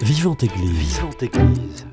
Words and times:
Vivante 0.00 0.42
Église. 0.42 0.98
Vivante 0.98 1.22
Église. 1.22 1.86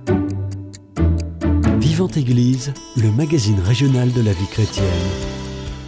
Vivante 1.80 2.18
Église, 2.18 2.74
le 2.96 3.12
magazine 3.12 3.60
régional 3.60 4.14
de 4.14 4.22
la 4.22 4.32
vie 4.32 4.48
chrétienne. 4.48 4.86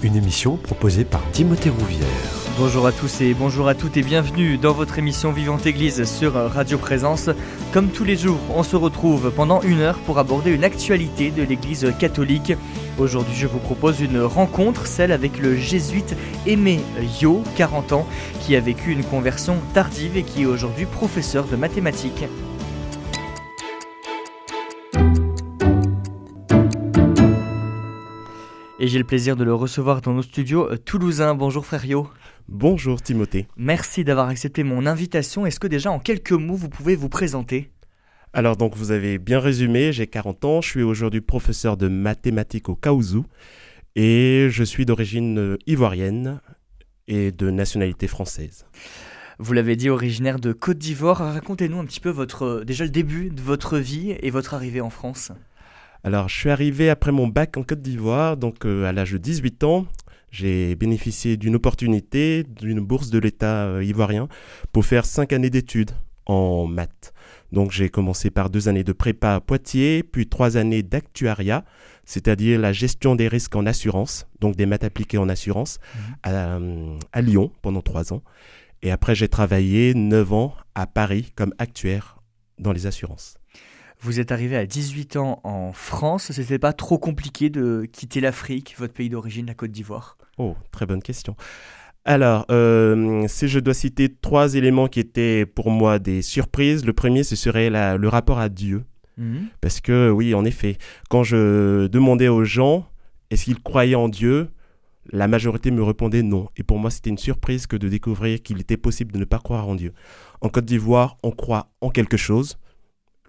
Une 0.04 0.18
émission 0.18 0.58
proposée 0.58 1.06
par 1.06 1.22
Timothée 1.32 1.70
Rouvière. 1.70 2.08
Bonjour 2.60 2.86
à 2.86 2.92
tous 2.92 3.22
et 3.22 3.34
bonjour 3.34 3.70
à 3.70 3.76
toutes 3.76 3.96
et 3.96 4.04
bienvenue 4.04 4.58
dans 4.58 4.74
votre 4.74 5.00
émission 5.00 5.32
Vivante 5.32 5.66
Église 5.66 6.04
sur 6.04 6.34
Radio 6.34 6.78
Présence. 6.78 7.30
Comme 7.72 7.90
tous 7.90 8.04
les 8.04 8.18
jours, 8.18 8.40
on 8.56 8.64
se 8.64 8.76
retrouve 8.76 9.32
pendant 9.32 9.62
une 9.62 9.80
heure 9.80 10.00
pour 10.00 10.20
aborder 10.20 10.52
une 10.52 10.66
actualité 10.66 11.32
de 11.32 11.44
l'Église 11.44 11.94
catholique. 11.98 12.54
Aujourd'hui, 13.00 13.36
je 13.36 13.46
vous 13.46 13.60
propose 13.60 14.02
une 14.02 14.22
rencontre, 14.22 14.88
celle 14.88 15.12
avec 15.12 15.38
le 15.38 15.56
jésuite 15.56 16.16
Aimé 16.48 16.80
Yo, 17.22 17.44
40 17.56 17.94
ans, 17.94 18.08
qui 18.42 18.56
a 18.56 18.60
vécu 18.60 18.92
une 18.92 19.04
conversion 19.04 19.58
tardive 19.76 20.18
et 20.18 20.24
qui 20.24 20.42
est 20.42 20.46
aujourd'hui 20.48 20.88
professeur 20.88 21.46
de 21.46 21.56
mathématiques. 21.56 22.26
Et 28.80 28.88
j'ai 28.88 28.98
le 28.98 29.04
plaisir 29.04 29.36
de 29.36 29.44
le 29.44 29.54
recevoir 29.54 30.02
dans 30.02 30.14
nos 30.14 30.24
studios 30.24 30.76
toulousains. 30.78 31.36
Bonjour 31.36 31.68
frère 31.68 31.86
Yo. 31.86 32.08
Bonjour 32.48 33.00
Timothée. 33.00 33.48
Merci 33.58 34.06
d'avoir 34.06 34.30
accepté 34.30 34.64
mon 34.64 34.88
invitation. 34.88 35.46
Est-ce 35.46 35.60
que 35.60 35.68
déjà 35.68 35.92
en 35.92 36.00
quelques 36.00 36.32
mots 36.32 36.56
vous 36.56 36.70
pouvez 36.70 36.96
vous 36.96 37.10
présenter? 37.10 37.70
Alors 38.34 38.58
donc 38.58 38.76
vous 38.76 38.92
avez 38.92 39.18
bien 39.18 39.40
résumé, 39.40 39.92
j'ai 39.94 40.08
40 40.08 40.46
ans, 40.46 40.62
je 40.62 40.70
suis 40.70 40.84
aujourd'hui 40.84 41.22
professeur 41.22 41.78
de 41.78 41.88
mathématiques 41.88 42.70
au 42.70 42.76
Kaouzou 42.76 43.26
et 43.96 44.48
je 44.52 44.64
suis 44.64 44.86
d'origine 44.86 45.40
euh, 45.40 45.58
ivoirienne 45.66 46.40
et 47.08 47.32
de 47.32 47.50
nationalité 47.50 48.08
française. 48.08 48.66
Vous 49.40 49.54
l'avez 49.54 49.76
dit, 49.76 49.90
originaire 49.90 50.40
de 50.40 50.52
Côte 50.52 50.78
d'Ivoire. 50.78 51.18
Racontez-nous 51.18 51.80
un 51.80 51.86
petit 51.86 52.00
peu 52.00 52.10
votre, 52.10 52.44
euh, 52.44 52.64
déjà 52.64 52.84
le 52.84 52.90
début 52.90 53.30
de 53.30 53.42
votre 53.42 53.78
vie 53.78 54.16
et 54.20 54.30
votre 54.30 54.54
arrivée 54.54 54.82
en 54.82 54.90
France. 54.90 55.32
Alors, 56.04 56.28
je 56.30 56.36
suis 56.36 56.50
arrivé 56.50 56.90
après 56.90 57.12
mon 57.12 57.28
bac 57.28 57.58
en 57.58 57.64
Côte 57.64 57.82
d'Ivoire, 57.82 58.38
donc 58.38 58.66
euh, 58.66 58.86
à 58.86 58.92
l'âge 58.92 59.12
de 59.14 59.18
18 59.18 59.64
ans 59.64 59.86
j'ai 60.30 60.76
bénéficié 60.76 61.38
d'une 61.38 61.56
opportunité, 61.56 62.44
d'une 62.44 62.82
bourse 62.82 63.10
de 63.10 63.18
l'État 63.18 63.82
ivoirien 63.82 64.28
pour 64.74 64.86
faire 64.86 65.06
cinq 65.06 65.32
années 65.32 65.50
d'études 65.50 65.92
en 66.26 66.68
maths. 66.68 67.14
Donc 67.52 67.72
j'ai 67.72 67.90
commencé 67.90 68.30
par 68.30 68.50
deux 68.50 68.68
années 68.68 68.84
de 68.84 68.94
prépa 68.94 69.36
à 69.36 69.40
Poitiers, 69.40 70.04
puis 70.04 70.28
trois 70.28 70.58
années 70.58 70.84
d'actuariat, 70.84 71.64
c'est-à-dire 72.06 72.60
la 72.60 72.74
gestion 72.74 73.16
des 73.16 73.28
risques 73.28 73.56
en 73.56 73.66
assurance, 73.66 74.28
donc 74.40 74.56
des 74.56 74.66
maths 74.66 74.84
appliquées 74.84 75.18
en 75.18 75.30
assurance, 75.30 75.80
mhm. 75.96 76.16
à, 76.24 76.60
à, 77.14 77.22
Lyon 77.22 77.52
pendant 77.62 77.82
trois 77.82 78.14
ans. 78.14 78.22
Et 78.82 78.92
après 78.92 79.16
j'ai 79.16 79.28
travaillé 79.28 79.94
neuf 79.94 80.34
ans 80.34 80.56
à 80.76 80.88
Paris 80.88 81.32
comme 81.36 81.54
actuaire 81.58 82.18
dans 82.60 82.72
les 82.72 82.86
assurances. 82.86 83.38
Vous 84.00 84.20
êtes 84.20 84.32
arrivé 84.32 84.56
à 84.56 84.66
18 84.66 85.16
ans 85.16 85.40
en 85.44 85.74
France. 85.74 86.32
C'était 86.32 86.60
pas 86.60 86.74
trop 86.74 87.00
compliqué 87.00 87.50
de 87.50 87.88
quitter 87.92 88.22
l'Afrique, 88.22 88.76
votre 88.78 88.94
pays 88.94 89.10
d'origine, 89.10 89.48
la 89.48 89.56
Côte 89.56 89.72
d'Ivoire? 89.72 90.18
Oh, 90.38 90.56
très 90.72 90.86
bonne 90.86 91.02
question. 91.02 91.36
Alors, 92.08 92.46
euh, 92.50 93.26
si 93.28 93.50
je 93.50 93.60
dois 93.60 93.74
citer 93.74 94.08
trois 94.08 94.56
éléments 94.56 94.88
qui 94.88 95.02
étaient 95.02 95.46
pour 95.46 95.70
moi 95.70 96.00
des 96.00 96.22
surprises, 96.22 96.86
le 96.86 96.94
premier, 96.94 97.24
ce 97.24 97.36
serait 97.36 97.70
le 97.70 98.08
rapport 98.08 98.40
à 98.40 98.48
Dieu. 98.48 98.86
Mhm. 99.18 99.48
Parce 99.60 99.82
que 99.82 100.10
oui, 100.10 100.34
en 100.34 100.46
effet, 100.46 100.78
quand 101.10 101.24
je 101.24 101.88
demandais 101.88 102.30
aux 102.30 102.46
gens 102.46 102.88
est-ce 103.30 103.44
qu'ils 103.44 103.62
croyaient 103.62 103.96
en 103.96 104.08
Dieu, 104.08 104.48
la 105.12 105.28
majorité 105.28 105.70
me 105.70 105.84
répondait 105.84 106.24
non. 106.24 106.48
Et 106.56 106.64
pour 106.64 106.80
moi, 106.80 106.92
c'était 106.92 107.10
une 107.10 107.18
surprise 107.18 107.68
que 107.68 107.76
de 107.76 107.90
découvrir 107.90 108.42
qu'il 108.42 108.62
était 108.62 108.78
possible 108.78 109.12
de 109.12 109.20
ne 109.20 109.26
pas 109.26 109.40
croire 109.40 109.68
en 109.68 109.76
Dieu. 109.76 109.92
En 110.40 110.48
Côte 110.48 110.64
d'Ivoire, 110.64 111.18
on 111.24 111.32
croit 111.32 111.72
en 111.82 111.90
quelque 111.90 112.16
chose 112.16 112.58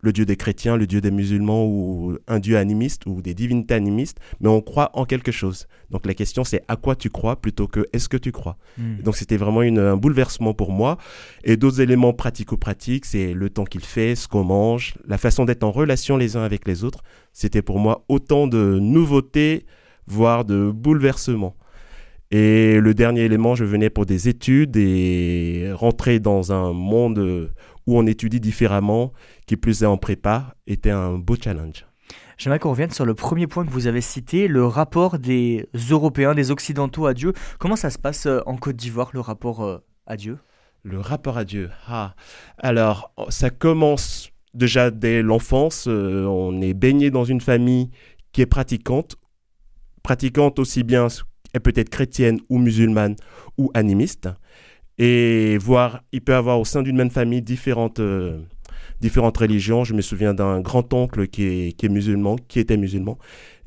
le 0.01 0.13
Dieu 0.13 0.25
des 0.25 0.37
chrétiens, 0.37 0.77
le 0.77 0.87
Dieu 0.87 1.01
des 1.01 1.11
musulmans 1.11 1.67
ou 1.67 2.17
un 2.27 2.39
Dieu 2.39 2.57
animiste 2.57 3.07
ou 3.07 3.23
des 3.23 3.35
divinités 3.35 3.75
animistes, 3.75 4.19
mais 4.41 4.48
on 4.48 4.61
croit 4.61 4.91
en 4.95 5.05
quelque 5.05 5.33
chose. 5.33 5.67
Donc 5.91 6.07
la 6.07 6.14
question 6.14 6.45
c'est 6.45 6.63
à 6.69 6.77
quoi 6.77 6.97
tu 6.97 7.11
crois 7.11 7.36
plutôt 7.36 7.67
que 7.67 7.89
est-ce 7.92 8.08
que 8.08 8.17
tu 8.17 8.33
crois. 8.33 8.57
Hmm. 8.77 9.03
Donc 9.03 9.17
c'était 9.17 9.37
vraiment 9.37 9.61
un 9.61 9.97
bouleversement 9.97 10.55
pour 10.55 10.73
moi. 10.73 10.98
Et 11.45 11.57
d'autres 11.57 11.81
éléments 11.81 12.13
pratico-pratiques, 12.13 13.07
c'est 13.07 13.33
le 13.33 13.51
temps 13.51 13.64
qu'il 13.64 13.85
fait, 13.85 14.14
ce 14.14 14.29
qu'on 14.29 14.45
mange, 14.45 14.95
la 15.07 15.19
façon 15.19 15.45
d'être 15.45 15.64
en 15.64 15.70
relation 15.70 16.17
les 16.17 16.37
uns 16.37 16.42
avec 16.42 16.67
les 16.67 16.85
autres. 16.85 17.03
C'était 17.33 17.63
pour 17.63 17.79
moi 17.79 18.05
autant 18.08 18.47
de 18.47 18.79
nouveautés, 18.81 19.67
voire 20.07 20.45
de 20.45 20.70
bouleversements. 20.70 21.57
Et 22.31 22.79
le 22.79 22.92
dernier 22.92 23.23
élément, 23.23 23.55
je 23.55 23.64
venais 23.64 23.89
pour 23.89 24.05
des 24.05 24.29
études 24.29 24.77
et 24.77 25.70
rentrer 25.73 26.20
dans 26.20 26.53
un 26.53 26.75
monde 26.75 27.51
où 27.89 27.97
on 27.97 28.07
étudie 28.07 28.39
différemment, 28.39 29.15
qui 29.47 29.57
plus 29.57 29.83
est 29.83 29.87
en 29.87 29.97
prépa, 29.97 30.55
était 30.67 30.91
un 30.91 31.17
beau 31.17 31.37
challenge. 31.43 31.87
J'aimerais 32.37 32.59
qu'on 32.59 32.73
revienne 32.73 32.91
sur 32.91 33.07
le 33.07 33.15
premier 33.15 33.47
point 33.47 33.65
que 33.65 33.71
vous 33.71 33.87
avez 33.87 34.03
cité, 34.03 34.47
le 34.47 34.67
rapport 34.67 35.19
des 35.19 35.67
Européens, 35.91 36.35
des 36.35 36.51
Occidentaux 36.51 37.07
à 37.07 37.15
Dieu. 37.15 37.33
Comment 37.59 37.77
ça 37.77 37.89
se 37.89 37.99
passe 37.99 38.27
euh, 38.27 38.41
en 38.45 38.59
Côte 38.59 38.77
d'Ivoire, 38.77 39.09
le 39.15 39.21
rapport 39.21 39.65
euh, 39.65 39.79
à 40.07 40.19
Dieu? 40.19 40.37
Le 40.83 41.01
rapport 41.01 41.39
à 41.39 41.47
Dieu. 41.47 41.71
Ah. 41.87 42.15
Alors, 42.59 43.11
ça 43.31 43.49
commence 43.49 44.33
déjà 44.53 44.91
dès 44.91 45.23
l'enfance. 45.23 45.87
Euh, 45.89 46.27
on 46.27 46.61
est 46.61 46.75
baigné 46.75 47.11
dans 47.11 47.25
une 47.25 47.41
famille 47.41 47.91
qui 48.33 48.43
est 48.43 48.47
pratiquante, 48.47 49.17
pratiquante 50.03 50.59
aussi 50.59 50.83
bien, 50.83 51.07
elle 51.55 51.63
peut 51.63 51.73
être 51.75 51.89
chrétienne 51.89 52.39
ou 52.51 52.59
musulmane 52.59 53.17
ou 53.57 53.70
animiste 53.73 54.29
et 54.98 55.59
voir, 55.59 56.03
il 56.13 56.20
peut 56.20 56.33
y 56.33 56.35
avoir 56.35 56.61
au 56.61 56.64
sein 56.64 56.83
d'une 56.83 56.97
même 56.97 57.11
famille 57.11 57.42
différentes, 57.42 58.01
euh, 58.01 58.39
différentes 59.01 59.39
religions. 59.39 59.85
Je 59.85 59.95
me 59.95 60.01
souviens 60.01 60.35
d'un 60.35 60.61
grand-oncle 60.61 61.29
qui 61.29 61.45
est, 61.45 61.73
qui 61.73 61.86
est 61.86 61.89
musulman, 61.89 62.36
qui 62.48 62.59
était 62.59 62.77
musulman 62.77 63.19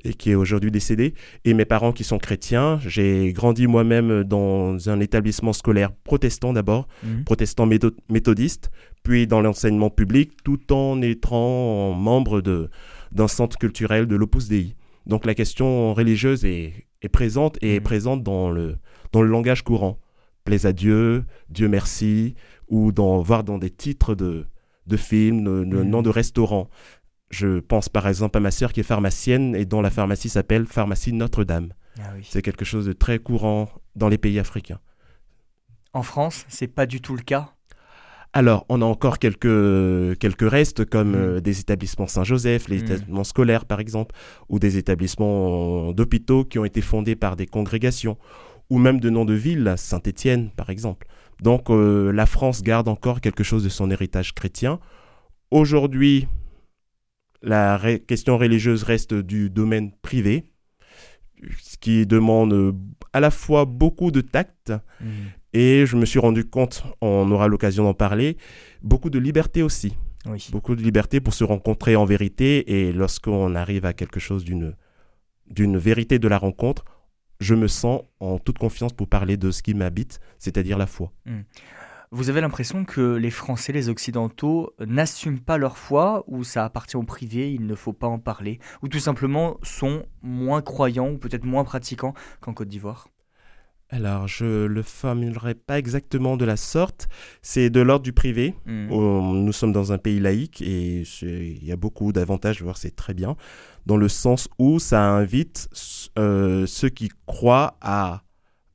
et 0.03 0.13
qui 0.13 0.31
est 0.31 0.35
aujourd'hui 0.35 0.71
décédé, 0.71 1.13
et 1.45 1.53
mes 1.53 1.65
parents 1.65 1.91
qui 1.91 2.03
sont 2.03 2.17
chrétiens. 2.17 2.79
J'ai 2.85 3.33
grandi 3.33 3.67
moi-même 3.67 4.23
dans 4.23 4.89
un 4.89 4.99
établissement 4.99 5.53
scolaire 5.53 5.91
protestant 6.03 6.53
d'abord, 6.53 6.87
mhm. 7.03 7.23
protestant 7.23 7.67
méthodiste, 8.09 8.71
puis 9.03 9.27
dans 9.27 9.41
l'enseignement 9.41 9.91
public, 9.91 10.31
tout 10.43 10.73
en 10.73 11.01
étant 11.03 11.93
membre 11.93 12.41
d'un 13.11 13.27
centre 13.27 13.59
culturel 13.59 14.07
de 14.07 14.15
l'Opus 14.15 14.47
Dei. 14.47 14.75
Donc 15.05 15.25
la 15.25 15.35
question 15.35 15.93
religieuse 15.93 16.45
est, 16.45 16.87
est 17.03 17.09
présente 17.09 17.57
et 17.61 17.75
est 17.75 17.79
mhm. 17.79 17.83
présente 17.83 18.23
dans 18.23 18.49
le, 18.49 18.77
dans 19.11 19.21
le 19.21 19.29
langage 19.29 19.63
courant 19.63 19.99
plaise 20.43 20.65
à 20.65 20.73
Dieu, 20.73 21.25
Dieu 21.49 21.67
merci, 21.67 22.35
ou 22.67 22.91
dans, 22.91 23.21
voir 23.21 23.43
dans 23.43 23.57
des 23.57 23.69
titres 23.69 24.15
de, 24.15 24.45
de 24.87 24.97
films, 24.97 25.45
le, 25.45 25.83
mm. 25.83 25.89
nom 25.89 26.01
de 26.01 26.09
restaurants. 26.09 26.69
Je 27.29 27.59
pense 27.59 27.89
par 27.89 28.07
exemple 28.07 28.37
à 28.37 28.41
ma 28.41 28.51
sœur 28.51 28.73
qui 28.73 28.81
est 28.81 28.83
pharmacienne 28.83 29.55
et 29.55 29.65
dont 29.65 29.81
la 29.81 29.89
pharmacie 29.89 30.29
s'appelle 30.29 30.65
Pharmacie 30.65 31.13
Notre-Dame. 31.13 31.73
Ah 31.99 32.13
c'est 32.23 32.41
quelque 32.41 32.65
chose 32.65 32.85
de 32.85 32.93
très 32.93 33.19
courant 33.19 33.69
dans 33.95 34.09
les 34.09 34.17
pays 34.17 34.39
africains. 34.39 34.79
En 35.93 36.03
France, 36.03 36.45
c'est 36.47 36.67
pas 36.67 36.85
du 36.85 37.01
tout 37.01 37.15
le 37.15 37.21
cas? 37.21 37.53
Alors, 38.33 38.65
on 38.69 38.81
a 38.81 38.85
encore 38.85 39.19
quelques, 39.19 40.17
quelques 40.19 40.49
restes 40.49 40.85
comme 40.85 41.11
mm. 41.11 41.15
euh, 41.15 41.39
des 41.41 41.59
établissements 41.59 42.07
Saint-Joseph, 42.07 42.69
les 42.69 42.79
mm. 42.79 42.83
établissements 42.85 43.23
scolaires 43.25 43.65
par 43.65 43.81
exemple, 43.81 44.15
ou 44.47 44.59
des 44.59 44.77
établissements 44.77 45.91
d'hôpitaux 45.91 46.45
qui 46.45 46.57
ont 46.57 46.65
été 46.65 46.81
fondés 46.81 47.15
par 47.15 47.35
des 47.35 47.45
congrégations, 47.45 48.17
ou 48.71 48.77
même 48.77 49.01
de 49.01 49.09
noms 49.09 49.25
de 49.25 49.33
villes, 49.33 49.73
Saint-Étienne 49.75 50.49
par 50.55 50.69
exemple. 50.69 51.05
Donc 51.41 51.69
euh, 51.69 52.11
la 52.13 52.25
France 52.25 52.63
garde 52.63 52.87
encore 52.87 53.19
quelque 53.19 53.43
chose 53.43 53.65
de 53.65 53.69
son 53.69 53.91
héritage 53.91 54.33
chrétien. 54.33 54.79
Aujourd'hui, 55.51 56.27
la 57.41 57.79
question 58.07 58.37
religieuse 58.37 58.83
reste 58.83 59.13
du 59.13 59.49
domaine 59.49 59.91
privé, 60.01 60.45
ce 61.59 61.77
qui 61.77 62.07
demande 62.07 62.53
euh, 62.53 62.71
à 63.11 63.19
la 63.19 63.29
fois 63.29 63.65
beaucoup 63.65 64.09
de 64.09 64.21
tact 64.21 64.71
mmh. 65.01 65.05
et 65.51 65.85
je 65.85 65.97
me 65.97 66.05
suis 66.05 66.19
rendu 66.19 66.45
compte, 66.45 66.85
on 67.01 67.29
aura 67.29 67.49
l'occasion 67.49 67.83
d'en 67.83 67.93
parler, 67.93 68.37
beaucoup 68.81 69.09
de 69.09 69.19
liberté 69.19 69.63
aussi. 69.63 69.97
Beaucoup 70.51 70.75
de 70.75 70.83
liberté 70.83 71.19
pour 71.19 71.33
se 71.33 71.43
rencontrer 71.43 71.97
en 71.97 72.05
vérité 72.05 72.71
et 72.71 72.93
lorsqu'on 72.93 73.53
arrive 73.55 73.85
à 73.85 73.91
quelque 73.93 74.21
chose 74.21 74.45
d'une 74.45 74.75
d'une 75.47 75.77
vérité 75.77 76.17
de 76.17 76.29
la 76.29 76.37
rencontre, 76.37 76.85
je 77.41 77.55
me 77.55 77.67
sens 77.67 78.03
en 78.19 78.39
toute 78.39 78.59
confiance 78.59 78.93
pour 78.93 79.09
parler 79.09 79.35
de 79.35 79.51
ce 79.51 79.61
qui 79.61 79.73
m'habite, 79.73 80.19
c'est-à-dire 80.39 80.77
la 80.77 80.87
foi. 80.87 81.11
Hmm. 81.25 81.41
Vous 82.11 82.29
avez 82.29 82.41
l'impression 82.41 82.85
que 82.85 83.15
les 83.15 83.31
Français, 83.31 83.73
les 83.73 83.89
Occidentaux, 83.89 84.73
n'assument 84.79 85.39
pas 85.39 85.57
leur 85.57 85.77
foi, 85.77 86.23
ou 86.27 86.43
ça 86.43 86.65
appartient 86.65 86.97
au 86.97 87.03
privé, 87.03 87.53
il 87.53 87.65
ne 87.65 87.75
faut 87.75 87.93
pas 87.93 88.07
en 88.07 88.19
parler, 88.19 88.59
ou 88.81 88.87
tout 88.87 88.99
simplement 88.99 89.57
sont 89.63 90.05
moins 90.21 90.61
croyants, 90.61 91.09
ou 91.09 91.17
peut-être 91.17 91.45
moins 91.45 91.63
pratiquants 91.63 92.13
qu'en 92.41 92.53
Côte 92.53 92.67
d'Ivoire? 92.67 93.07
Alors, 93.93 94.25
je 94.25 94.65
le 94.65 94.83
formulerai 94.83 95.53
pas 95.53 95.77
exactement 95.77 96.37
de 96.37 96.45
la 96.45 96.55
sorte. 96.55 97.09
C'est 97.41 97.69
de 97.69 97.81
l'ordre 97.81 98.03
du 98.03 98.13
privé. 98.13 98.55
Hmm. 98.65 98.87
Nous 98.87 99.51
sommes 99.51 99.73
dans 99.73 99.91
un 99.91 99.97
pays 99.97 100.21
laïque 100.21 100.61
et 100.61 101.03
il 101.21 101.65
y 101.65 101.73
a 101.73 101.75
beaucoup 101.75 102.13
d'avantages, 102.13 102.61
voire 102.61 102.77
c'est 102.77 102.95
très 102.95 103.13
bien, 103.13 103.35
dans 103.85 103.97
le 103.97 104.07
sens 104.07 104.47
où 104.59 104.79
ça 104.79 105.01
invite 105.03 105.69
euh, 106.17 106.65
ceux 106.65 106.89
qui 106.89 107.09
croient 107.25 107.77
à 107.81 108.23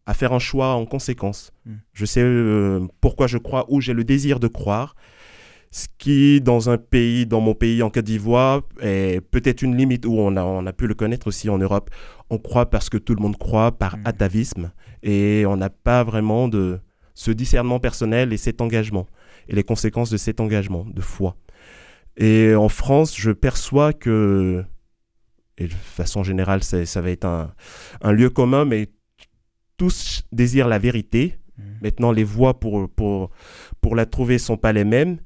à 0.08 0.14
faire 0.14 0.32
un 0.32 0.38
choix 0.38 0.74
en 0.74 0.86
conséquence. 0.86 1.50
Mm. 1.64 1.72
Je 1.92 2.04
sais 2.06 2.22
euh, 2.22 2.86
pourquoi 3.00 3.26
je 3.26 3.38
crois, 3.38 3.66
où 3.68 3.80
j'ai 3.80 3.92
le 3.92 4.04
désir 4.04 4.38
de 4.38 4.46
croire. 4.46 4.94
Ce 5.72 5.88
qui, 5.98 6.40
dans 6.40 6.70
un 6.70 6.78
pays, 6.78 7.26
dans 7.26 7.40
mon 7.40 7.54
pays, 7.54 7.82
en 7.82 7.90
Côte 7.90 8.04
d'Ivoire, 8.04 8.62
est 8.80 9.20
peut-être 9.20 9.62
une 9.62 9.76
limite 9.76 10.06
où 10.06 10.12
on 10.12 10.36
a, 10.36 10.44
on 10.44 10.64
a 10.64 10.72
pu 10.72 10.86
le 10.86 10.94
connaître 10.94 11.26
aussi 11.26 11.50
en 11.50 11.58
Europe. 11.58 11.90
On 12.30 12.38
croit 12.38 12.70
parce 12.70 12.88
que 12.88 12.98
tout 12.98 13.16
le 13.16 13.20
monde 13.20 13.36
croit, 13.36 13.72
par 13.76 13.96
Mm. 13.96 14.02
atavisme, 14.04 14.72
et 15.02 15.44
on 15.44 15.56
n'a 15.56 15.70
pas 15.70 16.04
vraiment 16.04 16.46
de 16.46 16.78
ce 17.14 17.32
discernement 17.32 17.80
personnel 17.80 18.32
et 18.32 18.36
cet 18.36 18.60
engagement, 18.60 19.06
et 19.48 19.56
les 19.56 19.64
conséquences 19.64 20.10
de 20.10 20.16
cet 20.16 20.38
engagement, 20.38 20.86
de 20.88 21.00
foi. 21.00 21.34
Et 22.16 22.54
en 22.54 22.68
France, 22.68 23.16
je 23.18 23.32
perçois 23.32 23.92
que, 23.92 24.64
et 25.58 25.66
de 25.66 25.72
façon 25.72 26.22
générale, 26.22 26.62
ça, 26.62 27.00
va 27.00 27.10
être 27.10 27.24
un, 27.24 27.52
un 28.02 28.12
lieu 28.12 28.30
commun, 28.30 28.64
mais 28.64 28.88
tous 29.76 30.24
désirent 30.32 30.68
la 30.68 30.78
vérité. 30.78 31.36
Mm. 31.56 31.62
Maintenant, 31.82 32.12
les 32.12 32.24
voies 32.24 32.58
pour, 32.60 32.90
pour, 32.90 33.30
pour 33.80 33.96
la 33.96 34.06
trouver 34.06 34.38
sont 34.38 34.56
pas 34.56 34.72
les 34.72 34.84
mêmes. 34.84 35.18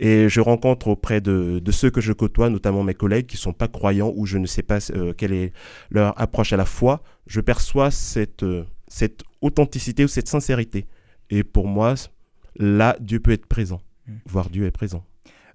Et 0.00 0.28
je 0.28 0.40
rencontre 0.40 0.86
auprès 0.88 1.20
de, 1.20 1.58
de 1.58 1.72
ceux 1.72 1.90
que 1.90 2.00
je 2.00 2.12
côtoie, 2.12 2.50
notamment 2.50 2.84
mes 2.84 2.94
collègues 2.94 3.26
qui 3.26 3.36
sont 3.36 3.52
pas 3.52 3.66
croyants 3.66 4.12
ou 4.14 4.26
je 4.26 4.38
ne 4.38 4.46
sais 4.46 4.62
pas 4.62 4.78
euh, 4.90 5.12
quelle 5.12 5.32
est 5.32 5.52
leur 5.90 6.18
approche 6.20 6.52
à 6.52 6.56
la 6.56 6.66
foi, 6.66 7.02
je 7.26 7.40
perçois 7.40 7.90
cette, 7.90 8.44
euh, 8.44 8.64
cette 8.86 9.22
authenticité 9.40 10.04
ou 10.04 10.08
cette 10.08 10.28
sincérité. 10.28 10.86
Et 11.30 11.42
pour 11.42 11.66
moi, 11.66 11.94
là, 12.54 12.96
Dieu 13.00 13.18
peut 13.18 13.32
être 13.32 13.46
présent, 13.46 13.80
Mm. 14.08 14.12
voire 14.26 14.50
Dieu 14.50 14.66
est 14.66 14.70
présent. 14.70 15.04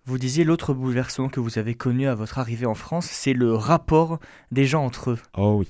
Vous 0.05 0.17
disiez 0.17 0.43
l'autre 0.43 0.73
bouleversement 0.73 1.29
que 1.29 1.39
vous 1.39 1.57
avez 1.57 1.75
connu 1.75 2.07
à 2.07 2.15
votre 2.15 2.39
arrivée 2.39 2.65
en 2.65 2.75
France, 2.75 3.05
c'est 3.05 3.33
le 3.33 3.53
rapport 3.53 4.19
des 4.51 4.65
gens 4.65 4.83
entre 4.83 5.11
eux. 5.11 5.19
Oh 5.37 5.55
oui. 5.59 5.67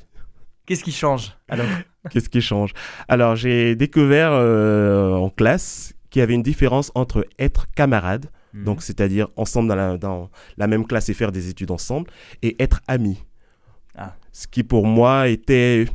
Qu'est-ce 0.66 0.84
qui 0.84 0.92
change 0.92 1.38
alors? 1.50 1.68
Qu'est-ce 2.10 2.30
qui 2.30 2.42
change? 2.42 2.74
Alors, 3.08 3.36
j'ai 3.36 3.76
découvert 3.76 4.32
euh, 4.34 5.14
en 5.14 5.30
classe 5.30 5.94
qu'il 6.10 6.20
y 6.20 6.24
avait 6.24 6.34
une 6.34 6.44
différence 6.44 6.92
entre 6.96 7.26
être 7.40 7.70
camarade, 7.72 8.30
Mm. 8.54 8.64
donc 8.64 8.84
c'est-à-dire 8.84 9.28
ensemble 9.36 9.70
dans 9.70 9.76
la, 9.76 9.98
dans 9.98 10.30
la 10.58 10.68
même 10.68 10.86
classe 10.86 11.10
et 11.10 11.14
faire 11.14 11.32
des 11.32 11.50
études 11.50 11.72
ensemble, 11.72 12.10
et 12.42 12.62
être 12.62 12.82
ami. 12.88 13.24
Ah. 13.96 14.16
Ce 14.32 14.48
qui 14.48 14.64
pour 14.64 14.86
moi 14.86 15.28
était 15.28 15.86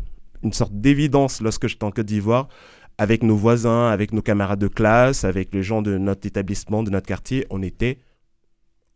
une 0.42 0.52
sorte 0.52 0.72
d'évidence 0.72 1.40
lorsque 1.40 1.66
j'étais 1.66 1.84
en 1.84 1.90
Côte 1.90 2.06
d'Ivoire, 2.06 2.48
avec 2.98 3.22
nos 3.22 3.36
voisins, 3.36 3.88
avec 3.88 4.12
nos 4.12 4.22
camarades 4.22 4.58
de 4.58 4.68
classe, 4.68 5.24
avec 5.24 5.54
les 5.54 5.62
gens 5.62 5.82
de 5.82 5.98
notre 5.98 6.26
établissement, 6.26 6.82
de 6.82 6.90
notre 6.90 7.06
quartier, 7.06 7.46
on 7.50 7.62
était 7.62 7.98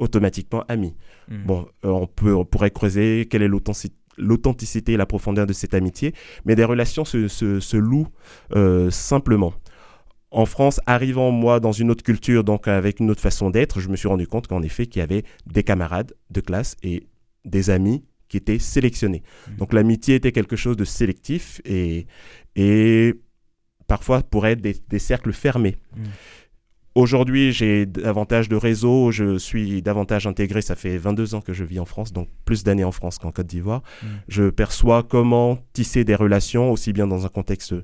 automatiquement 0.02 0.64
amis. 0.68 0.94
Mm. 1.28 1.44
Bon, 1.44 1.66
euh, 1.84 1.88
on, 1.88 2.06
peut, 2.06 2.34
on 2.34 2.44
pourrait 2.44 2.70
creuser 2.70 3.26
quelle 3.30 3.42
est 3.42 3.48
l'authenticité 3.48 3.96
l'authenticité 4.18 4.92
et 4.92 4.96
la 4.98 5.06
profondeur 5.06 5.46
de 5.46 5.54
cette 5.54 5.72
amitié, 5.72 6.12
mais 6.44 6.54
des 6.54 6.64
relations 6.64 7.06
se, 7.06 7.28
se, 7.28 7.60
se 7.60 7.76
louent 7.78 8.08
euh, 8.54 8.90
simplement. 8.90 9.54
En 10.30 10.44
France, 10.44 10.80
arrivant 10.84 11.30
moi 11.30 11.60
dans 11.60 11.72
une 11.72 11.90
autre 11.90 12.04
culture, 12.04 12.44
donc 12.44 12.68
avec 12.68 13.00
une 13.00 13.10
autre 13.10 13.22
façon 13.22 13.48
d'être, 13.48 13.80
je 13.80 13.88
me 13.88 13.96
suis 13.96 14.08
rendu 14.08 14.26
compte 14.26 14.48
qu'en 14.48 14.62
effet, 14.62 14.84
qu'il 14.84 15.00
y 15.00 15.02
avait 15.02 15.24
des 15.46 15.62
camarades 15.62 16.12
de 16.30 16.40
classe 16.42 16.76
et 16.82 17.06
des 17.46 17.70
amis 17.70 18.04
qui 18.28 18.36
étaient 18.36 18.58
sélectionnés. 18.58 19.22
Mhm. 19.48 19.56
Donc 19.56 19.72
l'amitié 19.72 20.14
était 20.16 20.32
quelque 20.32 20.56
chose 20.56 20.76
de 20.76 20.84
sélectif 20.84 21.62
et, 21.64 22.06
et 22.54 23.14
parfois 23.86 24.22
pourrait 24.22 24.52
être 24.52 24.62
des, 24.62 24.76
des 24.88 24.98
cercles 24.98 25.32
fermés. 25.32 25.76
Mhm. 25.96 26.04
Aujourd'hui, 26.94 27.52
j'ai 27.52 27.86
davantage 27.86 28.50
de 28.50 28.56
réseaux, 28.56 29.10
je 29.12 29.38
suis 29.38 29.80
davantage 29.80 30.26
intégré, 30.26 30.60
ça 30.60 30.76
fait 30.76 30.98
22 30.98 31.34
ans 31.34 31.40
que 31.40 31.54
je 31.54 31.64
vis 31.64 31.80
en 31.80 31.86
France, 31.86 32.12
donc 32.12 32.28
plus 32.44 32.64
d'années 32.64 32.84
en 32.84 32.92
France 32.92 33.18
qu'en 33.18 33.32
Côte 33.32 33.46
d'Ivoire. 33.46 33.82
Mm. 34.02 34.06
Je 34.28 34.50
perçois 34.50 35.02
comment 35.02 35.58
tisser 35.72 36.04
des 36.04 36.14
relations, 36.14 36.70
aussi 36.70 36.92
bien 36.92 37.06
dans 37.06 37.24
un 37.24 37.30
contexte 37.30 37.74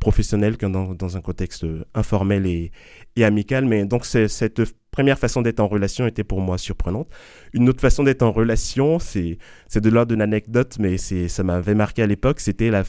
professionnel 0.00 0.56
que 0.56 0.66
dans, 0.66 0.94
dans 0.94 1.16
un 1.16 1.20
contexte 1.20 1.64
informel 1.94 2.46
et, 2.46 2.72
et 3.14 3.24
amical. 3.24 3.64
Mais 3.66 3.84
donc 3.84 4.04
cette 4.04 4.62
première 4.90 5.18
façon 5.18 5.42
d'être 5.42 5.60
en 5.60 5.68
relation 5.68 6.06
était 6.06 6.24
pour 6.24 6.40
moi 6.40 6.58
surprenante. 6.58 7.08
Une 7.52 7.68
autre 7.68 7.80
façon 7.80 8.02
d'être 8.02 8.22
en 8.22 8.32
relation, 8.32 8.98
c'est 8.98 9.38
de 9.74 9.90
l'ordre 9.90 10.12
d'une 10.12 10.22
anecdote, 10.22 10.76
mais 10.80 10.96
ça 10.96 11.42
m'avait 11.44 11.74
marqué 11.74 12.02
à 12.02 12.06
l'époque, 12.06 12.40
c'était 12.40 12.70
la, 12.70 12.82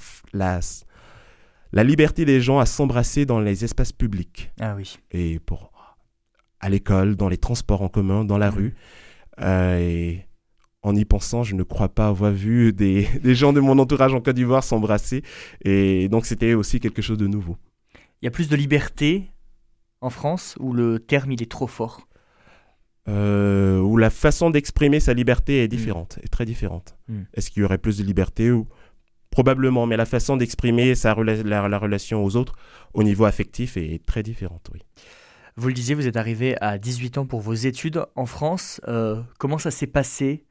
la 1.73 1.83
liberté 1.83 2.25
des 2.25 2.41
gens 2.41 2.59
à 2.59 2.65
s'embrasser 2.65 3.25
dans 3.25 3.39
les 3.39 3.63
espaces 3.63 3.91
publics 3.91 4.51
Ah 4.59 4.75
oui. 4.75 4.97
et 5.11 5.39
pour 5.39 5.71
à 6.59 6.69
l'école, 6.69 7.15
dans 7.15 7.29
les 7.29 7.37
transports 7.37 7.83
en 7.83 7.87
commun, 7.89 8.25
dans 8.25 8.37
la 8.39 8.49
Mhm. 8.49 8.57
rue. 8.57 8.75
Euh, 9.41 9.77
et 9.77 10.25
en 10.81 10.95
y 10.95 11.05
pensant, 11.05 11.43
je 11.43 11.53
ne 11.55 11.61
crois 11.63 11.89
pas 11.89 12.07
avoir 12.07 12.31
vu 12.31 12.73
des, 12.73 13.07
des 13.23 13.35
gens 13.35 13.53
de 13.53 13.59
mon 13.59 13.77
entourage 13.77 14.13
en 14.15 14.21
Côte 14.21 14.35
d'Ivoire 14.35 14.63
s'embrasser. 14.63 15.21
Et 15.63 16.09
donc 16.09 16.25
c'était 16.25 16.53
aussi 16.55 16.79
quelque 16.79 17.01
chose 17.03 17.17
de 17.19 17.27
nouveau. 17.27 17.57
Il 18.21 18.25
y 18.25 18.27
a 18.27 18.31
plus 18.31 18.49
de 18.49 18.55
liberté 18.55 19.31
en 20.01 20.09
France 20.09 20.55
où 20.59 20.73
le 20.73 20.97
terme 20.99 21.31
il 21.31 21.41
est 21.43 21.51
trop 21.51 21.67
fort? 21.67 22.07
Euh, 23.07 23.79
où 23.79 23.95
la 23.95 24.09
façon 24.09 24.49
d'exprimer 24.49 24.99
sa 24.99 25.13
liberté 25.13 25.63
est 25.63 25.67
différente, 25.69 26.19
est 26.23 26.27
très 26.27 26.45
différente. 26.45 26.97
Mhm. 27.07 27.25
Est-ce 27.35 27.49
qu'il 27.51 27.61
y 27.61 27.65
aurait 27.65 27.77
plus 27.77 27.97
de 27.99 28.03
liberté 28.03 28.51
ou 28.51 28.67
Probablement, 29.37 29.85
mais 29.85 29.97
la 29.97 30.07
façon 30.07 30.35
d'exprimer 30.35 30.95
sa 30.95 31.13
rela- 31.13 31.43
la, 31.43 31.67
la 31.69 31.77
relation 31.77 32.25
aux 32.25 32.35
autres 32.35 32.55
au 32.95 33.03
niveau 33.03 33.23
affectif 33.25 33.77
est 33.77 34.03
très 34.03 34.23
différente, 34.23 34.67
oui. 34.73 34.81
Vous 35.57 35.67
le 35.67 35.75
disiez, 35.75 35.93
vous 35.93 36.07
êtes 36.07 36.17
arrivé 36.17 36.59
à 36.59 36.79
18 36.79 37.19
ans 37.19 37.27
pour 37.27 37.41
vos 37.41 37.53
études 37.53 38.03
en 38.15 38.25
France. 38.25 38.81
Euh, 38.87 39.21
comment 39.37 39.59
ça 39.59 39.69
s'est 39.69 39.85
passé? 39.85 40.43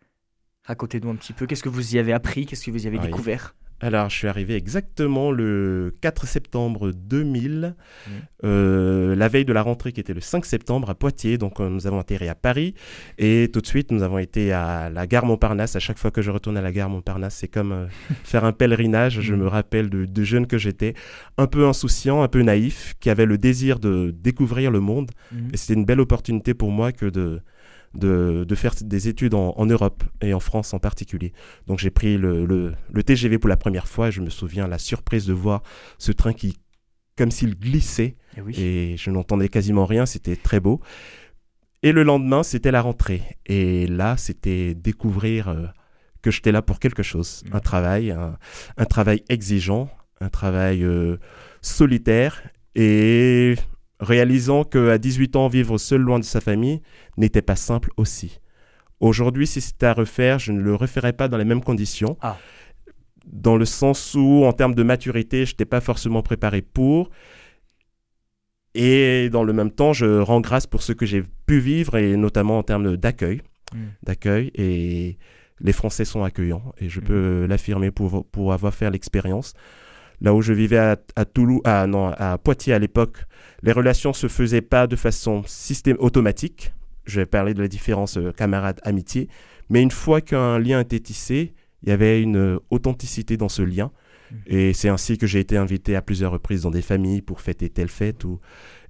Racontez-nous 0.67 1.11
un 1.11 1.17
petit 1.17 1.33
peu. 1.33 1.47
Qu'est-ce 1.47 1.65
que 1.65 1.69
vous 1.69 1.97
y 1.97 1.99
avez 1.99 2.13
appris? 2.13 2.47
Qu'est-ce 2.47 2.65
que 2.65 2.71
vous 2.71 2.85
y 2.85 2.87
avez 2.87 2.99
Oui. 2.99 3.07
découvert? 3.07 3.57
Alors, 3.79 4.09
je 4.09 4.17
suis 4.17 4.27
arrivé 4.27 4.55
exactement 4.57 5.31
le 5.31 5.95
4 6.01 6.27
septembre 6.27 6.93
2000, 6.93 7.75
Mhm. 8.07 8.13
euh, 8.45 9.15
la 9.15 9.29
veille 9.29 9.45
de 9.45 9.53
la 9.53 9.61
rentrée 9.63 9.93
qui 9.93 10.01
était 10.01 10.15
le 10.15 10.23
5 10.23 10.47
septembre 10.47 10.89
à 10.89 10.95
Poitiers. 10.95 11.37
Donc, 11.37 11.61
euh, 11.61 11.69
nous 11.69 11.87
avons 11.87 11.99
atterri 11.99 12.27
à 12.29 12.35
Paris 12.35 12.75
et 13.19 13.51
tout 13.53 13.61
de 13.61 13.67
suite, 13.67 13.91
nous 13.93 14.03
avons 14.03 14.19
été 14.19 14.51
à 14.53 14.89
la 14.89 15.07
gare 15.07 15.27
Montparnasse. 15.27 15.77
À 15.77 15.79
chaque 15.79 15.99
fois 15.99 16.11
que 16.11 16.23
je 16.23 16.31
retourne 16.31 16.57
à 16.57 16.63
la 16.63 16.73
gare 16.73 16.89
Montparnasse, 16.89 17.35
c'est 17.37 17.49
comme 17.49 17.73
euh, 17.73 17.87
faire 18.25 18.45
un 18.47 18.53
pèlerinage. 18.53 19.21
Je 19.21 19.35
Mhm. 19.35 19.41
me 19.43 19.47
rappelle 19.49 19.91
de, 19.91 20.07
de 20.07 20.23
jeune 20.23 20.47
que 20.47 20.57
j'étais, 20.57 20.95
un 21.37 21.47
peu 21.47 21.67
insouciant, 21.67 22.23
un 22.23 22.29
peu 22.29 22.41
naïf, 22.43 22.95
qui 22.99 23.11
avait 23.11 23.27
le 23.27 23.37
désir 23.37 23.79
de 23.79 24.11
découvrir 24.19 24.71
le 24.71 24.81
monde. 24.81 25.11
Mhm. 25.33 25.51
Et 25.53 25.57
c'était 25.59 25.75
une 25.75 25.85
belle 25.85 26.01
opportunité 26.01 26.55
pour 26.55 26.71
moi 26.71 26.93
que 26.93 27.07
de, 27.07 27.43
de, 27.95 28.45
de 28.47 28.55
faire 28.55 28.75
des 28.81 29.09
études 29.09 29.35
en, 29.35 29.55
en 29.57 29.67
Europe 29.67 30.05
et 30.21 30.35
en 30.35 30.41
France 30.41 30.75
en 30.75 30.79
particulier. 30.79 31.33
Donc 31.67 31.79
j'ai 31.79 31.91
pris 31.91 32.19
le, 32.19 32.45
le, 32.45 32.75
le 32.93 33.03
TGV 33.03 33.39
pour 33.39 33.49
la 33.49 33.57
première 33.57 33.89
fois 33.89 34.09
et 34.09 34.13
je 34.13 34.21
me 34.21 34.31
souviens 34.31 34.67
la 34.69 34.79
surprise 34.79 35.27
de 35.27 35.33
voir 35.33 35.63
ce 35.99 36.13
train 36.13 36.33
qui, 36.33 36.59
comme 37.17 37.31
s'il 37.31 37.59
glissait 37.59 38.17
Eh 38.37 38.41
oui. 38.43 38.55
et 38.61 38.97
je 38.97 39.11
n'entendais 39.11 39.49
quasiment 39.49 39.87
rien, 39.87 40.07
c'était 40.07 40.37
très 40.37 40.61
beau. 40.61 40.81
Et 41.83 41.93
le 41.93 42.03
lendemain, 42.03 42.43
c'était 42.43 42.71
la 42.73 42.83
rentrée. 42.83 43.23
Et 43.47 43.87
là, 43.87 44.17
c'était 44.17 44.75
découvrir 44.75 45.49
euh, 45.49 45.67
que 46.23 46.31
j'étais 46.31 46.51
là 46.51 46.61
pour 46.63 46.81
quelque 46.81 47.03
chose. 47.03 47.45
Un 47.53 47.61
travail, 47.61 48.11
un, 48.11 48.37
un 48.77 48.85
travail 48.87 49.23
exigeant, 49.29 49.89
un 50.21 50.29
travail 50.29 50.83
euh, 50.83 51.19
solitaire. 51.61 52.43
Et 52.75 53.55
réalisant 54.01 54.65
qu'à 54.65 54.99
18 54.99 55.37
ans, 55.37 55.49
vivre 55.49 55.79
seul 55.79 56.01
loin 56.01 56.19
de 56.19 56.25
sa 56.25 56.41
famille 56.41 56.81
n'était 57.17 57.43
pas 57.43 57.57
simple 57.57 57.91
aussi. 57.97 58.41
Aujourd'hui, 59.01 59.47
si 59.47 59.61
c'était 59.61 59.87
à 59.87 59.93
refaire, 59.93 60.39
je 60.39 60.53
ne 60.53 60.61
le 60.61 60.75
referais 60.75 61.13
pas 61.13 61.29
dans 61.29 61.37
les 61.37 61.45
mêmes 61.45 61.63
conditions. 61.63 62.17
Ah. 62.23 62.39
Dans 63.27 63.57
le 63.57 63.65
sens 63.65 64.15
où, 64.15 64.45
en 64.45 64.53
termes 64.53 64.75
de 64.75 64.83
maturité, 64.83 65.45
je 65.45 65.53
n'étais 65.53 65.65
pas 65.65 65.81
forcément 65.81 66.23
préparé 66.23 66.63
pour. 66.63 67.11
Et 68.75 69.31
dans 69.31 69.43
le 69.45 69.53
même 69.53 69.71
temps, 69.71 69.93
je 69.93 70.19
rends 70.21 70.41
grâce 70.41 70.67
pour 70.67 70.83
ce 70.83 70.93
que 70.93 71.07
j'ai 71.07 71.25
pu 71.47 71.59
vivre, 71.59 71.97
et 71.97 72.17
notamment 72.17 72.59
en 72.59 72.63
termes 72.63 72.97
d'accueil. 72.97 73.41
Mm. 73.75 73.79
D'accueil. 74.03 74.51
Et 74.55 75.19
les 75.61 75.73
Français 75.73 76.05
sont 76.05 76.23
accueillants, 76.23 76.73
et 76.79 76.89
je 76.89 77.01
Mm. 77.01 77.05
peux 77.05 77.47
l'affirmer 77.47 77.91
pour, 77.91 78.27
pour 78.27 78.53
avoir 78.53 78.75
fait 78.75 78.91
l'expérience. 78.91 79.55
Là 80.21 80.35
où 80.35 80.41
je 80.43 80.53
vivais 80.53 80.79
à, 80.79 80.97
à 81.17 81.25
Toulouse, 81.25 81.61
à, 81.65 81.87
non, 81.87 82.09
à 82.17 82.39
Poitiers 82.39 82.75
à 82.75 82.79
l'époque, 82.79 83.25
les 83.67 83.73
relations 83.73 84.13
se 84.13 84.29
faisaient 84.29 84.63
pas 84.63 84.87
de 84.87 84.97
façon 84.97 85.43
système 85.47 85.97
automatique. 85.99 86.73
Je 87.05 87.21
vais 87.21 87.27
parler 87.27 87.53
de 87.53 87.61
la 87.61 87.69
différence 87.69 88.17
euh, 88.17 88.33
camarade-amitié. 88.33 89.29
Mais 89.69 89.83
une 89.83 89.91
fois 89.91 90.21
qu'un 90.21 90.59
lien 90.59 90.81
était 90.81 91.01
tissé, 91.01 91.55
il 91.83 91.89
y 91.89 91.93
avait 91.93 92.23
une 92.23 92.37
euh, 92.37 92.59
authenticité 92.71 93.37
dans 93.37 93.49
ce 93.49 93.63
lien. 93.63 93.91
Mm. 94.31 94.35
Et 94.47 94.73
c'est 94.73 94.89
ainsi 94.89 95.19
que 95.19 95.27
j'ai 95.27 95.41
été 95.41 95.57
invité 95.57 95.95
à 95.97 96.03
plusieurs 96.03 96.33
reprises 96.33 96.63
dans 96.63 96.71
des 96.71 96.83
familles 96.83 97.23
pour 97.23 97.41
fêter 97.41 97.69
telle 97.69 97.89
fête. 97.89 98.25
Ou... 98.25 98.41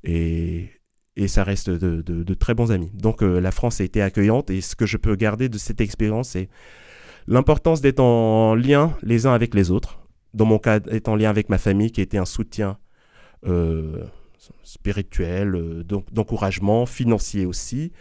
Et, 0.05 0.71
et 1.17 1.29
ça 1.29 1.43
reste 1.43 1.71
de, 1.71 2.03
de- 2.03 2.23
de 2.23 2.35
très 2.35 2.55
bons 2.55 2.71
amis. 2.71 2.91
Donc 2.95 3.23
euh, 3.23 3.41
la 3.41 3.51
France 3.51 3.81
a 3.81 3.85
été 3.85 4.03
accueillante. 4.03 4.51
Et 4.51 4.61
ce 4.61 4.77
que 4.77 4.87
je 4.87 4.99
peux 4.99 5.17
garder 5.17 5.49
de 5.49 5.59
cette 5.59 5.81
expérience, 5.81 6.31
c'est 6.31 6.49
l'importance 7.27 7.81
d'être 7.81 8.01
en 8.01 8.55
lien 8.55 8.95
les 9.03 9.27
uns 9.27 9.33
avec 9.33 9.55
les 9.55 9.71
autres. 9.71 10.01
Dans 10.35 10.45
mon 10.45 10.59
cas, 10.59 10.81
être 10.91 11.09
en 11.09 11.17
lien 11.17 11.31
avec 11.31 11.49
ma 11.49 11.59
famille 11.59 11.91
qui 11.93 12.03
était 12.03 12.19
un 12.19 12.27
soutien 12.27 12.79
euh, 13.47 14.05
spirituel, 14.63 15.55
euh, 15.55 15.83
d'encouragement, 16.13 16.87
financier 16.87 17.47
aussi. 17.47 17.93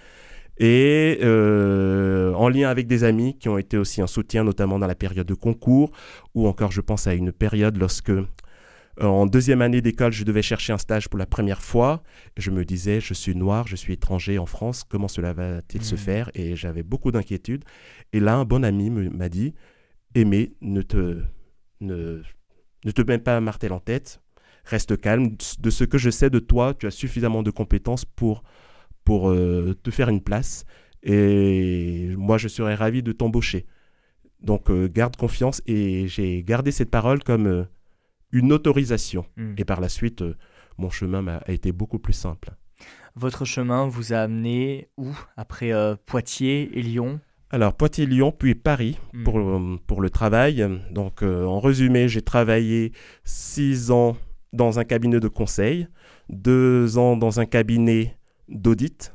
Et 0.58 1.20
euh, 1.22 2.34
en 2.34 2.48
lien 2.48 2.70
avec 2.70 2.88
des 2.88 3.04
amis 3.04 3.38
qui 3.38 3.50
ont 3.50 3.58
été 3.58 3.78
aussi 3.78 4.02
un 4.02 4.08
soutien, 4.08 4.44
notamment 4.46 4.80
dans 4.80 4.88
la 4.88 4.96
période 4.96 5.28
de 5.28 5.34
concours, 5.34 5.92
ou 6.34 6.48
encore 6.48 6.72
je 6.72 6.82
pense 6.82 7.08
à 7.08 7.14
une 7.14 7.32
période 7.32 7.78
lorsque 7.78 8.12
En 9.02 9.26
deuxième 9.26 9.62
année 9.62 9.82
d'école, 9.82 10.14
je 10.14 10.24
devais 10.24 10.42
chercher 10.42 10.72
un 10.72 10.78
stage 10.78 11.10
pour 11.10 11.20
la 11.20 11.26
première 11.26 11.62
fois. 11.62 12.02
Je 12.38 12.50
me 12.50 12.64
disais, 12.64 13.02
je 13.02 13.14
suis 13.14 13.36
noir, 13.36 13.68
je 13.68 13.76
suis 13.76 13.92
étranger 13.92 14.38
en 14.40 14.46
France, 14.46 14.86
comment 14.88 15.10
cela 15.10 15.34
va-t-il 15.34 15.84
se 15.84 15.96
Mhm. 15.96 16.00
faire? 16.00 16.32
Et 16.34 16.56
j'avais 16.56 16.82
beaucoup 16.82 17.12
d'inquiétudes. 17.12 17.66
Et 18.14 18.22
là, 18.22 18.36
un 18.38 18.46
bon 18.46 18.64
ami 18.64 18.90
m'a 18.90 19.28
dit, 19.28 19.54
Aimé, 20.14 20.54
ne 20.62 20.82
te, 20.82 21.22
ne, 21.82 22.22
ne 22.86 22.92
te 22.92 23.02
mets 23.02 23.18
pas 23.18 23.36
un 23.36 23.42
martel 23.42 23.74
en 23.74 23.82
tête, 23.82 24.22
reste 24.66 25.00
calme. 25.00 25.36
De 25.60 25.70
ce 25.70 25.84
que 25.84 25.98
je 25.98 26.10
sais 26.10 26.30
de 26.30 26.40
toi, 26.40 26.74
tu 26.74 26.88
as 26.88 26.92
suffisamment 26.92 27.44
de 27.44 27.52
compétences 27.52 28.06
pour, 28.06 28.44
pour 29.04 29.30
euh, 29.30 29.74
te 29.84 29.92
faire 29.92 30.10
une 30.10 30.22
place. 30.22 30.66
Et 31.04 32.10
moi, 32.18 32.38
je 32.38 32.48
serais 32.48 32.76
ravi 32.76 33.04
de 33.04 33.12
t'embaucher. 33.12 33.66
Donc, 34.42 34.70
euh, 34.70 34.88
garde 34.88 35.16
confiance. 35.16 35.62
Et 35.66 36.08
j'ai 36.08 36.44
gardé 36.44 36.72
cette 36.72 36.90
parole 36.92 37.24
comme 37.24 37.48
euh, 37.48 37.64
une 38.32 38.52
autorisation. 38.52 39.26
Hmm. 39.38 39.54
Et 39.58 39.66
par 39.66 39.80
la 39.82 39.90
suite, 39.90 40.24
mon 40.78 40.90
chemin 40.90 41.26
a 41.28 41.52
été 41.52 41.72
beaucoup 41.72 42.00
plus 42.00 42.14
simple. 42.14 42.50
Votre 43.16 43.46
chemin 43.46 43.88
vous 43.88 44.12
a 44.14 44.18
amené 44.18 44.90
où 44.98 45.16
Après 45.38 45.72
Poitiers 46.06 46.78
et 46.78 46.82
Lyon? 46.82 47.22
Alors, 47.52 47.76
Poitiers-Lyon, 47.76 48.34
puis 48.38 48.56
Paris 48.56 48.98
Hmm. 49.14 49.24
pour, 49.24 49.62
pour 49.88 50.02
le 50.02 50.10
travail. 50.10 50.68
Donc, 50.92 51.24
euh, 51.24 51.46
en 51.46 51.60
résumé, 51.62 52.10
j'ai 52.10 52.22
travaillé 52.22 52.92
six 53.24 53.92
ans 53.92 54.18
dans 54.56 54.80
un 54.80 54.84
cabinet 54.84 55.20
de 55.20 55.28
conseil, 55.28 55.88
deux 56.30 56.98
ans 56.98 57.16
dans 57.18 57.40
un 57.40 57.46
cabinet 57.46 58.18
d'audit 58.50 59.14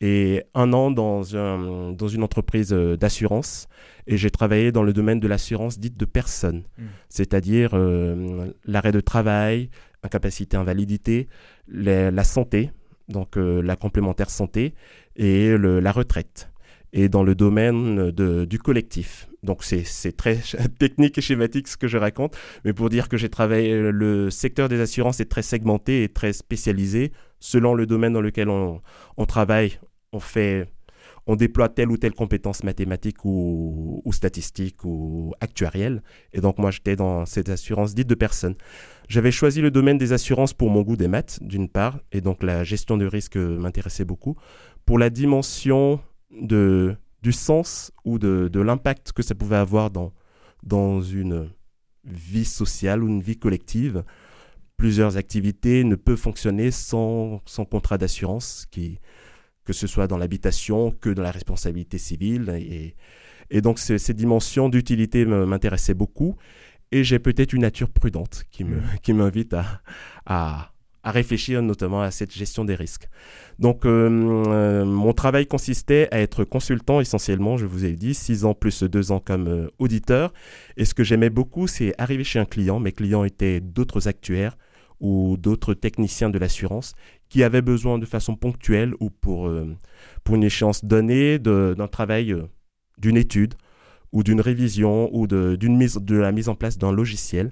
et 0.00 0.42
un 0.54 0.72
an 0.72 0.90
dans, 0.90 1.36
un- 1.36 1.92
dans 1.92 2.08
une 2.08 2.22
entreprise 2.22 2.72
euh, 2.72 2.96
d'assurance. 2.96 3.68
Et 4.06 4.16
j'ai 4.16 4.30
travaillé 4.30 4.72
dans 4.72 4.82
le 4.82 4.92
domaine 4.92 5.20
de 5.20 5.28
l'assurance 5.28 5.78
dite 5.78 5.96
de 5.98 6.04
personnes, 6.06 6.64
Mm. 6.78 6.82
c'est-à-dire 7.08 7.70
euh, 7.74 8.50
l'arrêt 8.64 8.92
de 8.92 9.00
travail, 9.00 9.68
incapacité, 10.02 10.56
invalidité, 10.56 11.28
la, 11.68 12.10
la 12.10 12.24
santé, 12.24 12.70
donc 13.08 13.36
euh, 13.36 13.60
la 13.62 13.76
complémentaire 13.76 14.30
santé, 14.30 14.74
et 15.16 15.56
le- 15.56 15.80
la 15.80 15.92
retraite. 15.92 16.49
Et 16.92 17.08
dans 17.08 17.22
le 17.22 17.34
domaine 17.34 18.10
de- 18.10 18.44
du 18.44 18.58
collectif. 18.58 19.28
Donc 19.42 19.62
c'est 19.64 20.16
très 20.16 20.38
technique 20.78 21.16
et 21.18 21.20
schématique 21.20 21.68
ce 21.68 21.76
que 21.76 21.88
je 21.88 21.96
raconte, 21.98 22.36
mais 22.64 22.72
pour 22.72 22.90
dire 22.90 23.08
que 23.08 23.16
j'ai 23.16 23.28
travaillé, 23.30 23.78
le 23.92 24.28
secteur 24.30 24.68
des 24.68 24.80
assurances 24.80 25.20
est 25.20 25.30
très 25.30 25.42
segmenté 25.42 26.02
et 26.02 26.08
très 26.08 26.32
spécialisé. 26.32 27.12
Selon 27.38 27.74
le 27.74 27.86
domaine 27.86 28.12
dans 28.12 28.20
lequel 28.20 28.48
on, 28.50 28.82
on 29.16 29.24
travaille, 29.24 29.78
on 30.12 30.20
fait, 30.20 30.66
on 31.26 31.36
déploie 31.36 31.70
telle 31.70 31.90
ou 31.90 31.96
telle 31.96 32.12
compétence 32.12 32.64
mathématique 32.64 33.24
ou, 33.24 34.02
ou 34.04 34.12
statistique 34.12 34.84
ou 34.84 35.32
actuarielle. 35.40 36.02
Et 36.34 36.40
donc 36.42 36.58
moi 36.58 36.70
j'étais 36.70 36.96
dans 36.96 37.24
cette 37.24 37.48
assurance 37.48 37.94
dite 37.94 38.08
de 38.08 38.14
personnes. 38.14 38.56
J'avais 39.08 39.30
choisi 39.32 39.62
le 39.62 39.70
domaine 39.70 39.96
des 39.96 40.12
assurances 40.12 40.52
pour 40.52 40.68
mon 40.70 40.82
goût 40.82 40.96
des 40.96 41.08
maths, 41.08 41.38
d'une 41.40 41.68
part, 41.68 41.98
et 42.12 42.20
donc 42.20 42.42
la 42.42 42.62
gestion 42.62 42.96
de 42.98 43.06
risque 43.06 43.36
m'intéressait 43.36 44.04
beaucoup. 44.04 44.36
Pour 44.84 44.98
la 44.98 45.08
dimension 45.08 46.00
de, 46.30 46.96
du 47.22 47.32
sens 47.32 47.92
ou 48.04 48.18
de, 48.18 48.48
de 48.52 48.60
l'impact 48.60 49.12
que 49.12 49.22
ça 49.22 49.34
pouvait 49.34 49.56
avoir 49.56 49.90
dans, 49.90 50.12
dans 50.62 51.00
une 51.00 51.50
vie 52.04 52.44
sociale 52.44 53.02
ou 53.02 53.08
une 53.08 53.22
vie 53.22 53.36
collective, 53.38 54.04
plusieurs 54.76 55.16
activités 55.16 55.84
ne 55.84 55.94
peuvent 55.96 56.16
fonctionner 56.18 56.70
sans, 56.70 57.40
sans 57.44 57.64
contrat 57.64 57.98
d'assurance, 57.98 58.66
qui, 58.70 58.98
que 59.64 59.72
ce 59.72 59.86
soit 59.86 60.06
dans 60.06 60.16
l'habitation 60.16 60.90
que 60.90 61.10
dans 61.10 61.22
la 61.22 61.30
responsabilité 61.30 61.98
civile. 61.98 62.48
Et, 62.58 62.96
et 63.50 63.60
donc 63.60 63.78
ces, 63.78 63.98
ces 63.98 64.14
dimensions 64.14 64.68
d'utilité 64.68 65.24
m'intéressaient 65.26 65.94
beaucoup. 65.94 66.36
Et 66.92 67.04
j'ai 67.04 67.18
peut-être 67.18 67.52
une 67.52 67.62
nature 67.62 67.88
prudente 67.90 68.44
qui 68.50 68.64
me- 68.64 68.76
Mhm. 68.76 68.82
qui 69.02 69.12
m'invite 69.12 69.52
à, 69.54 69.82
à, 70.26 70.72
à 71.02 71.10
réfléchir 71.10 71.62
notamment 71.62 72.02
à 72.02 72.10
cette 72.10 72.32
gestion 72.32 72.64
des 72.64 72.74
risques. 72.74 73.08
Donc 73.58 73.86
euh, 73.86 74.08
euh, 74.48 74.84
mon 74.84 75.12
travail 75.12 75.46
consistait 75.46 76.08
à 76.10 76.20
être 76.20 76.44
consultant 76.44 77.00
essentiellement, 77.00 77.56
je 77.56 77.66
vous 77.66 77.84
ai 77.84 77.92
dit, 77.92 78.14
six 78.14 78.44
ans 78.44 78.54
plus 78.54 78.82
deux 78.82 79.12
ans 79.12 79.20
comme 79.20 79.48
euh, 79.48 79.68
auditeur. 79.78 80.32
Et 80.76 80.84
ce 80.84 80.94
que 80.94 81.04
j'aimais 81.04 81.30
beaucoup, 81.30 81.66
c'est 81.66 81.94
arriver 81.98 82.24
chez 82.24 82.38
un 82.38 82.44
client. 82.44 82.80
Mes 82.80 82.92
clients 82.92 83.24
étaient 83.24 83.60
d'autres 83.60 84.08
actuaires 84.08 84.56
ou 85.00 85.36
d'autres 85.38 85.72
techniciens 85.72 86.28
de 86.28 86.38
l'assurance 86.38 86.94
qui 87.30 87.42
avaient 87.42 87.62
besoin 87.62 87.98
de 87.98 88.04
façon 88.04 88.36
ponctuelle 88.36 88.92
ou 89.00 89.08
pour, 89.08 89.50
pour 90.24 90.34
une 90.34 90.44
échéance 90.44 90.84
donnée 90.84 91.38
d'un 91.38 91.86
travail, 91.86 92.36
d'une 92.98 93.16
étude 93.16 93.54
ou 94.12 94.22
d'une 94.22 94.40
révision 94.40 95.08
ou 95.14 95.26
mise, 95.62 95.96
de 95.96 96.16
la 96.16 96.32
mise 96.32 96.50
en 96.50 96.54
place 96.54 96.76
d'un 96.76 96.92
logiciel. 96.92 97.50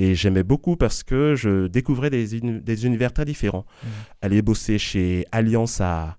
Et 0.00 0.14
j'aimais 0.14 0.42
beaucoup 0.42 0.76
parce 0.76 1.02
que 1.02 1.34
je 1.36 1.66
découvrais 1.66 2.10
des, 2.10 2.36
uni- 2.38 2.60
des 2.60 2.86
univers 2.86 3.12
très 3.12 3.24
différents. 3.26 3.66
Mhm. 3.82 3.90
Aller 4.22 4.42
bosser 4.42 4.78
chez 4.78 5.26
Allianz 5.30 5.80
à, 5.80 6.16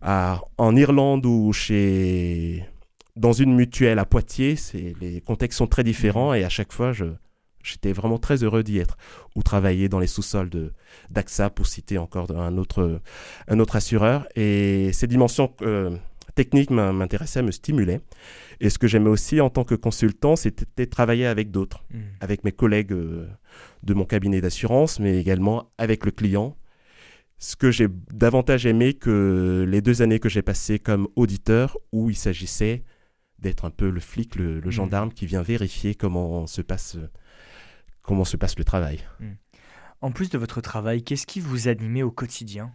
à- 0.00 0.40
en 0.58 0.74
Irlande 0.74 1.26
ou 1.26 1.52
chez 1.52 2.64
dans 3.16 3.32
une 3.32 3.54
mutuelle 3.54 3.98
à 4.00 4.04
Poitiers, 4.06 4.56
les 5.00 5.20
contextes 5.20 5.58
sont 5.58 5.68
très 5.68 5.84
différents 5.84 6.34
et 6.34 6.42
à 6.44 6.48
chaque 6.48 6.72
fois, 6.72 6.92
je, 6.92 7.04
j'étais 7.62 7.92
vraiment 7.92 8.18
très 8.18 8.42
heureux 8.42 8.64
d'y 8.64 8.78
être. 8.78 8.96
Ou 9.36 9.42
travailler 9.44 9.88
dans 9.88 10.00
les 10.00 10.08
sous-sols 10.08 10.50
de, 10.50 10.72
d'AXA, 11.10 11.50
pour 11.50 11.66
citer 11.68 11.96
encore 11.98 12.30
un 12.36 12.56
autre, 12.58 13.00
un 13.48 13.60
autre 13.60 13.76
assureur. 13.76 14.26
Et 14.34 14.90
ces 14.92 15.06
dimensions 15.06 15.52
euh, 15.62 15.96
techniques 16.34 16.70
m'in- 16.70 16.92
m'intéressaient, 16.92 17.42
me 17.42 17.50
stimulaient. 17.52 18.00
Et 18.60 18.70
ce 18.70 18.78
que 18.78 18.86
j'aimais 18.86 19.10
aussi 19.10 19.40
en 19.40 19.50
tant 19.50 19.64
que 19.64 19.74
consultant, 19.74 20.36
c'était 20.36 20.86
travailler 20.86 21.26
avec 21.26 21.50
d'autres 21.50 21.84
Hmm. 21.90 22.00
avec 22.20 22.44
mes 22.44 22.52
collègues 22.52 22.92
euh, 22.92 23.26
de 23.82 23.94
mon 23.94 24.04
cabinet 24.04 24.40
d'assurance, 24.40 24.98
mais 25.00 25.18
également 25.18 25.70
avec 25.78 26.04
le 26.04 26.10
client. 26.10 26.56
Ce 27.38 27.56
que 27.56 27.70
j'ai 27.70 27.88
davantage 28.12 28.64
aimé 28.64 28.94
que 28.94 29.66
les 29.68 29.82
deux 29.82 30.00
années 30.02 30.18
que 30.20 30.28
j'ai 30.28 30.42
passées 30.42 30.78
comme 30.78 31.08
auditeur, 31.16 31.76
où 31.92 32.08
il 32.10 32.16
s'agissait 32.16 32.84
d'être 33.38 33.64
un 33.66 33.70
peu 33.70 33.90
le 33.90 34.00
flic, 34.00 34.36
le, 34.36 34.60
le 34.60 34.66
Mhm. 34.66 34.70
gendarme 34.72 35.12
qui 35.12 35.26
vient 35.26 35.42
vérifier 35.42 35.94
comment 35.94 36.46
se 36.46 36.62
passe, 36.62 36.96
euh, 36.96 37.10
comment 38.02 38.24
se 38.24 38.36
passe 38.36 38.56
le 38.56 38.64
travail. 38.64 39.00
En 40.00 40.10
plus 40.12 40.30
de 40.30 40.38
votre 40.38 40.60
travail, 40.60 41.02
qu'est-ce 41.02 41.26
qui 41.26 41.40
vous 41.40 41.68
animait 41.68 42.02
au 42.02 42.10
quotidien? 42.10 42.72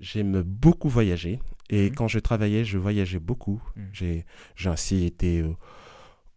J'aime 0.00 0.42
beaucoup 0.42 0.88
voyager 0.88 1.40
et 1.70 1.88
Mhm. 1.90 1.94
quand 1.96 2.08
je 2.08 2.18
travaillais, 2.18 2.64
je 2.64 2.78
voyageais 2.78 3.18
beaucoup. 3.18 3.62
Mhm. 3.76 3.84
J'ai 3.92 4.68
ainsi 4.68 5.04
été 5.06 5.40
euh, 5.40 5.52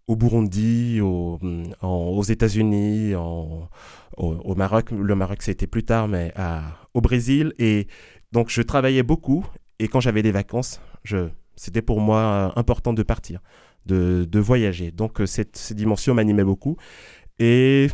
au 0.07 0.15
Burundi, 0.15 1.01
au- 1.01 1.39
en- 1.81 1.87
aux 2.17 2.23
États-Unis, 2.23 3.13
au, 3.15 3.67
au 4.17 4.55
Maroc. 4.55 4.91
Le 4.91 5.13
Maroc, 5.15 5.41
c'était 5.41 5.67
plus 5.67 5.83
tard, 5.83 6.07
mais 6.07 6.31
à- 6.35 6.63
au 6.93 7.01
Brésil. 7.01 7.53
Et 7.59 7.87
donc, 8.31 8.49
je 8.49 8.61
travaillais 8.61 9.03
beaucoup. 9.03 9.45
Et 9.79 9.87
quand 9.87 9.99
j'avais 9.99 10.23
des 10.23 10.31
vacances, 10.31 10.81
je, 11.03 11.27
c'était 11.55 11.81
pour 11.81 11.99
moi 12.01 12.19
euh, 12.55 12.59
important 12.59 12.93
de 12.93 13.03
partir, 13.03 13.41
de, 13.85 14.25
de 14.29 14.39
voyager. 14.39 14.91
Donc, 14.91 15.21
euh, 15.21 15.25
cette, 15.25 15.57
cette 15.57 15.77
dimension 15.77 16.13
m'animait 16.15 16.43
beaucoup. 16.43 16.75
Et 17.39 17.87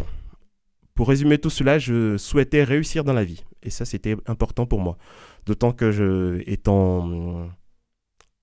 pour 0.95 1.09
résumer 1.09 1.37
tout 1.37 1.49
cela, 1.49 1.77
je 1.77 2.17
souhaitais 2.17 2.63
réussir 2.63 3.03
dans 3.03 3.13
la 3.13 3.23
vie. 3.25 3.43
Et 3.63 3.69
ça, 3.69 3.85
c'était 3.85 4.15
important 4.27 4.65
pour 4.65 4.79
moi. 4.79 4.97
D'autant 5.45 5.71
que 5.73 5.91
je, 5.91 6.41
étant 6.49 7.47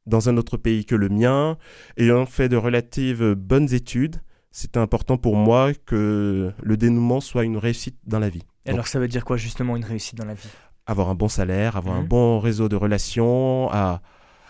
dans 0.07 0.29
un 0.29 0.37
autre 0.37 0.57
pays 0.57 0.85
que 0.85 0.95
le 0.95 1.09
mien, 1.09 1.57
ayant 1.97 2.27
fait 2.27 2.49
de 2.49 2.57
relatives 2.57 3.35
bonnes 3.35 3.73
études, 3.73 4.17
c'était 4.51 4.79
important 4.81 5.17
pour 5.17 5.35
moi 5.37 5.73
que 5.87 6.53
le 6.63 6.77
dénouement 6.77 7.21
soit 7.21 7.45
une 7.45 7.57
réussite 7.57 7.97
dans 8.07 8.19
la 8.19 8.29
vie. 8.29 8.45
Donc, 8.67 8.75
Alors 8.75 8.87
ça 8.87 8.99
veut 9.01 9.09
dire 9.09 9.25
quoi 9.25 9.37
justement 9.37 9.77
une 9.77 9.85
réussite 9.85 10.17
dans 10.19 10.25
la 10.27 10.35
vie? 10.35 10.49
Avoir 10.87 11.09
un 11.09 11.15
bon 11.15 11.29
salaire, 11.29 11.77
avoir 11.77 11.97
un 11.97 12.03
Mhm. 12.03 12.09
bon 12.09 12.39
réseau 12.41 12.69
de 12.69 12.77
relations, 12.77 13.71
à 13.71 14.03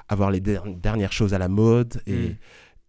avoir 0.09 0.31
les 0.31 0.41
der- 0.41 0.65
dernières 0.67 1.13
choses 1.13 1.35
à 1.35 1.39
la 1.39 1.49
mode. 1.49 2.03
Et, 2.07 2.15
Mhm. 2.31 2.37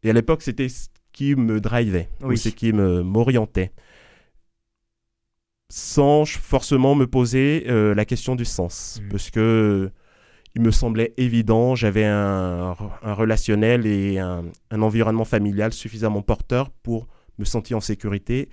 et 0.04 0.10
à 0.10 0.14
l'époque, 0.14 0.42
c'était 0.42 0.70
ce 0.70 0.88
qui 1.12 1.36
me 1.36 1.60
drivait, 1.62 2.10
ou 2.24 2.36
ce 2.36 2.50
qui 2.50 2.74
me 2.74 3.04
m'orientait. 3.04 3.72
Sans 5.76 6.26
forcément 6.26 6.94
me 6.94 7.08
poser 7.08 7.66
euh, 7.68 7.96
la 7.96 8.06
question 8.06 8.36
du 8.36 8.46
sens. 8.46 9.00
Mhm. 9.02 9.10
Parce 9.10 9.32
que 9.32 9.90
il 10.56 10.62
me 10.62 10.70
semblait 10.70 11.16
évident, 11.18 11.74
j'avais 11.74 12.06
un, 12.06 12.76
un 13.02 13.14
relationnel 13.16 13.88
et 13.88 14.20
un, 14.20 14.44
un 14.70 14.82
environnement 14.84 15.26
familial 15.26 15.74
suffisamment 15.74 16.22
porteur 16.22 16.70
pour 16.70 17.08
me 17.40 17.46
sentir 17.46 17.78
en 17.78 17.82
sécurité 17.82 18.50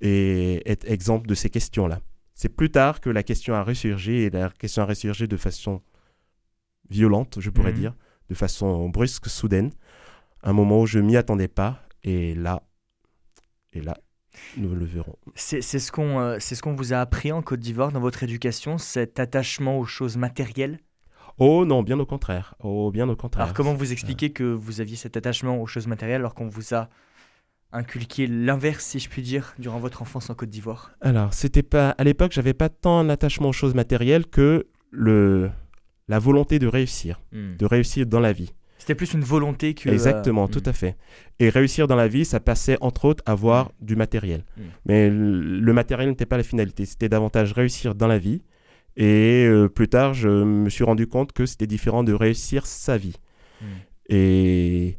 et 0.00 0.68
être 0.68 0.84
exemple 0.90 1.28
de 1.28 1.34
ces 1.36 1.50
questions-là. 1.50 2.00
C'est 2.34 2.48
plus 2.48 2.70
tard 2.72 3.00
que 3.00 3.08
la 3.08 3.22
question 3.22 3.54
a 3.54 3.62
ressurgi 3.62 4.14
et 4.14 4.30
la 4.30 4.50
question 4.50 4.82
a 4.82 4.86
ressurgi 4.86 5.28
de 5.28 5.36
façon 5.36 5.80
violente, 6.90 7.38
je 7.38 7.50
pourrais 7.50 7.70
Mhm. 7.70 7.78
dire, 7.78 7.94
de 8.30 8.34
façon 8.34 8.88
brusque, 8.88 9.28
soudaine, 9.28 9.70
un 10.42 10.52
moment 10.52 10.80
où 10.80 10.86
je 10.86 10.98
m'y 10.98 11.16
attendais 11.16 11.46
pas 11.46 11.82
et 12.02 12.34
là, 12.34 12.64
et 13.72 13.80
là, 13.80 13.96
nous 14.56 14.74
le 14.74 14.84
verrons. 14.84 15.16
C'est 15.34 15.60
ce 15.62 15.90
qu'on 15.92 16.20
euh, 16.20 16.38
ce 16.38 16.60
qu'on 16.60 16.74
vous 16.74 16.92
a 16.92 16.98
appris 16.98 17.32
en 17.32 17.42
Côte 17.42 17.60
d'Ivoire 17.60 17.92
dans 17.92 18.00
votre 18.00 18.22
éducation, 18.22 18.78
cet 18.78 19.20
attachement 19.20 19.78
aux 19.78 19.84
choses 19.84 20.16
matérielles? 20.16 20.78
Oh 21.38 21.64
non, 21.64 21.82
bien 21.82 21.98
au 21.98 22.06
contraire. 22.06 22.54
Oh, 22.60 22.90
bien 22.92 23.08
au 23.08 23.16
contraire. 23.16 23.44
Alors 23.44 23.54
comment 23.54 23.74
vous 23.74 23.90
expliquez 23.92 24.30
que 24.30 24.44
vous 24.44 24.80
aviez 24.80 24.96
cet 24.96 25.16
attachement 25.16 25.60
aux 25.60 25.66
choses 25.66 25.86
matérielles 25.88 26.20
alors 26.20 26.34
qu'on 26.34 26.48
vous 26.48 26.74
a 26.74 26.88
inculqué 27.72 28.28
l'inverse, 28.28 28.84
si 28.84 29.00
je 29.00 29.08
puis 29.08 29.20
dire, 29.22 29.52
durant 29.58 29.80
votre 29.80 30.00
enfance 30.00 30.30
en 30.30 30.34
Côte 30.34 30.50
d'Ivoire? 30.50 30.92
Alors, 31.00 31.34
c'était 31.34 31.64
pas 31.64 31.90
à 31.90 32.04
l'époque, 32.04 32.30
j'avais 32.32 32.54
pas 32.54 32.68
tant 32.68 33.00
un 33.00 33.08
attachement 33.08 33.48
aux 33.48 33.52
choses 33.52 33.74
matérielles 33.74 34.26
que 34.26 34.66
le 34.90 35.50
la 36.06 36.18
volonté 36.18 36.58
de 36.58 36.66
réussir, 36.66 37.20
Hmm. 37.32 37.56
de 37.56 37.66
réussir 37.66 38.06
dans 38.06 38.20
la 38.20 38.32
vie. 38.32 38.52
C'était 38.84 38.94
plus 38.94 39.14
une 39.14 39.22
volonté 39.22 39.72
que. 39.72 39.88
Exactement, 39.88 40.44
euh, 40.44 40.46
tout 40.46 40.60
hmm. 40.66 40.68
à 40.68 40.72
fait. 40.74 40.96
Et 41.40 41.48
réussir 41.48 41.86
dans 41.86 41.96
la 41.96 42.06
vie, 42.06 42.26
ça 42.26 42.38
passait 42.38 42.76
entre 42.82 43.06
autres 43.06 43.22
à 43.24 43.32
avoir 43.32 43.72
du 43.80 43.96
matériel. 43.96 44.44
Mm. 44.58 44.62
Mais 44.84 45.08
le 45.08 45.72
matériel 45.72 46.10
n'était 46.10 46.26
pas 46.26 46.36
la 46.36 46.42
finalité, 46.42 46.84
c'était 46.84 47.08
davantage 47.08 47.54
réussir 47.54 47.94
dans 47.94 48.06
la 48.08 48.18
vie. 48.18 48.42
Et 48.98 49.46
euh, 49.46 49.68
plus 49.70 49.88
tard, 49.88 50.12
je 50.12 50.28
me 50.28 50.68
suis 50.68 50.84
rendu 50.84 51.06
compte 51.06 51.32
que 51.32 51.46
c'était 51.46 51.66
différent 51.66 52.04
de 52.04 52.12
réussir 52.12 52.66
sa 52.66 52.98
vie. 52.98 53.16
Mm. 53.62 53.64
Et, 54.10 54.98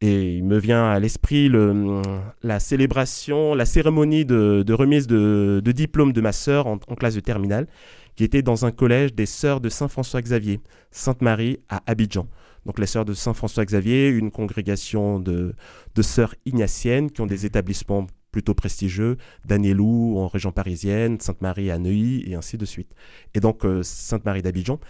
et 0.00 0.36
il 0.38 0.44
me 0.44 0.58
vient 0.58 0.90
à 0.90 0.98
l'esprit 0.98 1.48
le- 1.48 2.02
la 2.42 2.58
célébration, 2.58 3.54
la 3.54 3.66
cérémonie 3.66 4.24
de, 4.24 4.64
de 4.66 4.72
remise 4.72 5.06
de, 5.06 5.62
de 5.64 5.72
diplôme 5.72 6.12
de 6.12 6.20
ma 6.20 6.32
sœur 6.32 6.66
en, 6.66 6.80
en 6.88 6.94
classe 6.96 7.14
de 7.14 7.20
terminale, 7.20 7.68
qui 8.16 8.24
était 8.24 8.42
dans 8.42 8.66
un 8.66 8.72
collège 8.72 9.14
des 9.14 9.26
sœurs 9.26 9.60
de 9.60 9.68
Saint-François-Xavier, 9.68 10.58
Sainte-Marie 10.90 11.60
à 11.68 11.84
Abidjan. 11.86 12.26
Donc 12.66 12.78
les 12.78 12.86
sœurs 12.86 13.04
de 13.04 13.14
Saint-François-Xavier, 13.14 14.08
une 14.08 14.30
congrégation 14.30 15.18
de, 15.18 15.54
de 15.94 16.02
sœurs 16.02 16.34
ignatiennes 16.46 17.10
qui 17.10 17.20
ont 17.20 17.26
des 17.26 17.46
établissements 17.46 18.06
plutôt 18.30 18.54
prestigieux, 18.54 19.18
Danielou 19.44 20.18
en 20.18 20.26
région 20.26 20.52
parisienne, 20.52 21.20
Sainte-Marie 21.20 21.70
à 21.70 21.78
Neuilly 21.78 22.24
et 22.26 22.34
ainsi 22.34 22.56
de 22.56 22.64
suite. 22.64 22.90
Et 23.34 23.40
donc 23.40 23.64
euh, 23.64 23.82
Sainte-Marie 23.82 24.42
d'Abidjan. 24.42 24.80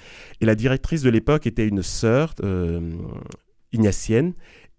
Et 0.40 0.46
la 0.46 0.54
directrice 0.54 1.02
de 1.02 1.10
l'époque 1.10 1.46
était 1.46 1.66
une 1.66 1.82
sœur 1.82 2.34
euh, 2.42 2.92
ignatienne 3.72 4.34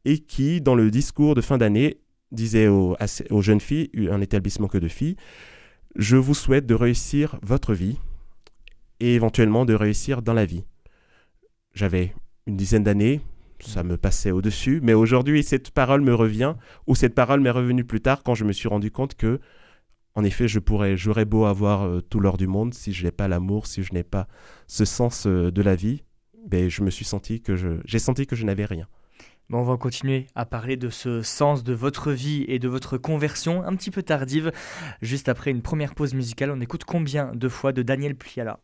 et 0.06 0.20
qui, 0.20 0.62
dans 0.62 0.76
le 0.76 0.90
discours 0.92 1.36
de 1.36 1.42
fin 1.42 1.58
d'année, 1.58 1.98
disait 2.32 2.68
aux, 2.68 2.96
aux 3.30 3.42
jeunes 3.42 3.60
filles, 3.60 3.92
un 4.10 4.22
établissement 4.22 4.68
que 4.68 4.78
de 4.78 4.88
filles, 4.88 5.18
je 5.96 6.18
vous 6.18 6.34
souhaite 6.34 6.66
de 6.66 6.74
réussir 6.74 7.38
votre 7.44 7.74
vie 7.74 7.98
et 9.00 9.14
éventuellement 9.14 9.66
de 9.66 9.74
réussir 9.74 10.22
dans 10.22 10.34
la 10.34 10.46
vie. 10.46 10.64
J'avais 11.74 12.14
une 12.48 12.58
dizaine 12.58 12.84
d'années, 12.84 13.22
ça 13.60 13.84
me 13.84 13.98
passait 13.98 14.32
au-dessus, 14.32 14.80
mais 14.84 14.94
aujourd'hui 14.94 15.44
cette 15.44 15.72
parole 15.72 16.02
me 16.02 16.14
revient, 16.14 16.56
ou 16.88 16.96
cette 16.96 17.16
parole 17.16 17.40
m'est 17.40 17.50
revenue 17.50 17.86
plus 17.86 18.02
tard 18.02 18.24
quand 18.24 18.36
je 18.36 18.44
me 18.44 18.52
suis 18.52 18.68
rendu 18.68 18.92
compte 18.92 19.16
que, 19.16 19.40
en 20.16 20.24
effet, 20.24 20.48
je 20.48 20.60
pourrais, 20.60 20.96
j'aurais 20.96 21.26
beau 21.26 21.46
avoir 21.46 21.84
euh, 21.84 22.02
tout 22.02 22.20
l'or 22.20 22.38
du 22.38 22.46
monde, 22.46 22.74
si 22.74 22.94
je 22.94 23.04
n'ai 23.04 23.12
pas 23.12 23.28
l'amour, 23.28 23.66
si 23.66 23.82
je 23.84 23.94
n'ai 23.94 24.04
pas 24.04 24.28
ce 24.68 24.86
sens 24.86 25.26
euh, 25.26 25.52
de 25.52 25.62
la 25.62 25.76
vie, 25.76 26.04
ben, 26.46 26.70
je 26.70 26.84
me 26.84 26.92
suis 26.92 27.06
senti 27.06 27.42
que 27.42 27.56
je, 27.56 27.80
j'ai 27.86 28.00
senti 28.00 28.28
que 28.28 28.36
je 28.36 28.46
n'avais 28.46 28.66
rien. 28.66 28.88
Bon, 29.50 29.60
on 29.60 29.64
va 29.64 29.78
continuer 29.78 30.28
à 30.36 30.46
parler 30.46 30.78
de 30.78 30.90
ce 30.90 31.22
sens 31.22 31.64
de 31.64 31.74
votre 31.74 32.12
vie 32.12 32.46
et 32.48 32.60
de 32.60 32.68
votre 32.68 32.98
conversion 32.98 33.64
un 33.64 33.76
petit 33.76 33.92
peu 33.92 34.04
tardive. 34.04 34.52
Juste 35.02 35.30
après 35.30 35.52
une 35.52 35.62
première 35.62 35.96
pause 35.96 36.14
musicale, 36.14 36.52
on 36.52 36.62
écoute 36.62 36.86
combien 36.86 37.32
de 37.34 37.50
fois 37.50 37.74
de 37.74 37.82
Daniel 37.82 38.16
Pliala? 38.16 38.60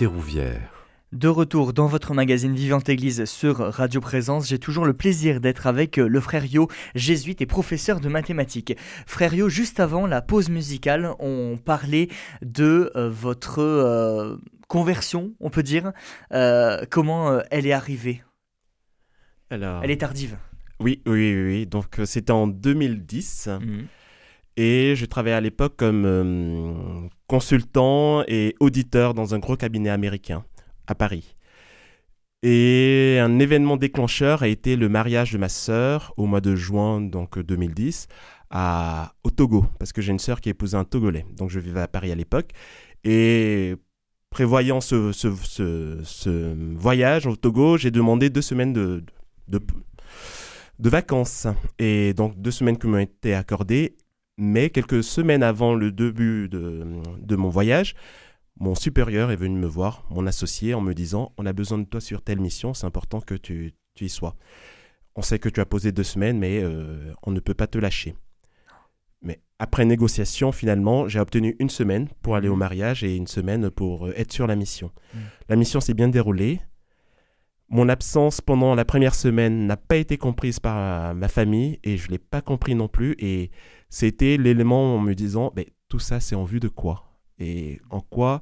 Rouvière. 0.00 0.72
De 1.12 1.28
retour 1.28 1.72
dans 1.72 1.86
votre 1.86 2.12
magazine 2.14 2.54
Vivante 2.54 2.88
Église 2.88 3.24
sur 3.26 3.58
Radio 3.58 4.00
Présence, 4.00 4.48
j'ai 4.48 4.58
toujours 4.58 4.84
le 4.84 4.94
plaisir 4.94 5.40
d'être 5.40 5.66
avec 5.68 5.98
euh, 5.98 6.08
le 6.08 6.20
frère 6.20 6.44
Yo, 6.46 6.68
jésuite 6.96 7.40
et 7.40 7.46
professeur 7.46 8.00
de 8.00 8.08
mathématiques. 8.08 8.74
Frère 9.06 9.32
Yo, 9.34 9.48
juste 9.48 9.78
avant 9.78 10.06
la 10.06 10.20
pause 10.20 10.48
musicale, 10.48 11.12
on 11.20 11.56
parlait 11.62 12.08
de 12.40 12.90
euh, 12.96 13.10
votre 13.10 13.60
euh, 13.60 14.36
conversion, 14.66 15.34
on 15.38 15.50
peut 15.50 15.62
dire. 15.62 15.92
Euh, 16.32 16.84
comment 16.90 17.40
elle 17.50 17.66
est 17.66 17.72
arrivée? 17.72 18.22
Alors, 19.50 19.84
Elle 19.84 19.90
est 19.92 19.98
tardive. 20.00 20.36
oui, 20.80 21.00
oui, 21.06 21.12
oui, 21.34 21.44
oui. 21.44 21.66
Donc, 21.66 22.00
c'était 22.06 22.32
en 22.32 22.48
2010. 22.48 23.48
Mhm. 23.60 23.86
Et 24.56 24.94
je 24.96 25.06
travaillais 25.06 25.36
à 25.36 25.40
l'époque 25.40 25.76
comme 25.76 27.08
consultant 27.36 28.22
et 28.28 28.54
auditeur 28.60 29.14
dans 29.14 29.34
un 29.34 29.38
gros 29.38 29.56
cabinet 29.56 29.88
américain 29.88 30.44
à 30.86 30.94
Paris. 30.94 31.34
Et 32.42 33.18
un 33.22 33.38
événement 33.38 33.78
déclencheur 33.78 34.42
a 34.42 34.48
été 34.48 34.76
le 34.76 34.90
mariage 34.90 35.32
de 35.32 35.38
ma 35.38 35.48
sœur 35.48 36.12
au 36.18 36.26
mois 36.26 36.42
de 36.42 36.54
juin 36.54 37.00
donc 37.00 37.38
euh, 37.38 37.42
2010 37.42 38.06
à, 38.50 39.14
au 39.24 39.30
Togo, 39.30 39.64
parce 39.78 39.94
que 39.94 40.02
j'ai 40.02 40.12
une 40.12 40.18
sœur 40.18 40.42
qui 40.42 40.50
épousait 40.50 40.76
un 40.76 40.84
Togolais. 40.84 41.24
Donc 41.38 41.48
je 41.48 41.58
vivais 41.58 41.80
à 41.80 41.88
Paris 41.88 42.12
à 42.12 42.14
l'époque. 42.14 42.50
Et 43.02 43.76
prévoyant 44.28 44.82
ce- 44.82 45.12
ce 45.12 46.54
voyage 46.76 47.26
au 47.26 47.36
Togo, 47.36 47.78
j'ai 47.78 47.90
demandé 47.90 48.28
deux 48.28 48.42
semaines 48.42 48.74
de, 48.74 49.02
de, 49.48 49.58
de 50.78 50.88
vacances. 50.90 51.46
Et 51.78 52.12
donc 52.12 52.38
deux 52.38 52.50
semaines 52.50 52.76
qui 52.76 52.88
m'ont 52.88 52.98
été 52.98 53.32
accordées. 53.34 53.96
Mais 54.38 54.70
quelques 54.70 55.04
semaines 55.04 55.42
avant 55.42 55.74
le 55.74 55.92
début 55.92 56.48
de, 56.48 56.84
de 57.18 57.36
mon 57.36 57.48
voyage, 57.48 57.94
mon 58.58 58.74
supérieur 58.74 59.30
est 59.30 59.36
venu 59.36 59.58
me 59.58 59.66
voir, 59.66 60.04
mon 60.10 60.26
associé, 60.26 60.74
en 60.74 60.80
me 60.80 60.94
disant 60.94 61.32
On 61.36 61.46
a 61.46 61.52
besoin 61.52 61.78
de 61.78 61.84
toi 61.84 62.00
sur 62.00 62.22
telle 62.22 62.40
mission, 62.40 62.74
c'est 62.74 62.86
important 62.86 63.20
que 63.20 63.34
tu, 63.34 63.74
tu 63.94 64.04
y 64.04 64.08
sois. 64.08 64.36
On 65.14 65.22
sait 65.22 65.38
que 65.38 65.48
tu 65.48 65.60
as 65.60 65.66
posé 65.66 65.92
deux 65.92 66.04
semaines, 66.04 66.38
mais 66.38 66.60
euh, 66.62 67.12
on 67.22 67.30
ne 67.30 67.40
peut 67.40 67.54
pas 67.54 67.66
te 67.66 67.78
lâcher. 67.78 68.14
Mais 69.20 69.40
après 69.58 69.84
négociation, 69.84 70.52
finalement, 70.52 71.06
j'ai 71.06 71.20
obtenu 71.20 71.56
une 71.58 71.70
semaine 71.70 72.08
pour 72.22 72.34
aller 72.34 72.48
au 72.48 72.56
mariage 72.56 73.04
et 73.04 73.16
une 73.16 73.26
semaine 73.26 73.70
pour 73.70 74.06
euh, 74.06 74.14
être 74.16 74.32
sur 74.32 74.46
la 74.46 74.56
mission. 74.56 74.90
Mm. 75.14 75.18
La 75.48 75.56
mission 75.56 75.80
s'est 75.80 75.94
bien 75.94 76.08
déroulée. 76.08 76.60
Mon 77.68 77.88
absence 77.88 78.40
pendant 78.40 78.74
la 78.74 78.84
première 78.84 79.14
semaine 79.14 79.66
n'a 79.66 79.76
pas 79.76 79.96
été 79.96 80.18
comprise 80.18 80.60
par 80.60 80.76
euh, 81.10 81.14
ma 81.14 81.28
famille 81.28 81.78
et 81.84 81.96
je 81.96 82.06
ne 82.06 82.12
l'ai 82.12 82.18
pas 82.18 82.42
compris 82.42 82.74
non 82.74 82.88
plus. 82.88 83.14
Et 83.18 83.50
c'était 83.92 84.38
l'élément 84.38 84.96
en 84.96 85.00
me 85.00 85.14
disant, 85.14 85.52
mais 85.54 85.66
tout 85.90 85.98
ça, 85.98 86.18
c'est 86.18 86.34
en 86.34 86.44
vue 86.44 86.60
de 86.60 86.68
quoi? 86.68 87.04
Et 87.38 87.78
en 87.90 88.00
quoi, 88.00 88.40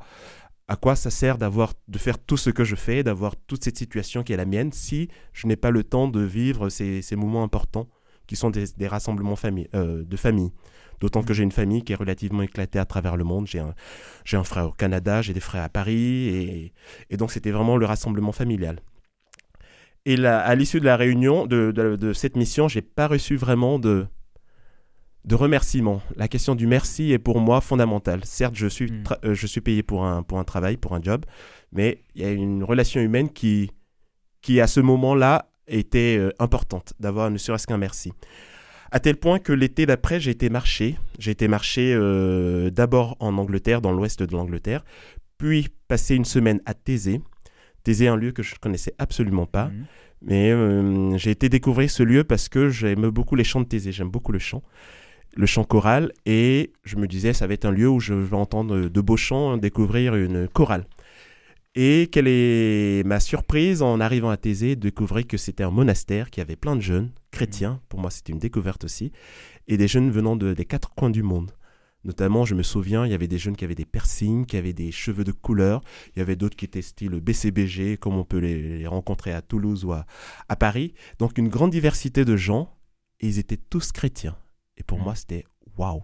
à 0.69 0.77
quoi 0.77 0.95
ça 0.95 1.11
sert 1.11 1.39
d'avoir, 1.39 1.75
de 1.89 1.99
faire 1.99 2.21
tout 2.21 2.37
ce 2.37 2.51
que 2.51 2.63
je 2.63 2.77
fais, 2.77 3.03
d'avoir 3.03 3.35
toute 3.35 3.65
cette 3.65 3.77
situation 3.77 4.23
qui 4.23 4.33
est 4.33 4.37
la 4.37 4.45
mienne, 4.45 4.71
si 4.73 5.09
je 5.33 5.49
n'ai 5.49 5.57
pas 5.57 5.73
le 5.73 5.83
temps 5.83 6.07
de 6.07 6.21
vivre 6.21 6.69
ces, 6.69 7.03
moments 7.17 7.43
importants 7.43 7.89
qui 8.29 8.37
sont 8.37 8.51
des, 8.51 8.87
rassemblements 8.87 9.35
euh, 9.75 10.05
de 10.05 10.17
famille. 10.17 10.53
D'autant 11.01 11.25
que 11.25 11.35
j'ai 11.35 11.43
une 11.43 11.51
famille 11.51 11.83
qui 11.83 11.95
est 11.95 11.97
relativement 11.97 12.43
éclatée 12.43 12.79
à 12.79 12.85
travers 12.85 13.17
le 13.17 13.25
monde. 13.25 13.49
J'ai 13.49 13.59
un, 14.37 14.45
frère 14.45 14.69
au 14.69 14.73
Canada, 14.73 15.21
j'ai 15.21 15.35
des 15.35 15.41
frères 15.41 15.65
à 15.65 15.69
Paris, 15.69 16.73
et, 17.11 17.17
donc 17.17 17.33
c'était 17.33 17.51
vraiment 17.51 17.77
le 17.77 17.87
rassemblement 17.87 18.31
familial. 18.31 18.79
Et 20.07 20.25
à 20.25 20.55
l'issue 20.55 20.79
de 20.79 20.85
la 20.85 20.97
réunion, 20.97 21.47
de, 21.49 21.73
de, 21.73 21.97
de 21.97 22.13
cette 22.13 22.37
mission, 22.37 22.69
j'ai 22.69 22.83
pas 22.83 23.09
reçu 23.09 23.35
vraiment 23.35 23.81
de, 23.81 24.07
de 25.25 25.35
remerciements. 25.35 26.01
La 26.17 26.29
question 26.29 26.55
du 26.55 26.67
merci 26.67 27.13
est 27.13 27.19
pour 27.19 27.41
moi 27.41 27.61
fondamentale. 27.61 28.25
Certes, 28.25 28.55
je 28.57 28.67
suis, 28.67 28.91
Mm. 28.91 29.03
tra- 29.03 29.19
euh, 29.25 29.35
je 29.35 29.47
suis 29.47 29.61
payé 29.61 29.83
pour 29.83 30.05
un, 30.05 30.23
pour 30.23 30.39
un 30.39 30.45
travail, 30.45 30.77
pour 30.77 30.95
un 30.95 31.03
job, 31.03 31.25
mais 31.73 32.03
il 32.15 32.23
y 32.23 32.25
a 32.25 32.31
une 32.31 32.65
relation 32.65 33.01
humaine 33.01 33.29
qui, 33.29 33.71
qui 34.41 34.61
à 34.61 34.67
ce 34.67 34.81
moment-là, 34.81 35.47
était 35.69 36.17
euh, 36.19 36.31
importante, 36.41 36.95
d'avoir 36.99 37.31
ne 37.31 37.39
serait-ce 37.39 37.67
qu'un 37.67 37.79
merci. 37.79 38.13
À 38.91 38.99
tel 38.99 39.17
point 39.17 39.39
que 39.39 39.53
l'été 39.53 39.87
d'après, 39.87 40.19
j'ai 40.19 40.33
été 40.33 40.49
marcher. 40.51 40.97
J'ai 41.21 41.31
été 41.31 41.47
marcher 41.47 41.93
euh, 41.95 42.71
d'abord 42.71 43.17
en 43.21 43.39
Angleterre, 43.39 43.81
dans 43.81 43.93
l'ouest 43.93 44.21
de 44.23 44.33
l'Angleterre, 44.33 44.85
puis 45.39 45.69
passer 45.87 46.17
une 46.17 46.25
semaine 46.25 46.61
à 46.67 46.75
Thésée. 46.75 47.21
Thésée, 47.85 48.09
un 48.09 48.17
lieu 48.17 48.33
que 48.33 48.43
je 48.43 48.55
ne 48.55 48.59
connaissais 48.59 48.95
absolument 48.99 49.47
pas. 49.47 49.67
Mhm. 49.67 49.85
Mais 50.23 51.19
j'ai 51.19 51.31
été 51.31 51.49
découvrir 51.49 51.91
ce 51.91 52.03
lieu 52.03 52.25
parce 52.25 52.49
que 52.51 52.69
j'aime 52.69 53.09
beaucoup 53.09 53.37
les 53.37 53.45
chants 53.45 53.61
de 53.63 53.67
Thésée, 53.67 53.91
j'aime 53.93 54.11
beaucoup 54.11 54.33
le 54.33 54.39
chant, 54.39 54.63
le 55.37 55.47
chant 55.47 55.65
choral, 55.65 56.13
et 56.27 56.73
je 56.85 56.97
me 56.97 57.07
disais, 57.07 57.33
ça 57.33 57.47
va 57.47 57.55
être 57.55 57.65
un 57.65 57.71
lieu 57.71 57.89
où 57.89 58.01
je 58.01 58.15
vais 58.15 58.37
entendre 58.37 58.89
de 58.89 59.01
beaux 59.01 59.17
chants, 59.17 59.57
découvrir 59.57 60.15
une 60.17 60.49
chorale. 60.49 60.87
Et 61.77 62.09
quelle 62.11 62.27
est 62.27 63.07
ma 63.07 63.21
surprise 63.21 63.81
en 63.81 64.01
arrivant 64.01 64.31
à 64.31 64.37
Thésée, 64.37 64.75
découvrir 64.75 65.27
que 65.27 65.37
c'était 65.37 65.63
un 65.63 65.71
monastère 65.71 66.31
qui 66.31 66.41
avait 66.41 66.57
plein 66.57 66.75
de 66.75 66.81
jeunes 66.81 67.13
chrétiens, 67.31 67.81
pour 67.89 68.01
moi 68.01 68.11
c'était 68.11 68.33
une 68.33 68.41
découverte 68.41 68.83
aussi, 68.85 69.13
et 69.69 69.77
des 69.77 69.87
jeunes 69.87 70.11
venant 70.11 70.35
de- 70.35 70.53
des 70.53 70.65
quatre 70.65 70.91
coins 70.95 71.11
du 71.11 71.23
monde. 71.23 71.53
Notamment, 72.03 72.45
je 72.47 72.55
me 72.55 72.63
souviens, 72.63 73.05
il 73.05 73.13
y 73.13 73.15
avait 73.15 73.29
des 73.29 73.37
jeunes 73.39 73.55
qui 73.57 73.65
avaient 73.65 73.75
des 73.75 73.85
piercings, 73.85 74.47
qui 74.47 74.57
avaient 74.57 74.73
des 74.73 74.91
cheveux 74.91 75.23
de 75.23 75.33
couleur. 75.33 75.83
Il 76.17 76.19
y 76.19 76.23
avait 76.23 76.35
d'autres 76.35 76.57
qui 76.57 76.65
étaient 76.65 76.81
style 76.81 77.11
BCBG, 77.21 77.99
comme 77.99 78.17
on 78.17 78.25
peut 78.25 78.39
les, 78.39 78.79
les 78.79 78.87
rencontrer 78.87 79.33
à 79.33 79.43
Toulouse 79.43 79.85
ou 79.85 79.93
à, 79.93 80.07
à 80.49 80.57
Paris. 80.57 80.95
Donc 81.19 81.37
une 81.37 81.49
grande 81.49 81.71
diversité 81.73 82.25
de 82.25 82.37
gens, 82.37 82.75
et 83.21 83.27
ils 83.29 83.39
étaient 83.39 83.59
tous 83.59 83.93
chrétiens. 83.93 84.35
Et 84.81 84.83
pour 84.83 84.99
Mm. 84.99 85.03
moi, 85.05 85.15
c'était 85.15 85.45
waouh. 85.77 86.03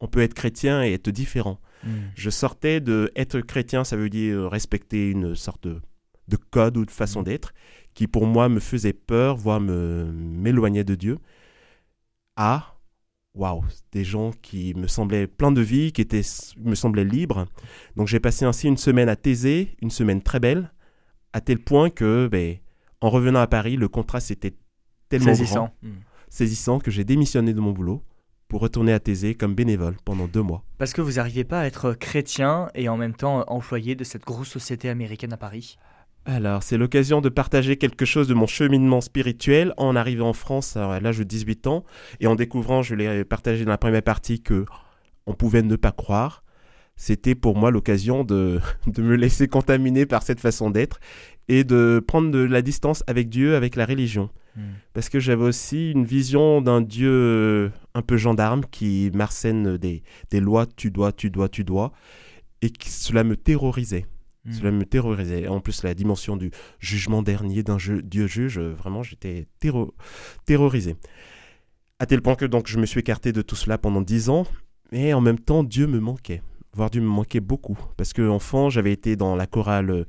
On 0.00 0.08
peut 0.08 0.20
être 0.22 0.34
chrétien 0.34 0.82
et 0.82 0.92
être 0.94 1.10
différent. 1.10 1.60
Mhm. 1.84 2.10
Je 2.16 2.30
sortais 2.30 2.80
de 2.80 3.12
être 3.14 3.40
chrétien, 3.40 3.84
ça 3.84 3.96
veut 3.96 4.10
dire 4.10 4.50
respecter 4.50 5.10
une 5.10 5.34
sorte 5.36 5.68
de, 5.68 5.80
de 6.28 6.36
code 6.36 6.76
ou 6.78 6.84
de 6.84 6.90
façon 6.90 7.20
Mm. 7.20 7.24
d'être 7.24 7.52
qui 7.94 8.08
pour 8.08 8.26
moi 8.26 8.48
me 8.48 8.58
faisait 8.58 8.92
peur, 8.92 9.36
voire 9.36 9.60
me 9.60 10.10
m'éloignait 10.12 10.82
de 10.84 10.96
Dieu. 10.96 11.18
À 12.36 12.74
waouh, 13.34 13.64
des 13.92 14.04
gens 14.04 14.32
qui 14.42 14.74
me 14.74 14.86
semblaient 14.88 15.26
pleins 15.26 15.52
de 15.52 15.60
vie, 15.60 15.92
qui 15.92 16.00
étaient 16.00 16.22
me 16.58 16.74
semblaient 16.74 17.04
libres. 17.04 17.46
Donc 17.96 18.08
j'ai 18.08 18.20
passé 18.20 18.44
ainsi 18.44 18.66
une 18.68 18.76
semaine 18.76 19.08
à 19.08 19.16
Thésée, 19.16 19.76
une 19.82 19.90
semaine 19.90 20.22
très 20.22 20.40
belle, 20.40 20.72
à 21.32 21.40
tel 21.40 21.58
point 21.58 21.90
que 21.90 22.28
ben, 22.30 22.56
en 23.00 23.10
revenant 23.10 23.40
à 23.40 23.46
Paris, 23.46 23.76
le 23.76 23.88
contraste 23.88 24.30
était 24.30 24.54
tellement 25.08 25.26
grand 25.26 25.34
Saisissant. 25.36 25.74
Mhm. 25.82 25.94
saisissant 26.28 26.78
que 26.80 26.90
j'ai 26.90 27.04
démissionné 27.04 27.52
de 27.54 27.60
mon 27.60 27.72
boulot 27.72 28.02
pour 28.54 28.62
retourner 28.62 28.92
à 28.92 29.00
Thésée 29.00 29.34
comme 29.34 29.52
bénévole 29.56 29.96
pendant 30.04 30.28
deux 30.28 30.40
mois. 30.40 30.62
Parce 30.78 30.92
que 30.92 31.00
vous 31.00 31.14
n'arriviez 31.14 31.42
pas 31.42 31.62
à 31.62 31.66
être 31.66 31.92
chrétien 31.92 32.68
et 32.76 32.88
en 32.88 32.96
même 32.96 33.12
temps 33.12 33.44
employé 33.48 33.96
de 33.96 34.04
cette 34.04 34.24
grosse 34.24 34.46
société 34.46 34.88
américaine 34.88 35.32
à 35.32 35.36
Paris. 35.36 35.76
Alors, 36.24 36.62
c'est 36.62 36.78
l'occasion 36.78 37.20
de 37.20 37.28
partager 37.28 37.76
quelque 37.76 38.04
chose 38.04 38.28
de 38.28 38.34
mon 38.34 38.46
cheminement 38.46 39.00
spirituel 39.00 39.74
en 39.76 39.96
arrivant 39.96 40.28
en 40.28 40.34
France 40.34 40.76
à 40.76 41.00
l'âge 41.00 41.18
de 41.18 41.24
18 41.24 41.66
ans 41.66 41.84
et 42.20 42.28
en 42.28 42.36
découvrant, 42.36 42.82
je 42.82 42.94
l'ai 42.94 43.24
partagé 43.24 43.64
dans 43.64 43.72
la 43.72 43.76
première 43.76 44.04
partie, 44.04 44.40
que 44.40 44.66
on 45.26 45.34
pouvait 45.34 45.62
ne 45.62 45.74
pas 45.74 45.90
croire. 45.90 46.44
C'était 46.94 47.34
pour 47.34 47.56
moi 47.56 47.72
l'occasion 47.72 48.22
de, 48.22 48.60
de 48.86 49.02
me 49.02 49.16
laisser 49.16 49.48
contaminer 49.48 50.06
par 50.06 50.22
cette 50.22 50.38
façon 50.38 50.70
d'être 50.70 51.00
et 51.48 51.64
de 51.64 52.00
prendre 52.06 52.30
de 52.30 52.38
la 52.38 52.62
distance 52.62 53.02
avec 53.08 53.28
Dieu, 53.28 53.56
avec 53.56 53.74
la 53.74 53.84
religion. 53.84 54.30
Mhm. 54.56 54.62
Parce 54.92 55.08
que 55.08 55.18
j'avais 55.18 55.44
aussi 55.44 55.90
une 55.90 56.04
vision 56.04 56.60
d'un 56.62 56.80
Dieu 56.80 57.10
euh, 57.10 57.68
un 57.94 58.02
peu 58.02 58.16
gendarme 58.16 58.62
qui 58.70 59.10
m'arsène 59.14 59.76
des, 59.76 60.02
des 60.30 60.40
lois, 60.40 60.66
tu 60.66 60.90
dois, 60.90 61.12
tu 61.12 61.30
dois, 61.30 61.48
tu 61.48 61.64
dois, 61.64 61.92
et 62.62 62.70
qui, 62.70 62.90
cela 62.90 63.24
me 63.24 63.36
terrorisait. 63.36 64.06
Mhm. 64.44 64.52
Cela 64.52 64.70
me 64.70 64.84
terrorisait. 64.84 65.48
En 65.48 65.60
plus, 65.60 65.82
la 65.82 65.94
dimension 65.94 66.36
du 66.36 66.50
jugement 66.78 67.22
dernier 67.22 67.62
d'un 67.62 67.78
Dieu 67.78 68.26
juge, 68.26 68.58
euh, 68.58 68.74
vraiment, 68.74 69.02
j'étais 69.02 69.46
terro- 69.58 69.94
terrorisé. 70.44 70.96
À 71.98 72.06
tel 72.06 72.20
point 72.22 72.34
que 72.34 72.44
donc 72.44 72.66
je 72.68 72.78
me 72.78 72.86
suis 72.86 73.00
écarté 73.00 73.32
de 73.32 73.40
tout 73.40 73.56
cela 73.56 73.78
pendant 73.78 74.02
dix 74.02 74.28
ans, 74.28 74.46
mais 74.92 75.12
en 75.14 75.20
même 75.20 75.38
temps, 75.38 75.64
Dieu 75.64 75.86
me 75.86 75.98
manquait. 76.00 76.42
Voire 76.74 76.90
Dieu 76.90 77.00
me 77.00 77.06
manquait 77.06 77.40
beaucoup. 77.40 77.78
Parce 77.96 78.12
que 78.12 78.28
enfant, 78.28 78.68
j'avais 78.68 78.92
été 78.92 79.16
dans 79.16 79.36
la 79.36 79.46
chorale 79.46 79.90
euh, 79.90 80.04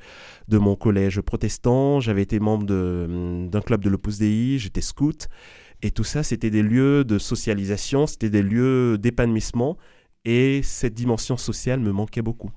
de 0.47 0.58
mon 0.58 0.75
collège 0.75 1.21
protestant, 1.21 1.99
j'avais 1.99 2.23
été 2.23 2.39
membre 2.39 2.73
hum, 2.73 3.49
d'un 3.49 3.62
club 3.62 3.84
de 3.84 3.89
l'Opus 3.89 4.17
Dei, 4.17 4.58
j'étais 4.58 4.82
scout. 4.82 5.28
Et 5.82 5.91
tout 5.91 6.04
ça, 6.04 6.23
c'était 6.23 6.49
des 6.49 6.63
lieux 6.63 7.04
de 7.04 7.19
socialisation, 7.19 8.08
c'était 8.08 8.30
des 8.30 8.41
lieux 8.41 8.97
d'épanouissement. 8.97 9.78
Et 10.23 10.62
cette 10.63 10.95
dimension 10.95 11.38
sociale 11.38 11.80
me 11.80 11.91
manquait 11.91 12.23
beaucoup. 12.23 12.51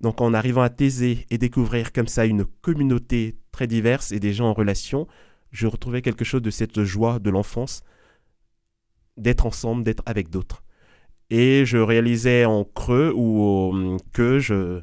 Donc 0.00 0.20
en 0.20 0.34
arrivant 0.34 0.62
à 0.62 0.68
Thésée 0.68 1.26
et 1.30 1.38
découvrir 1.38 1.92
comme 1.92 2.08
ça 2.08 2.26
une 2.26 2.44
communauté 2.44 3.36
très 3.52 3.66
diverse 3.66 4.12
et 4.12 4.20
des 4.20 4.32
gens 4.32 4.48
en 4.48 4.52
relation, 4.52 5.06
je 5.50 5.66
retrouvais 5.66 6.02
quelque 6.02 6.24
chose 6.24 6.42
de 6.42 6.50
cette 6.50 6.82
joie 6.82 7.18
de 7.18 7.30
l'enfance, 7.30 7.82
d'être 9.16 9.46
ensemble, 9.46 9.84
d'être 9.84 10.02
avec 10.06 10.28
d'autres. 10.28 10.63
Et 11.36 11.64
je 11.66 11.78
réalisais 11.78 12.44
en 12.44 12.64
creux 12.64 13.12
ou 13.14 13.98
que, 14.12 14.38
je, 14.38 14.80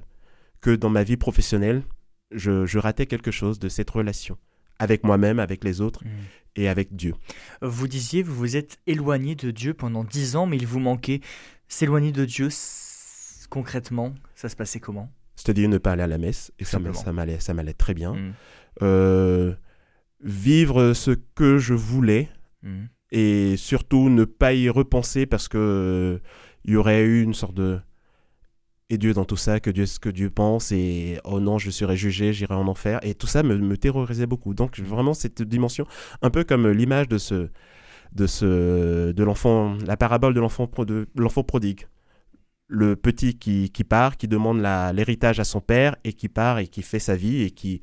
que 0.59 0.75
dans 0.75 0.89
ma 0.89 1.03
vie 1.03 1.17
professionnelle, 1.17 1.83
je, 2.31 2.65
je 2.65 2.77
ratais 2.79 3.05
quelque 3.05 3.31
chose 3.31 3.57
de 3.59 3.69
cette 3.69 3.89
relation 3.89 4.37
avec 4.79 5.03
moi-même, 5.03 5.39
avec 5.39 5.63
les 5.63 5.79
autres 5.81 6.03
Mhm. 6.03 6.11
et 6.57 6.67
avec 6.67 6.95
Dieu. 6.95 7.13
Vous 7.61 7.87
disiez, 7.87 8.23
vous 8.23 8.35
vous 8.35 8.55
êtes 8.57 8.79
éloigné 8.87 9.35
de 9.35 9.51
Dieu 9.51 9.73
pendant 9.73 10.03
dix 10.03 10.35
ans, 10.35 10.45
mais 10.47 10.57
il 10.57 10.67
vous 10.67 10.79
manquait. 10.79 11.21
S'éloigner 11.67 12.11
de 12.11 12.25
Dieu, 12.25 12.49
concrètement, 13.49 14.13
ça 14.35 14.49
se 14.49 14.55
passait 14.55 14.79
comment? 14.79 15.09
C'est-à-dire 15.35 15.69
ne 15.69 15.77
pas 15.77 15.91
aller 15.93 16.03
à 16.03 16.07
la 16.07 16.17
messe. 16.17 16.51
Et 16.59 16.65
ça, 16.65 16.79
m'a- 16.79 16.87
simplement. 16.93 17.03
ça 17.05 17.13
m'allait, 17.13 17.39
ça 17.39 17.53
m'allait 17.53 17.73
très 17.73 17.93
bien. 17.93 18.13
Mm. 18.13 18.33
Euh, 18.83 19.53
vivre 20.23 20.93
ce 20.93 21.11
que 21.35 21.57
je 21.57 21.73
voulais 21.73 22.29
Mm. 22.63 22.85
Et 23.11 23.55
surtout 23.57 24.09
ne 24.09 24.25
pas 24.25 24.53
y 24.53 24.69
repenser 24.69 25.25
parce 25.25 25.47
que 25.47 25.57
euh, 25.57 26.19
il 26.65 26.73
y 26.73 26.75
aurait 26.75 27.01
eu 27.03 27.23
une 27.23 27.33
sorte 27.33 27.55
de 27.55 27.79
et 28.89 28.97
Dieu 28.97 29.13
dans 29.13 29.23
tout 29.23 29.37
ça, 29.37 29.61
que 29.61 29.69
Dieu 29.69 29.85
ce 29.85 29.99
que 29.99 30.09
Dieu 30.09 30.29
pense 30.29 30.73
et 30.73 31.17
oh 31.23 31.39
non 31.39 31.57
je 31.57 31.71
serai 31.71 31.95
jugé, 31.95 32.33
j'irai 32.33 32.55
en 32.55 32.67
enfer 32.67 32.99
et 33.03 33.15
tout 33.15 33.27
ça 33.27 33.41
me, 33.41 33.57
me 33.57 33.77
terrorisait 33.77 34.27
beaucoup. 34.27 34.53
Donc 34.53 34.79
vraiment 34.79 35.13
cette 35.13 35.41
dimension, 35.41 35.85
un 36.21 36.29
peu 36.29 36.43
comme 36.43 36.69
l'image 36.69 37.07
de 37.07 37.17
ce 37.17 37.49
de 38.13 38.27
ce 38.27 39.11
de 39.13 39.23
l'enfant, 39.23 39.77
la 39.85 39.95
parabole 39.95 40.33
de 40.33 40.41
l'enfant 40.41 40.67
pro- 40.67 40.85
de 40.85 41.07
l'enfant 41.15 41.43
prodigue. 41.43 41.87
Le 42.67 42.95
petit 42.95 43.37
qui, 43.37 43.69
qui 43.69 43.83
part, 43.83 44.15
qui 44.17 44.29
demande 44.29 44.61
l'héritage 44.93 45.39
à 45.41 45.43
son 45.45 45.59
père 45.59 45.95
et 46.05 46.13
qui 46.13 46.29
part 46.29 46.59
et 46.59 46.67
qui 46.67 46.81
fait 46.81 46.99
sa 46.99 47.15
vie 47.15 47.43
et 47.43 47.51
qui 47.51 47.81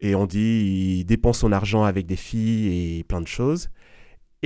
et 0.00 0.14
on 0.14 0.26
dit 0.26 0.98
il 1.00 1.04
dépense 1.04 1.38
son 1.38 1.52
argent 1.52 1.84
avec 1.84 2.06
des 2.06 2.16
filles 2.16 2.98
et 2.98 3.04
plein 3.04 3.20
de 3.22 3.26
choses. 3.26 3.68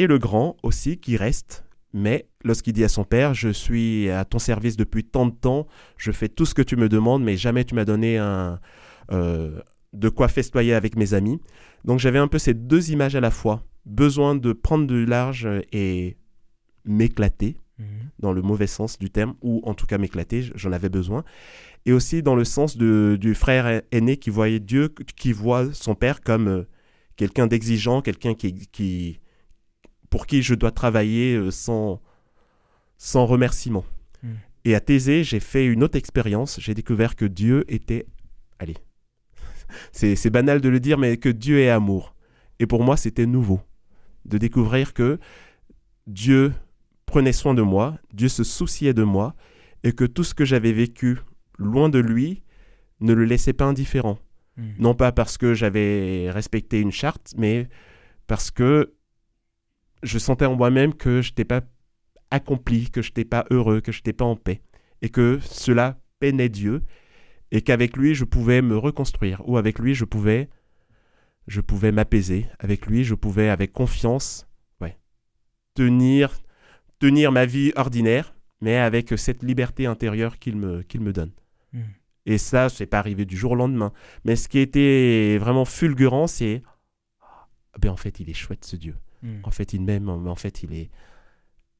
Et 0.01 0.07
le 0.07 0.19
grand 0.19 0.57
aussi 0.63 0.97
qui 0.97 1.17
reste, 1.19 1.65
mais 1.93 2.27
lorsqu'il 2.43 2.73
dit 2.73 2.85
à 2.85 2.89
son 2.89 3.05
père, 3.05 3.35
je 3.35 3.51
suis 3.51 4.09
à 4.09 4.25
ton 4.25 4.39
service 4.39 4.77
depuis 4.79 5.05
tant 5.05 5.27
de 5.27 5.35
temps, 5.35 5.67
je 5.99 6.11
fais 6.11 6.29
tout 6.29 6.47
ce 6.47 6.55
que 6.55 6.63
tu 6.63 6.77
me 6.77 6.89
demandes, 6.89 7.23
mais 7.23 7.37
jamais 7.37 7.65
tu 7.65 7.75
m'as 7.75 7.85
donné 7.85 8.17
un, 8.17 8.61
euh, 9.13 9.61
de 9.93 10.09
quoi 10.09 10.29
festoyer 10.29 10.73
avec 10.73 10.97
mes 10.97 11.13
amis. 11.13 11.39
Donc 11.85 11.99
j'avais 11.99 12.19
un 12.19 12.29
peu 12.29 12.39
ces 12.39 12.55
deux 12.55 12.91
images 12.93 13.15
à 13.15 13.21
la 13.21 13.31
fois, 13.31 13.63
besoin 13.85 14.35
de 14.37 14.55
prendre 14.55 14.87
du 14.87 15.05
large 15.05 15.47
et 15.73 16.17
m'éclater, 16.87 17.57
Mm. 17.79 17.85
dans 18.19 18.33
le 18.35 18.43
mauvais 18.43 18.67
sens 18.67 18.99
du 18.99 19.09
terme, 19.11 19.35
ou 19.43 19.63
en 19.65 19.73
tout 19.75 19.87
cas 19.87 19.97
m'éclater, 19.99 20.43
j'en 20.55 20.71
avais 20.73 20.91
besoin. 20.91 21.25
Et 21.87 21.93
aussi 21.93 22.23
dans 22.23 22.37
le 22.37 22.45
sens 22.45 22.77
de- 22.77 23.17
du 23.19 23.35
frère 23.35 23.83
aîné 23.91 24.19
qui 24.19 24.29
voyait 24.31 24.61
Dieu, 24.61 24.91
qui 25.17 25.33
voit 25.33 25.73
son 25.73 25.95
père 25.95 26.21
comme 26.21 26.49
euh, 26.49 26.63
quelqu'un 27.17 27.47
d'exigeant, 27.47 28.03
quelqu'un 28.03 28.35
qui, 28.35 28.53
qui, 28.71 29.21
pour 30.11 30.27
qui 30.27 30.43
je 30.43 30.55
dois 30.55 30.73
travailler 30.73 31.37
euh, 31.37 31.51
sans, 31.51 32.03
sans 32.99 33.25
remerciement. 33.27 33.85
Mm. 34.23 34.29
Et 34.67 34.75
à 34.75 34.81
Thésée, 34.81 35.25
j'ai 35.25 35.41
fait 35.41 35.65
une 35.65 35.83
autre 35.83 35.97
expérience. 35.97 36.61
J'ai 36.61 36.75
découvert 36.75 37.17
que 37.17 37.25
Dieu 37.25 37.65
était... 37.69 38.07
Allez, 38.59 38.77
c'est 39.93 40.17
c'est 40.17 40.31
banal 40.31 40.61
de 40.61 40.69
le 40.69 40.81
dire, 40.81 40.99
mais 40.99 41.17
que 41.17 41.29
Dieu 41.29 41.61
est 41.61 41.71
amour. 41.71 42.15
Et 42.59 42.67
pour 42.67 42.83
moi, 42.83 42.97
c'était 42.97 43.27
nouveau 43.27 43.61
de 44.27 44.37
découvrir 44.37 44.93
que 44.93 45.19
Dieu 46.07 46.53
prenait 47.07 47.33
soin 47.33 47.55
de 47.55 47.63
moi, 47.63 47.99
Dieu 48.13 48.29
se 48.29 48.45
souciait 48.45 48.93
de 48.93 49.03
moi, 49.03 49.35
et 49.83 49.93
que 49.93 50.05
tout 50.05 50.25
ce 50.25 50.35
que 50.35 50.45
j'avais 50.45 50.73
vécu 50.73 51.19
loin 51.59 51.89
de 51.89 51.99
lui 51.99 52.43
ne 53.01 53.15
le 53.15 53.25
laissait 53.25 53.55
pas 53.55 53.65
indifférent. 53.65 54.19
Mm. 54.57 54.63
Non 54.79 54.95
pas 54.95 55.13
parce 55.13 55.39
que 55.39 55.55
j'avais 55.55 56.31
respecté 56.31 56.81
une 56.81 56.93
charte, 56.93 57.33
mais 57.39 57.69
parce 58.27 58.51
que 58.51 58.93
je 60.03 60.19
sentais 60.19 60.47
en 60.47 60.57
moi-même 60.57 60.95
que 60.95 61.23
je 61.23 61.31
n'étais 61.31 61.45
pas 61.45 61.63
accompli, 62.31 62.91
que 62.91 63.03
je 63.03 63.11
n'étais 63.11 63.25
pas 63.25 63.45
heureux, 63.51 63.81
que 63.81 63.93
je 63.93 63.99
n'étais 63.99 64.13
pas 64.13 64.25
en 64.25 64.37
paix. 64.37 64.63
Et 65.03 65.09
que 65.09 65.39
cela 65.43 65.99
peinait 66.19 66.49
Dieu. 66.49 66.83
Et 67.51 67.63
qu'avec 67.63 67.97
lui, 67.97 68.15
je 68.15 68.25
pouvais 68.25 68.63
me 68.63 68.77
reconstruire. 68.77 69.43
Ou 69.49 69.57
avec 69.57 69.79
lui, 69.79 69.95
je 69.95 70.05
pouvais, 70.05 70.49
je 71.47 71.61
pouvais 71.61 71.93
m'apaiser. 71.93 72.47
Avec 72.59 72.87
lui, 72.87 73.05
je 73.05 73.15
pouvais, 73.15 73.49
avec 73.49 73.73
confiance, 73.73 74.47
ouais, 74.81 74.99
tenir, 75.75 76.41
tenir 76.99 77.33
ma 77.33 77.47
vie 77.47 77.73
ordinaire, 77.77 78.35
mais 78.61 78.77
avec 78.77 79.19
cette 79.19 79.43
liberté 79.43 79.87
intérieure 79.87 80.39
qu'il 80.39 80.57
me, 80.57 80.83
qu'il 80.83 81.01
me 81.01 81.13
donne. 81.13 81.33
Mm. 81.73 81.81
Et 82.27 82.39
ça, 82.39 82.69
c'est 82.69 82.87
pas 82.87 82.99
arrivé 82.99 83.25
du 83.25 83.37
jour 83.37 83.53
au 83.53 83.57
lendemain. 83.57 83.93
Mais 84.25 84.37
ce 84.37 84.49
qui 84.49 84.59
était 84.59 85.39
vraiment 85.39 85.65
fulgurant, 85.65 86.27
c'est 86.27 86.63
ah 87.73 87.79
ben 87.81 87.91
en 87.91 87.97
fait, 87.97 88.21
il 88.21 88.29
est 88.29 88.35
chouette 88.35 88.65
ce 88.65 88.77
Dieu. 88.77 88.97
Mm. 89.23 89.41
En 89.45 89.51
fait, 89.51 89.73
il 89.73 89.83
m'aime, 89.83 90.05
mais 90.23 90.31
en 90.31 90.37
fait, 90.37 90.63
il 90.63 90.73
est. 90.75 90.91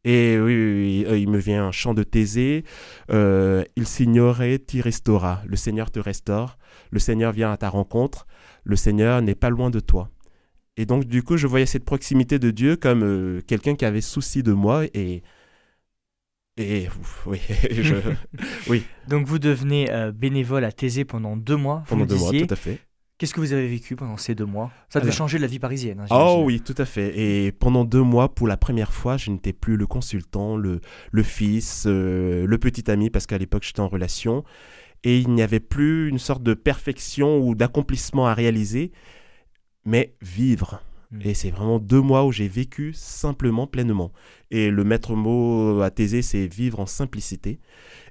Et 0.05 0.39
oui, 0.41 0.55
oui, 0.57 0.73
oui, 0.73 1.05
euh, 1.09 1.19
il 1.19 1.29
me 1.29 1.39
vient 1.39 1.67
un 1.67 1.73
chant 1.73 1.93
de 1.93 2.03
Thésée. 2.03 2.65
euh, 3.11 3.65
il 3.77 3.87
signorait, 3.87 4.59
t'y 4.59 4.81
restaura. 4.81 5.43
Le 5.47 5.57
Seigneur 5.57 5.91
te 5.91 6.01
restaure. 6.01 6.57
Le 6.91 6.99
Seigneur 6.99 7.33
vient 7.33 7.53
à 7.53 7.57
ta 7.59 7.69
rencontre. 7.69 8.27
Le 8.65 8.77
Seigneur 8.77 9.21
n'est 9.21 9.35
pas 9.35 9.51
loin 9.51 9.69
de 9.71 9.79
toi. 9.81 10.11
Et 10.79 10.87
donc, 10.87 11.05
du 11.05 11.23
coup, 11.23 11.37
je 11.37 11.47
voyais 11.47 11.67
cette 11.67 11.85
proximité 11.85 12.39
de 12.39 12.51
Dieu 12.51 12.77
comme 12.77 13.03
euh, 13.03 13.41
quelqu'un 13.47 13.75
qui 13.75 13.85
avait 13.85 14.01
souci 14.01 14.43
de 14.43 14.53
moi. 14.53 14.85
Et. 14.95 15.23
Et. 16.57 16.89
ouf, 16.89 17.27
oui, 17.27 17.41
je- 17.71 18.79
Donc 19.09 19.27
vous 19.27 19.39
devenez 19.39 19.91
euh, 19.91 20.13
bénévole 20.13 20.65
à 20.65 20.73
Thésée 20.73 21.05
pendant 21.05 21.37
deux 21.37 21.57
mois, 21.57 21.79
vous 21.87 21.97
pendant 21.97 22.07
deux 22.07 22.17
mois, 22.17 22.31
tout 22.47 22.55
à 22.55 22.57
fait. 22.57 22.79
Qu'est-ce 23.21 23.35
que 23.35 23.41
vous 23.41 23.53
avez 23.53 23.69
vécu 23.69 23.97
pendant 23.97 24.17
ces 24.17 24.35
deux 24.35 24.47
mois? 24.47 24.71
Ça 24.89 24.99
devait 24.99 25.11
Alors- 25.11 25.19
changer 25.19 25.39
la 25.39 25.47
vie 25.47 25.59
parisienne. 25.59 26.01
hein, 26.01 26.07
Oh 26.11 26.41
oui, 26.47 26.63
tout 26.63 26.75
à 26.79 26.87
fait. 26.87 27.13
Et 27.19 27.53
pendant 27.53 27.85
deux 27.85 28.01
mois, 28.03 28.35
pour 28.35 28.49
la 28.49 28.57
première 28.57 28.95
fois, 28.95 29.19
je 29.19 29.31
n'étais 29.31 29.53
plus 29.53 29.77
le 29.77 29.87
consultant, 29.87 30.57
le, 30.57 30.81
le 31.13 31.23
fils, 31.23 31.85
euh, 31.87 32.47
le 32.47 32.57
petit 32.59 32.91
ami, 32.91 33.11
parce 33.11 33.27
qu'à 33.27 33.37
l'époque, 33.37 33.63
j'étais 33.63 33.81
en 33.81 33.89
relation. 33.89 34.43
Et 35.05 35.19
il 35.19 35.29
n'y 35.35 35.43
avait 35.43 35.61
plus 35.61 36.09
une 36.09 36.19
sorte 36.19 36.43
de 36.43 36.55
perfection 36.55 37.39
ou 37.47 37.55
d'accomplissement 37.55 38.27
à 38.27 38.33
réaliser, 38.33 38.91
mais 39.85 40.15
vivre. 40.23 40.83
Mm. 41.11 41.21
Et 41.25 41.35
c'est 41.35 41.51
vraiment 41.51 41.79
deux 41.79 42.01
mois 42.01 42.25
où 42.25 42.33
j'ai 42.33 42.49
vécu 42.49 42.93
simplement, 42.93 43.67
pleinement. 43.67 44.13
Et 44.51 44.71
le 44.71 44.85
maître 44.85 45.15
mot 45.15 45.81
à 45.83 45.91
Thésée, 45.91 46.23
c'est 46.23 46.47
vivre 46.47 46.81
en 46.81 46.87
simplicité. 46.87 47.61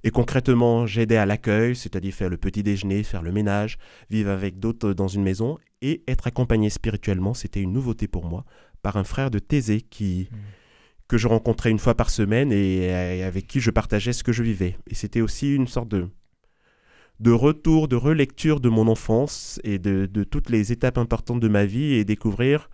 Et 0.03 0.11
concrètement, 0.11 0.85
j'aidais 0.85 1.17
à 1.17 1.25
l'accueil, 1.25 1.75
c'est-à-dire 1.75 2.13
faire 2.13 2.29
le 2.29 2.37
petit 2.37 2.63
déjeuner, 2.63 3.03
faire 3.03 3.21
le 3.21 3.31
ménage, 3.31 3.77
vivre 4.09 4.29
avec 4.29 4.59
d'autres 4.59 4.93
dans 4.93 5.07
une 5.07 5.23
maison 5.23 5.57
et 5.81 6.03
être 6.07 6.27
accompagné 6.27 6.69
spirituellement, 6.69 7.33
c'était 7.33 7.61
une 7.61 7.73
nouveauté 7.73 8.07
pour 8.07 8.25
moi, 8.25 8.45
par 8.81 8.97
un 8.97 9.03
frère 9.03 9.31
de 9.31 9.39
Thésée 9.39 9.81
qui, 9.81 10.29
Mm. 10.31 10.35
que 11.07 11.17
je 11.17 11.27
rencontrais 11.27 11.71
une 11.71 11.79
fois 11.79 11.95
par 11.95 12.09
semaine 12.09 12.51
et, 12.51 12.85
et 12.87 13.23
avec 13.23 13.47
qui 13.47 13.59
je 13.59 13.71
partageais 13.71 14.13
ce 14.13 14.23
que 14.23 14.31
je 14.31 14.43
vivais. 14.43 14.77
Et 14.87 14.95
c'était 14.95 15.21
aussi 15.21 15.55
une 15.55 15.67
sorte 15.67 15.87
de, 15.89 16.07
de 17.19 17.31
retour, 17.31 17.87
de 17.87 17.95
relecture 17.95 18.59
de 18.59 18.69
mon 18.69 18.87
enfance 18.87 19.59
et 19.63 19.79
de, 19.79 20.05
de 20.05 20.23
toutes 20.23 20.49
les 20.49 20.71
étapes 20.71 20.97
importantes 20.97 21.39
de 21.39 21.47
ma 21.47 21.65
vie 21.65 21.93
et 21.93 22.05
découvrir 22.05 22.69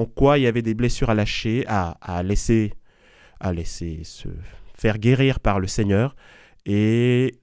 en 0.00 0.06
quoi 0.06 0.38
il 0.38 0.42
y 0.42 0.46
avait 0.46 0.62
des 0.62 0.74
blessures 0.74 1.10
à 1.10 1.14
lâcher, 1.14 1.64
à, 1.66 1.90
à 2.00 2.22
laisser, 2.22 2.72
à 3.38 3.52
laisser 3.52 3.94
se 4.04 4.28
faire 4.74 4.98
guérir 4.98 5.40
par 5.40 5.60
le 5.60 5.66
Seigneur 5.66 6.16
et 6.64 7.34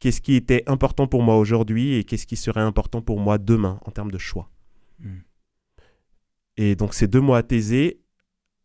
qu'est-ce 0.00 0.20
qui 0.20 0.34
était 0.42 0.62
important 0.66 1.06
pour 1.06 1.22
moi 1.22 1.36
aujourd'hui 1.36 1.86
et 1.96 2.04
qu'est-ce 2.04 2.26
qui 2.26 2.36
serait 2.36 2.60
important 2.72 3.02
pour 3.02 3.18
moi 3.20 3.36
demain 3.38 3.78
en 3.86 3.90
termes 3.90 4.10
de 4.10 4.18
choix. 4.18 4.46
Mm. 5.00 5.18
Et 6.56 6.74
donc 6.76 6.94
ces 6.94 7.06
deux 7.08 7.20
mois 7.20 7.38
à 7.38 7.42
Thésée, 7.42 8.00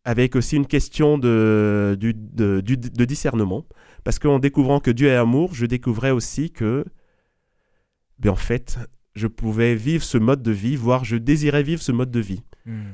avec 0.04 0.36
aussi 0.36 0.56
une 0.56 0.66
question 0.66 1.18
de, 1.18 1.96
du- 1.98 2.14
de, 2.14 2.60
du- 2.60 2.76
de 2.76 3.04
discernement, 3.04 3.66
parce 4.04 4.18
qu'en 4.18 4.38
découvrant 4.38 4.80
que 4.80 4.90
Dieu 4.90 5.08
est 5.08 5.16
amour, 5.16 5.54
je 5.54 5.66
découvrais 5.66 6.10
aussi 6.10 6.50
que, 6.50 6.84
ben 8.18 8.30
en 8.30 8.36
fait, 8.36 8.78
je 9.14 9.26
pouvais 9.26 9.74
vivre 9.74 10.04
ce 10.04 10.18
mode 10.18 10.42
de 10.42 10.50
vie, 10.50 10.76
voire 10.76 11.04
je 11.04 11.16
désirais 11.16 11.62
vivre 11.62 11.82
ce 11.82 11.92
mode 11.92 12.10
de 12.10 12.20
vie. 12.20 12.42
Mm. 12.66 12.92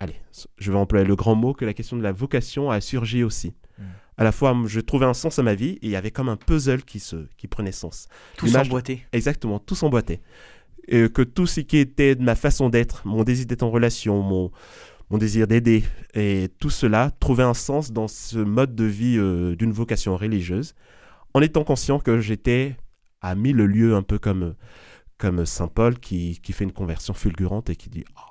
Allez, 0.00 0.16
je 0.56 0.72
vais 0.72 0.78
employer 0.78 1.04
le 1.04 1.14
grand 1.14 1.34
mot 1.34 1.52
que 1.52 1.66
la 1.66 1.74
question 1.74 1.96
de 1.96 2.02
la 2.02 2.12
vocation 2.12 2.70
a 2.70 2.80
surgi 2.80 3.22
aussi. 3.22 3.54
Mm. 3.78 3.82
À 4.16 4.24
la 4.24 4.32
fois, 4.32 4.56
je 4.66 4.80
trouvais 4.80 5.04
un 5.04 5.14
sens 5.14 5.38
à 5.38 5.42
ma 5.42 5.54
vie 5.54 5.78
et 5.82 5.86
il 5.86 5.90
y 5.90 5.96
avait 5.96 6.10
comme 6.10 6.30
un 6.30 6.36
puzzle 6.36 6.82
qui, 6.82 7.00
se, 7.00 7.26
qui 7.36 7.46
prenait 7.46 7.72
sens. 7.72 8.08
Tout 8.38 8.46
s'emboîté. 8.46 9.06
Exactement, 9.12 9.58
tout 9.58 9.74
s'emboîtait. 9.74 10.20
Et 10.88 11.08
que 11.10 11.22
tout 11.22 11.46
ce 11.46 11.60
qui 11.60 11.76
était 11.76 12.14
de 12.14 12.22
ma 12.22 12.34
façon 12.34 12.70
d'être, 12.70 13.06
mon 13.06 13.24
désir 13.24 13.44
d'être 13.46 13.62
en 13.62 13.70
relation, 13.70 14.22
mon, 14.22 14.50
mon 15.10 15.18
désir 15.18 15.46
d'aider, 15.46 15.84
et 16.14 16.48
tout 16.58 16.70
cela 16.70 17.10
trouvait 17.20 17.42
un 17.42 17.54
sens 17.54 17.92
dans 17.92 18.08
ce 18.08 18.38
mode 18.38 18.74
de 18.74 18.84
vie 18.84 19.16
euh, 19.18 19.54
d'une 19.54 19.72
vocation 19.72 20.16
religieuse, 20.16 20.74
en 21.34 21.42
étant 21.42 21.62
conscient 21.62 21.98
que 21.98 22.20
j'étais 22.20 22.76
à 23.20 23.34
mille 23.34 23.56
lieues, 23.56 23.94
un 23.94 24.02
peu 24.02 24.18
comme, 24.18 24.54
comme 25.18 25.44
Saint 25.44 25.68
Paul 25.68 25.98
qui, 25.98 26.40
qui 26.42 26.52
fait 26.54 26.64
une 26.64 26.72
conversion 26.72 27.12
fulgurante 27.12 27.68
et 27.68 27.76
qui 27.76 27.90
dit 27.90 28.04
Ah. 28.16 28.29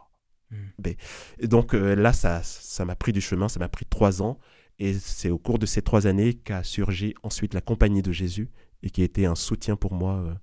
Mm. 0.51 0.55
Ben, 0.79 0.93
Et 1.39 1.47
donc 1.47 1.73
euh, 1.73 1.95
là, 1.95 2.13
ça 2.13 2.41
ça 2.43 2.85
m'a 2.85 2.95
pris 2.95 3.12
du 3.13 3.21
chemin, 3.21 3.47
ça 3.49 3.59
m'a 3.59 3.69
pris 3.69 3.85
trois 3.85 4.21
ans, 4.21 4.38
et 4.79 4.93
c'est 4.93 5.29
au 5.29 5.38
cours 5.38 5.59
de 5.59 5.65
ces 5.65 5.81
trois 5.81 6.07
années 6.07 6.33
qu'a 6.33 6.63
surgi 6.63 7.13
ensuite 7.23 7.53
la 7.53 7.62
compagnie 7.62 8.01
de 8.01 8.12
Jésus, 8.12 8.49
et 8.83 8.89
qui 8.89 9.01
a 9.01 9.05
été 9.05 9.25
un 9.25 9.35
soutien 9.35 9.75
pour 9.75 9.93
moi, 9.93 10.15
euh, 10.15 10.33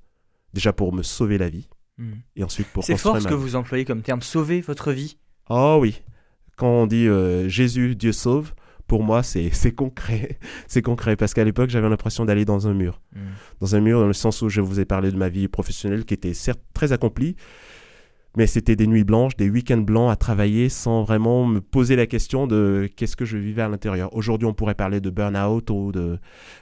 déjà 0.52 0.72
pour 0.72 0.92
me 0.92 1.02
sauver 1.02 1.38
la 1.38 1.48
vie, 1.48 1.68
Mm. 1.98 2.12
et 2.36 2.44
ensuite 2.44 2.66
pour 2.68 2.84
C'est 2.84 2.96
fort 2.98 3.16
ce 3.18 3.24
ma 3.24 3.30
que 3.30 3.34
vous 3.34 3.56
employez 3.56 3.84
comme 3.86 4.02
terme 4.02 4.20
sauver 4.22 4.60
votre 4.60 4.92
vie. 4.92 5.16
Oh 5.48 5.78
oui, 5.80 6.02
quand 6.56 6.68
on 6.82 6.86
dit 6.86 7.08
euh, 7.08 7.48
Jésus, 7.48 7.96
Dieu 7.96 8.12
sauve, 8.12 8.52
pour 8.86 9.02
moi 9.02 9.22
c'est 9.22 9.50
c'est 9.50 9.72
concret, 9.72 10.38
c'est 10.68 10.82
concret, 10.82 11.16
parce 11.16 11.32
qu'à 11.34 11.42
l'époque 11.44 11.70
j'avais 11.70 11.88
l'impression 11.88 12.24
d'aller 12.26 12.44
dans 12.44 12.68
un 12.68 12.74
mur, 12.74 13.00
Mm. 13.14 13.18
dans 13.60 13.74
un 13.76 13.80
mur 13.80 13.98
dans 14.00 14.06
le 14.06 14.12
sens 14.12 14.42
où 14.42 14.48
je 14.50 14.60
vous 14.60 14.78
ai 14.78 14.84
parlé 14.84 15.10
de 15.10 15.16
ma 15.16 15.30
vie 15.30 15.48
professionnelle 15.48 16.04
qui 16.04 16.12
était 16.14 16.34
certes 16.34 16.60
très 16.74 16.92
accomplie, 16.92 17.34
Mais 18.36 18.46
c'était 18.46 18.76
des 18.76 18.86
nuits 18.86 19.04
blanches, 19.04 19.36
des 19.36 19.50
week-ends 19.50 19.78
blancs 19.78 20.10
à 20.10 20.16
travailler 20.16 20.68
sans 20.68 21.02
vraiment 21.02 21.46
me 21.46 21.60
poser 21.60 21.96
la 21.96 22.06
question 22.06 22.46
de 22.46 22.88
qu'est-ce 22.96 23.16
que 23.16 23.24
je 23.24 23.38
vivais 23.38 23.62
à 23.62 23.68
l'intérieur. 23.68 24.14
Aujourd'hui, 24.14 24.46
on 24.46 24.54
pourrait 24.54 24.74
parler 24.74 25.00
de 25.00 25.10
burn-out 25.10 25.70
ou 25.70 25.90
de, 25.90 26.18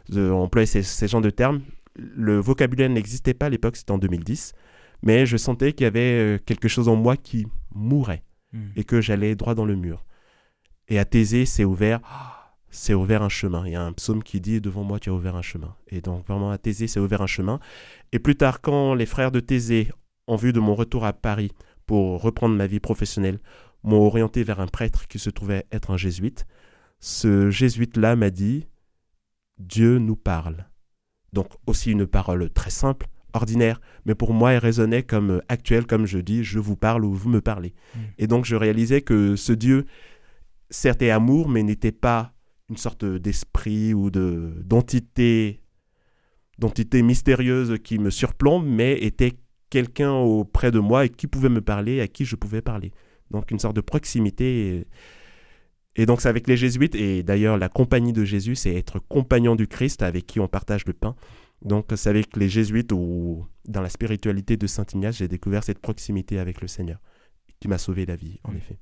de 0.08 0.30
employer 0.30 0.66
ces, 0.66 0.82
ces 0.82 1.08
genres 1.08 1.20
de 1.20 1.30
termes. 1.30 1.60
Le 1.96 2.38
vocabulaire 2.38 2.88
n'existait 2.88 3.34
pas 3.34 3.46
à 3.46 3.50
l'époque, 3.50 3.76
c'était 3.76 3.92
en 3.92 3.98
2010. 3.98 4.52
Mais 5.02 5.26
je 5.26 5.36
sentais 5.36 5.72
qu'il 5.72 5.84
y 5.84 5.86
avait 5.86 6.00
euh, 6.00 6.38
quelque 6.38 6.68
chose 6.68 6.88
en 6.88 6.96
moi 6.96 7.16
qui 7.16 7.46
mourait 7.74 8.22
Hmm. 8.54 8.68
et 8.76 8.84
que 8.84 9.00
j'allais 9.00 9.34
droit 9.34 9.56
dans 9.56 9.64
le 9.64 9.74
mur. 9.74 10.04
Et 10.86 11.00
à 11.00 11.04
Thésée, 11.04 11.44
c'est 11.44 11.64
ouvert, 11.64 12.00
c'est 12.70 12.94
ouvert 12.94 13.22
un 13.22 13.28
chemin. 13.28 13.66
Il 13.66 13.72
y 13.72 13.74
a 13.74 13.82
un 13.82 13.92
psaume 13.92 14.22
qui 14.22 14.40
dit 14.40 14.60
devant 14.60 14.84
moi 14.84 15.00
tu 15.00 15.10
as 15.10 15.12
ouvert 15.12 15.34
un 15.34 15.42
chemin. 15.42 15.74
Et 15.88 16.00
donc 16.00 16.24
vraiment 16.28 16.52
à 16.52 16.58
Thésée, 16.58 16.86
c'est 16.86 17.00
ouvert 17.00 17.20
un 17.20 17.26
chemin. 17.26 17.58
Et 18.12 18.20
plus 18.20 18.36
tard, 18.36 18.60
quand 18.60 18.94
les 18.94 19.06
frères 19.06 19.32
de 19.32 19.40
Thésée, 19.40 19.90
en 20.26 20.36
vue 20.36 20.52
de 20.52 20.60
mon 20.60 20.74
retour 20.74 21.04
à 21.04 21.12
Paris 21.12 21.52
pour 21.86 22.22
reprendre 22.22 22.54
ma 22.54 22.66
vie 22.66 22.80
professionnelle, 22.80 23.40
m'ont 23.82 24.06
orienté 24.06 24.42
vers 24.42 24.60
un 24.60 24.66
prêtre 24.66 25.06
qui 25.06 25.18
se 25.18 25.30
trouvait 25.30 25.66
être 25.70 25.90
un 25.90 25.96
jésuite, 25.96 26.46
ce 27.00 27.50
jésuite-là 27.50 28.16
m'a 28.16 28.30
dit 28.30 28.66
Dieu 29.58 29.98
nous 29.98 30.16
parle. 30.16 30.66
Donc 31.32 31.48
aussi 31.66 31.90
une 31.90 32.06
parole 32.06 32.48
très 32.50 32.70
simple, 32.70 33.06
ordinaire, 33.34 33.80
mais 34.06 34.14
pour 34.14 34.32
moi 34.32 34.52
elle 34.52 34.58
résonnait 34.58 35.02
comme 35.02 35.30
euh, 35.32 35.40
actuelle, 35.48 35.86
comme 35.86 36.06
je 36.06 36.18
dis, 36.18 36.44
je 36.44 36.58
vous 36.58 36.76
parle 36.76 37.04
ou 37.04 37.12
vous 37.12 37.28
me 37.28 37.40
parlez. 37.40 37.74
Mm. 37.94 37.98
Et 38.18 38.26
donc 38.26 38.44
je 38.44 38.56
réalisais 38.56 39.02
que 39.02 39.36
ce 39.36 39.52
Dieu, 39.52 39.84
certes 40.70 41.02
est 41.02 41.10
amour, 41.10 41.48
mais 41.48 41.62
n'était 41.62 41.92
pas 41.92 42.32
une 42.70 42.76
sorte 42.76 43.04
d'esprit 43.04 43.92
ou 43.92 44.10
de 44.10 44.54
d'entité 44.64 45.60
d'entité 46.58 47.02
mystérieuse 47.02 47.78
qui 47.82 47.98
me 47.98 48.10
surplombe, 48.10 48.64
mais 48.66 48.94
était 48.98 49.36
quelqu'un 49.74 50.12
auprès 50.12 50.70
de 50.70 50.78
moi 50.90 51.04
et 51.04 51.08
qui 51.20 51.26
pouvait 51.26 51.48
me 51.58 51.60
parler, 51.60 52.00
à 52.00 52.06
qui 52.14 52.24
je 52.24 52.36
pouvais 52.36 52.62
parler. 52.62 52.90
Donc 53.32 53.50
une 53.50 53.58
sorte 53.58 53.76
de 53.76 53.80
proximité. 53.92 54.46
Et, 54.68 56.02
et 56.02 56.06
donc 56.06 56.20
c'est 56.20 56.28
avec 56.28 56.46
les 56.48 56.56
jésuites, 56.56 56.94
et 56.94 57.22
d'ailleurs 57.22 57.56
la 57.58 57.68
compagnie 57.68 58.12
de 58.12 58.24
Jésus, 58.24 58.54
c'est 58.62 58.74
être 58.82 58.98
compagnon 59.16 59.54
du 59.56 59.66
Christ 59.66 60.02
avec 60.02 60.26
qui 60.26 60.38
on 60.40 60.48
partage 60.48 60.84
le 60.86 60.92
pain. 60.92 61.14
Donc 61.62 61.86
c'est 61.96 62.10
avec 62.10 62.36
les 62.36 62.48
jésuites 62.48 62.92
ou 62.92 63.46
dans 63.74 63.82
la 63.82 63.88
spiritualité 63.88 64.56
de 64.56 64.66
Saint 64.66 64.86
Ignace, 64.94 65.16
j'ai 65.16 65.28
découvert 65.28 65.64
cette 65.64 65.80
proximité 65.88 66.38
avec 66.38 66.60
le 66.60 66.68
Seigneur, 66.68 67.00
qui 67.60 67.68
m'a 67.68 67.78
sauvé 67.78 68.06
la 68.06 68.16
vie, 68.16 68.38
en 68.44 68.52
Mm. 68.52 68.56
effet. 68.58 68.78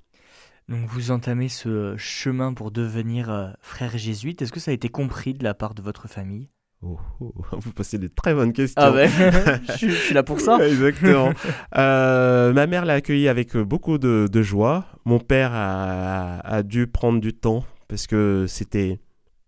Donc 0.69 0.89
vous 0.95 1.11
entamez 1.11 1.49
ce 1.49 1.97
chemin 1.97 2.53
pour 2.55 2.71
devenir 2.71 3.31
euh, 3.31 3.51
frère 3.61 3.97
jésuite. 3.99 4.43
Est-ce 4.43 4.53
que 4.53 4.61
ça 4.61 4.71
a 4.71 4.75
été 4.75 4.89
compris 4.91 5.33
de 5.35 5.45
la 5.45 5.55
part 5.55 5.75
de 5.75 5.83
votre 5.83 6.07
famille? 6.09 6.49
Oh, 6.83 6.99
oh, 7.21 7.33
vous 7.53 7.73
posez 7.73 7.99
de 7.99 8.09
très 8.09 8.35
bonnes 8.35 8.53
questions. 8.53 8.83
Ah 8.83 8.91
ben, 8.91 9.09
je, 9.69 9.73
suis- 9.77 9.91
je 9.91 9.95
suis 9.95 10.15
là 10.15 10.23
pour 10.23 10.41
ça. 10.41 10.57
Ouais, 10.59 10.69
Exactement. 10.69 11.33
Euh, 11.77 12.53
ma 12.53 12.67
mère 12.67 12.85
l'a 12.85 12.95
accueilli 12.95 13.29
avec 13.29 13.57
beaucoup 13.57 13.99
de, 13.99 14.29
de 14.31 14.43
joie. 14.43 14.87
Mon 15.05 15.19
père 15.21 15.51
a, 15.53 16.41
a 16.41 16.63
dû 16.63 16.87
prendre 16.87 17.21
du 17.21 17.33
temps 17.33 17.65
parce 17.89 18.07
que 18.07 18.47
c'était 18.49 18.99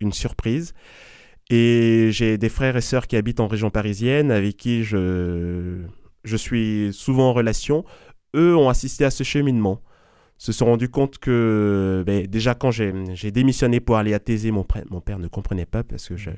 une 0.00 0.12
surprise. 0.12 0.74
Et 1.50 2.08
j'ai 2.12 2.38
des 2.38 2.48
frères 2.48 2.76
et 2.76 2.80
sœurs 2.80 3.06
qui 3.06 3.16
habitent 3.16 3.40
en 3.40 3.48
région 3.48 3.68
parisienne 3.70 4.30
avec 4.30 4.56
qui 4.56 4.84
je, 4.84 5.80
je 6.24 6.36
suis 6.36 6.90
souvent 6.92 7.30
en 7.30 7.32
relation. 7.32 7.84
Eux 8.34 8.56
ont 8.56 8.68
assisté 8.68 9.04
à 9.04 9.10
ce 9.10 9.24
cheminement. 9.24 9.80
Se 10.38 10.52
sont 10.52 10.66
rendus 10.66 10.88
compte 10.88 11.18
que 11.18 12.02
ben, 12.06 12.26
déjà 12.26 12.54
quand 12.54 12.70
j'ai 12.70 13.30
démissionné 13.30 13.80
pour 13.80 13.96
aller 13.96 14.14
à 14.14 14.18
Thésée, 14.18 14.50
mon, 14.50 14.66
mon 14.90 15.00
père 15.00 15.18
ne 15.18 15.28
comprenait 15.28 15.66
pas 15.66 15.84
parce 15.84 16.08
que 16.08 16.16
je, 16.16 16.30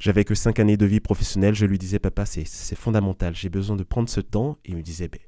j'avais 0.00 0.24
que 0.24 0.34
cinq 0.34 0.58
années 0.58 0.76
de 0.76 0.86
vie 0.86 0.98
professionnelle. 0.98 1.54
Je 1.54 1.66
lui 1.66 1.78
disais, 1.78 2.00
papa, 2.00 2.26
c'est, 2.26 2.44
fondamental. 2.74 3.34
J'ai 3.36 3.50
besoin 3.50 3.76
de 3.76 3.84
prendre 3.84 4.08
ce 4.08 4.20
temps. 4.20 4.58
Et 4.64 4.70
il 4.70 4.76
me 4.76 4.82
disait, 4.82 5.06
Ben, 5.08 5.20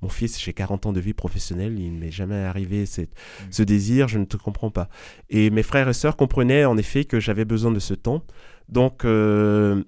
mon 0.00 0.08
fils, 0.08 0.40
j'ai 0.40 0.54
40 0.54 0.86
ans 0.86 0.92
de 0.94 1.00
vie 1.00 1.12
professionnelle. 1.12 1.78
Il 1.78 1.92
ne 1.94 1.98
m'est 2.00 2.10
jamais 2.10 2.36
arrivé 2.36 2.86
cette- 2.86 3.10
Mm. 3.10 3.44
ce 3.50 3.62
désir. 3.62 4.08
Je 4.08 4.18
ne 4.18 4.24
te 4.24 4.38
comprends 4.38 4.70
pas. 4.70 4.88
Et 5.28 5.50
mes 5.50 5.62
frères 5.62 5.88
et 5.88 5.92
sœurs 5.92 6.16
comprenaient 6.16 6.64
en 6.64 6.78
effet 6.78 7.04
que 7.04 7.20
j'avais 7.20 7.44
besoin 7.44 7.70
de 7.72 7.80
ce 7.80 7.92
temps. 7.92 8.24
Donc, 8.68 9.04
euh, 9.04 9.82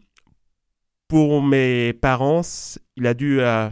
pour 1.09 1.43
mes 1.43 1.93
parents, 1.93 2.43
il 2.97 3.07
a 3.07 3.15
dû, 3.15 3.41
euh, 3.41 3.69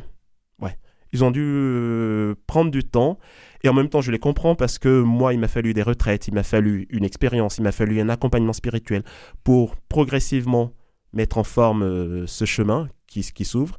ils 1.13 1.25
ont 1.25 1.31
dû 1.31 1.43
euh, 1.43 2.35
prendre 2.47 2.71
du 2.71 2.85
temps. 2.85 3.19
Et 3.63 3.69
en 3.69 3.75
même 3.75 3.89
temps, 3.89 4.01
je 4.01 4.11
les 4.11 4.19
comprends 4.19 4.55
parce 4.55 4.79
que 4.79 5.01
moi, 5.03 5.35
il 5.35 5.41
m'a 5.41 5.49
fallu 5.49 5.75
des 5.75 5.83
retraites, 5.83 6.29
il 6.29 6.35
m'a 6.35 6.43
fallu 6.43 6.87
une 6.91 7.05
expérience, 7.05 7.59
il 7.59 7.63
m'a 7.63 7.73
fallu 7.73 8.01
un 8.01 8.09
accompagnement 8.09 8.53
spirituel 8.53 9.03
pour 9.45 9.77
progressivement 9.77 10.73
mettre 11.13 11.39
en 11.39 11.45
forme 11.45 11.83
euh, 11.83 12.27
ce 12.27 12.45
chemin 12.45 12.89
qui, 13.07 13.23
qui 13.23 13.45
s'ouvre. 13.45 13.79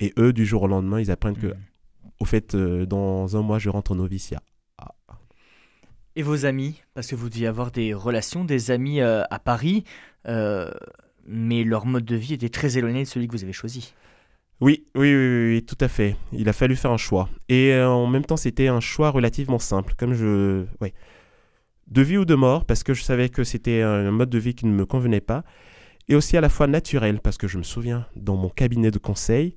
Et 0.00 0.12
eux, 0.18 0.32
du 0.32 0.46
jour 0.46 0.62
au 0.62 0.66
lendemain, 0.68 1.00
ils 1.00 1.10
apprennent 1.10 1.36
que, 1.36 1.48
Mm. 1.48 1.56
au 2.20 2.24
fait, 2.24 2.54
euh, 2.54 2.86
dans 2.86 3.36
un 3.36 3.42
mois, 3.42 3.58
je 3.58 3.68
rentre 3.68 3.90
au 3.90 3.94
noviciat. 3.94 4.40
Et 6.16 6.22
vos 6.22 6.46
amis 6.46 6.80
Parce 6.94 7.08
que 7.08 7.16
vous 7.16 7.28
deviez 7.28 7.48
avoir 7.48 7.72
des 7.72 7.92
relations, 7.92 8.44
des 8.44 8.70
amis 8.70 9.00
à 9.00 9.40
Paris, 9.44 9.82
mais 10.24 11.64
leur 11.64 11.86
mode 11.86 12.04
de 12.04 12.14
vie 12.14 12.34
était 12.34 12.48
très 12.48 12.78
éloigné 12.78 13.02
de 13.02 13.08
celui 13.08 13.26
que 13.26 13.32
vous 13.32 13.42
avez 13.42 13.52
choisi. 13.52 13.94
Oui, 14.60 14.86
oui, 14.94 15.14
oui, 15.14 15.54
oui, 15.54 15.62
tout 15.66 15.76
à 15.80 15.88
fait. 15.88 16.16
Il 16.32 16.48
a 16.48 16.52
fallu 16.52 16.76
faire 16.76 16.92
un 16.92 16.96
choix. 16.96 17.28
Et 17.48 17.72
euh, 17.72 17.88
en 17.88 18.06
même 18.06 18.24
temps, 18.24 18.36
c'était 18.36 18.68
un 18.68 18.80
choix 18.80 19.10
relativement 19.10 19.58
simple, 19.58 19.94
comme 19.96 20.14
je... 20.14 20.64
Ouais. 20.80 20.94
De 21.86 22.00
vie 22.00 22.16
ou 22.16 22.24
de 22.24 22.34
mort, 22.34 22.64
parce 22.64 22.82
que 22.82 22.94
je 22.94 23.02
savais 23.02 23.28
que 23.28 23.44
c'était 23.44 23.82
un 23.82 24.10
mode 24.10 24.30
de 24.30 24.38
vie 24.38 24.54
qui 24.54 24.64
ne 24.66 24.72
me 24.72 24.86
convenait 24.86 25.20
pas. 25.20 25.44
Et 26.08 26.14
aussi 26.14 26.36
à 26.36 26.40
la 26.40 26.48
fois 26.48 26.66
naturel, 26.66 27.20
parce 27.20 27.36
que 27.36 27.46
je 27.46 27.58
me 27.58 27.62
souviens, 27.62 28.06
dans 28.16 28.36
mon 28.36 28.48
cabinet 28.48 28.90
de 28.90 28.98
conseil, 28.98 29.56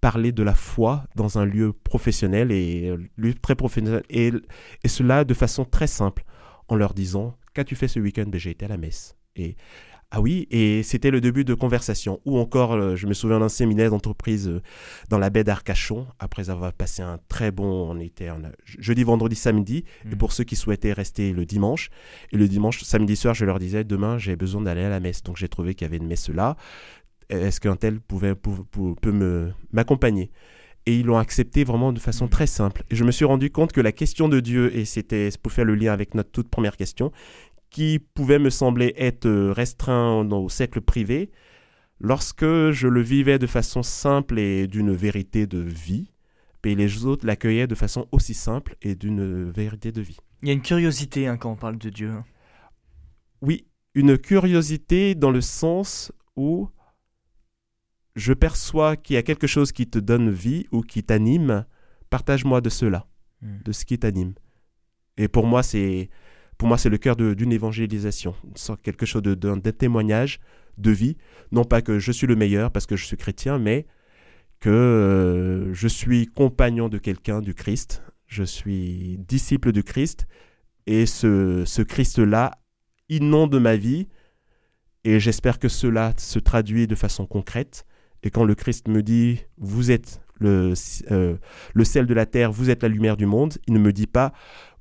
parler 0.00 0.32
de 0.32 0.42
la 0.42 0.54
foi 0.54 1.04
dans 1.16 1.38
un 1.38 1.44
lieu 1.44 1.72
professionnel 1.72 2.52
et 2.52 2.88
euh, 2.88 3.32
très 3.42 3.54
professionnel. 3.54 4.02
Et, 4.08 4.32
et 4.84 4.88
cela 4.88 5.24
de 5.24 5.34
façon 5.34 5.64
très 5.64 5.86
simple, 5.88 6.24
en 6.68 6.76
leur 6.76 6.94
disant, 6.94 7.36
qu'as-tu 7.54 7.74
fait 7.74 7.88
ce 7.88 7.98
week-end? 7.98 8.26
Ben, 8.28 8.38
J'ai 8.38 8.50
été 8.50 8.66
à 8.66 8.68
la 8.68 8.76
messe. 8.76 9.16
Et 9.36 9.56
ah 10.12 10.20
oui, 10.20 10.48
et 10.50 10.82
c'était 10.82 11.10
le 11.12 11.20
début 11.20 11.44
de 11.44 11.54
conversation. 11.54 12.20
Ou 12.24 12.38
encore, 12.38 12.72
euh, 12.72 12.96
je 12.96 13.06
me 13.06 13.12
souviens 13.14 13.38
d'un 13.38 13.48
séminaire 13.48 13.90
d'entreprise 13.90 14.48
euh, 14.48 14.60
dans 15.08 15.18
la 15.18 15.30
baie 15.30 15.44
d'Arcachon, 15.44 16.06
après 16.18 16.50
avoir 16.50 16.72
passé 16.72 17.02
un 17.02 17.18
très 17.28 17.50
bon, 17.52 17.64
on 17.90 17.98
était 18.00 18.28
en- 18.30 18.42
jeudi, 18.64 19.04
vendredi, 19.04 19.36
samedi, 19.36 19.84
et 20.04 20.14
Mm. 20.14 20.18
pour 20.18 20.32
ceux 20.32 20.44
qui 20.44 20.56
souhaitaient 20.56 20.92
rester 20.92 21.32
le 21.32 21.46
dimanche. 21.46 21.90
Et 22.32 22.36
le 22.36 22.48
dimanche, 22.48 22.82
samedi 22.82 23.14
soir, 23.14 23.34
je 23.34 23.44
leur 23.44 23.58
disais, 23.60 23.84
demain, 23.84 24.18
j'ai 24.18 24.34
besoin 24.36 24.62
d'aller 24.62 24.82
à 24.82 24.90
la 24.90 24.98
messe. 25.00 25.22
Donc 25.22 25.36
j'ai 25.36 25.48
trouvé 25.48 25.74
qu'il 25.74 25.84
y 25.84 25.88
avait 25.88 25.98
une 25.98 26.08
messe 26.08 26.28
là. 26.28 26.56
Est-ce 27.28 27.60
qu'un 27.60 27.76
tel 27.76 28.00
pouvait, 28.00 28.34
pou- 28.34 28.64
pou- 28.70 28.96
peut 29.00 29.12
me 29.12 29.52
m'accompagner? 29.72 30.30
Et 30.86 30.96
ils 30.96 31.04
l'ont 31.06 31.18
accepté 31.18 31.62
vraiment 31.62 31.92
de 31.92 32.00
façon 32.00 32.24
Mm. 32.24 32.30
très 32.30 32.46
simple. 32.48 32.82
Et 32.90 32.96
je 32.96 33.04
me 33.04 33.12
suis 33.12 33.26
rendu 33.26 33.50
compte 33.50 33.70
que 33.72 33.80
la 33.82 33.92
question 33.92 34.28
de 34.28 34.40
Dieu, 34.40 34.74
et 34.76 34.84
c'était 34.86 35.28
pour 35.40 35.52
faire 35.52 35.66
le 35.66 35.74
lien 35.76 35.92
avec 35.92 36.14
notre 36.14 36.30
toute 36.30 36.48
première 36.48 36.76
question, 36.76 37.12
qui 37.70 37.98
pouvait 37.98 38.38
me 38.38 38.50
sembler 38.50 38.94
être 38.96 39.26
euh, 39.26 39.52
restreint 39.52 40.28
au 40.30 40.48
cercle 40.48 40.80
privé, 40.80 41.30
lorsque 42.00 42.44
je 42.70 42.88
le 42.88 43.00
vivais 43.00 43.38
de 43.38 43.46
façon 43.46 43.82
simple 43.82 44.38
et 44.38 44.66
d'une 44.66 44.92
vérité 44.92 45.46
de 45.46 45.58
vie, 45.58 46.10
et 46.64 46.74
les 46.74 47.06
autres 47.06 47.26
l'accueillaient 47.26 47.66
de 47.66 47.74
façon 47.74 48.06
aussi 48.12 48.34
simple 48.34 48.76
et 48.82 48.94
d'une 48.94 49.50
vérité 49.50 49.92
de 49.92 50.02
vie. 50.02 50.18
Il 50.42 50.48
y 50.48 50.50
a 50.50 50.54
une 50.54 50.62
curiosité 50.62 51.26
hein, 51.26 51.36
quand 51.36 51.52
on 51.52 51.56
parle 51.56 51.78
de 51.78 51.88
Dieu. 51.88 52.12
Oui, 53.40 53.66
une 53.94 54.18
curiosité 54.18 55.14
dans 55.14 55.30
le 55.30 55.40
sens 55.40 56.12
où 56.36 56.68
je 58.16 58.32
perçois 58.32 58.96
qu'il 58.96 59.14
y 59.14 59.16
a 59.16 59.22
quelque 59.22 59.46
chose 59.46 59.72
qui 59.72 59.86
te 59.86 59.98
donne 59.98 60.30
vie 60.30 60.66
ou 60.72 60.82
qui 60.82 61.02
t'anime, 61.02 61.64
partage-moi 62.10 62.60
de 62.60 62.68
cela, 62.68 63.06
Mm. 63.42 63.62
de 63.64 63.72
ce 63.72 63.84
qui 63.84 63.98
t'anime. 63.98 64.34
Et 65.16 65.28
pour 65.28 65.46
moi, 65.46 65.62
c'est 65.62 66.10
pour 66.60 66.68
moi 66.68 66.76
c'est 66.76 66.90
le 66.90 66.98
cœur 66.98 67.16
d'une 67.16 67.52
évangélisation, 67.52 68.34
quelque 68.82 69.06
chose 69.06 69.22
d'un 69.22 69.60
témoignage 69.60 70.40
de 70.76 70.90
vie, 70.90 71.16
non 71.52 71.64
pas 71.64 71.80
que 71.80 71.98
je 71.98 72.12
suis 72.12 72.26
le 72.26 72.36
meilleur 72.36 72.70
parce 72.70 72.84
que 72.84 72.96
je 72.96 73.06
suis 73.06 73.16
chrétien, 73.16 73.58
mais 73.58 73.86
que 74.60 74.68
euh, 74.68 75.72
je 75.72 75.88
suis 75.88 76.26
compagnon 76.26 76.90
de 76.90 76.98
quelqu'un 76.98 77.40
du 77.40 77.54
Christ, 77.54 78.02
je 78.26 78.44
suis 78.44 79.16
disciple 79.26 79.72
du 79.72 79.82
Christ, 79.82 80.26
et 80.86 81.06
ce, 81.06 81.64
ce 81.64 81.80
Christ-là 81.80 82.58
inonde 83.08 83.58
ma 83.58 83.76
vie, 83.76 84.08
et 85.04 85.18
j'espère 85.18 85.60
que 85.60 85.68
cela 85.70 86.12
se 86.18 86.38
traduit 86.38 86.86
de 86.86 86.94
façon 86.94 87.24
concrète. 87.24 87.86
Et 88.22 88.28
quand 88.28 88.44
le 88.44 88.54
Christ 88.54 88.86
me 88.86 89.02
dit, 89.02 89.38
vous 89.56 89.90
êtes 89.90 90.20
le, 90.40 90.72
euh, 91.10 91.36
le 91.74 91.84
sel 91.84 92.06
de 92.06 92.14
la 92.14 92.26
terre, 92.26 92.50
vous 92.50 92.70
êtes 92.70 92.82
la 92.82 92.88
lumière 92.88 93.16
du 93.16 93.26
monde, 93.26 93.58
il 93.66 93.74
ne 93.74 93.78
me 93.78 93.92
dit 93.92 94.06
pas, 94.06 94.32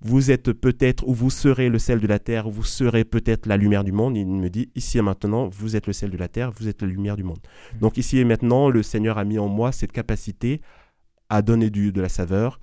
vous 0.02 0.32
êtes 0.32 0.54
peut-être 0.54 1.08
ou 1.08 1.14
vous 1.14 1.30
serez 1.30 1.70
le 1.70 1.78
sel 1.78 2.00
de 2.00 2.08
la 2.08 2.20
terre, 2.20 2.48
ou 2.48 2.52
vous 2.52 2.64
serez 2.64 3.04
peut-être 3.04 3.46
la 3.46 3.58
lumière 3.58 3.84
du 3.84 3.92
monde. 3.92 4.16
Il 4.18 4.28
me 4.28 4.50
dit, 4.50 4.72
ici 4.76 4.98
et 4.98 5.02
maintenant, 5.02 5.48
vous 5.50 5.76
êtes 5.76 5.88
le 5.88 5.94
sel 5.94 6.10
de 6.10 6.18
la 6.18 6.30
terre, 6.30 6.52
vous 6.52 6.68
êtes 6.68 6.82
la 6.82 6.88
lumière 6.88 7.18
du 7.18 7.24
monde. 7.24 7.40
Mm. 7.76 7.80
Donc 7.80 7.98
ici 7.98 8.18
et 8.18 8.24
maintenant, 8.26 8.70
le 8.70 8.82
Seigneur 8.82 9.18
a 9.18 9.26
mis 9.26 9.38
en 9.38 9.48
moi 9.48 9.72
cette 9.72 9.92
capacité 9.92 10.62
à 11.30 11.42
donner 11.42 11.70
du, 11.70 11.92
de 11.92 12.02
la 12.02 12.10
saveur, 12.10 12.60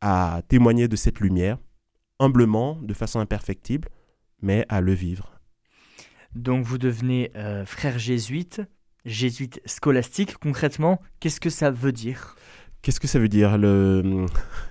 à 0.00 0.42
témoigner 0.48 0.86
de 0.86 0.96
cette 0.96 1.20
lumière, 1.20 1.58
humblement, 2.18 2.78
de 2.82 2.94
façon 2.94 3.20
imperfectible, 3.20 3.88
mais 4.42 4.64
à 4.68 4.80
le 4.80 4.92
vivre. 4.92 5.40
Donc 6.34 6.64
vous 6.64 6.78
devenez 6.78 7.32
euh, 7.36 7.64
frère 7.66 7.98
jésuite, 7.98 8.62
jésuite 9.04 9.60
scolastique. 9.66 10.36
Concrètement, 10.38 11.00
qu'est-ce 11.20 11.40
que 11.40 11.50
ça 11.50 11.70
veut 11.70 11.92
dire? 11.92 12.36
Qu'est-ce 12.82 13.00
que 13.00 13.08
ça 13.08 13.18
veut 13.18 13.28
dire 13.28 13.58
le... 13.58 14.26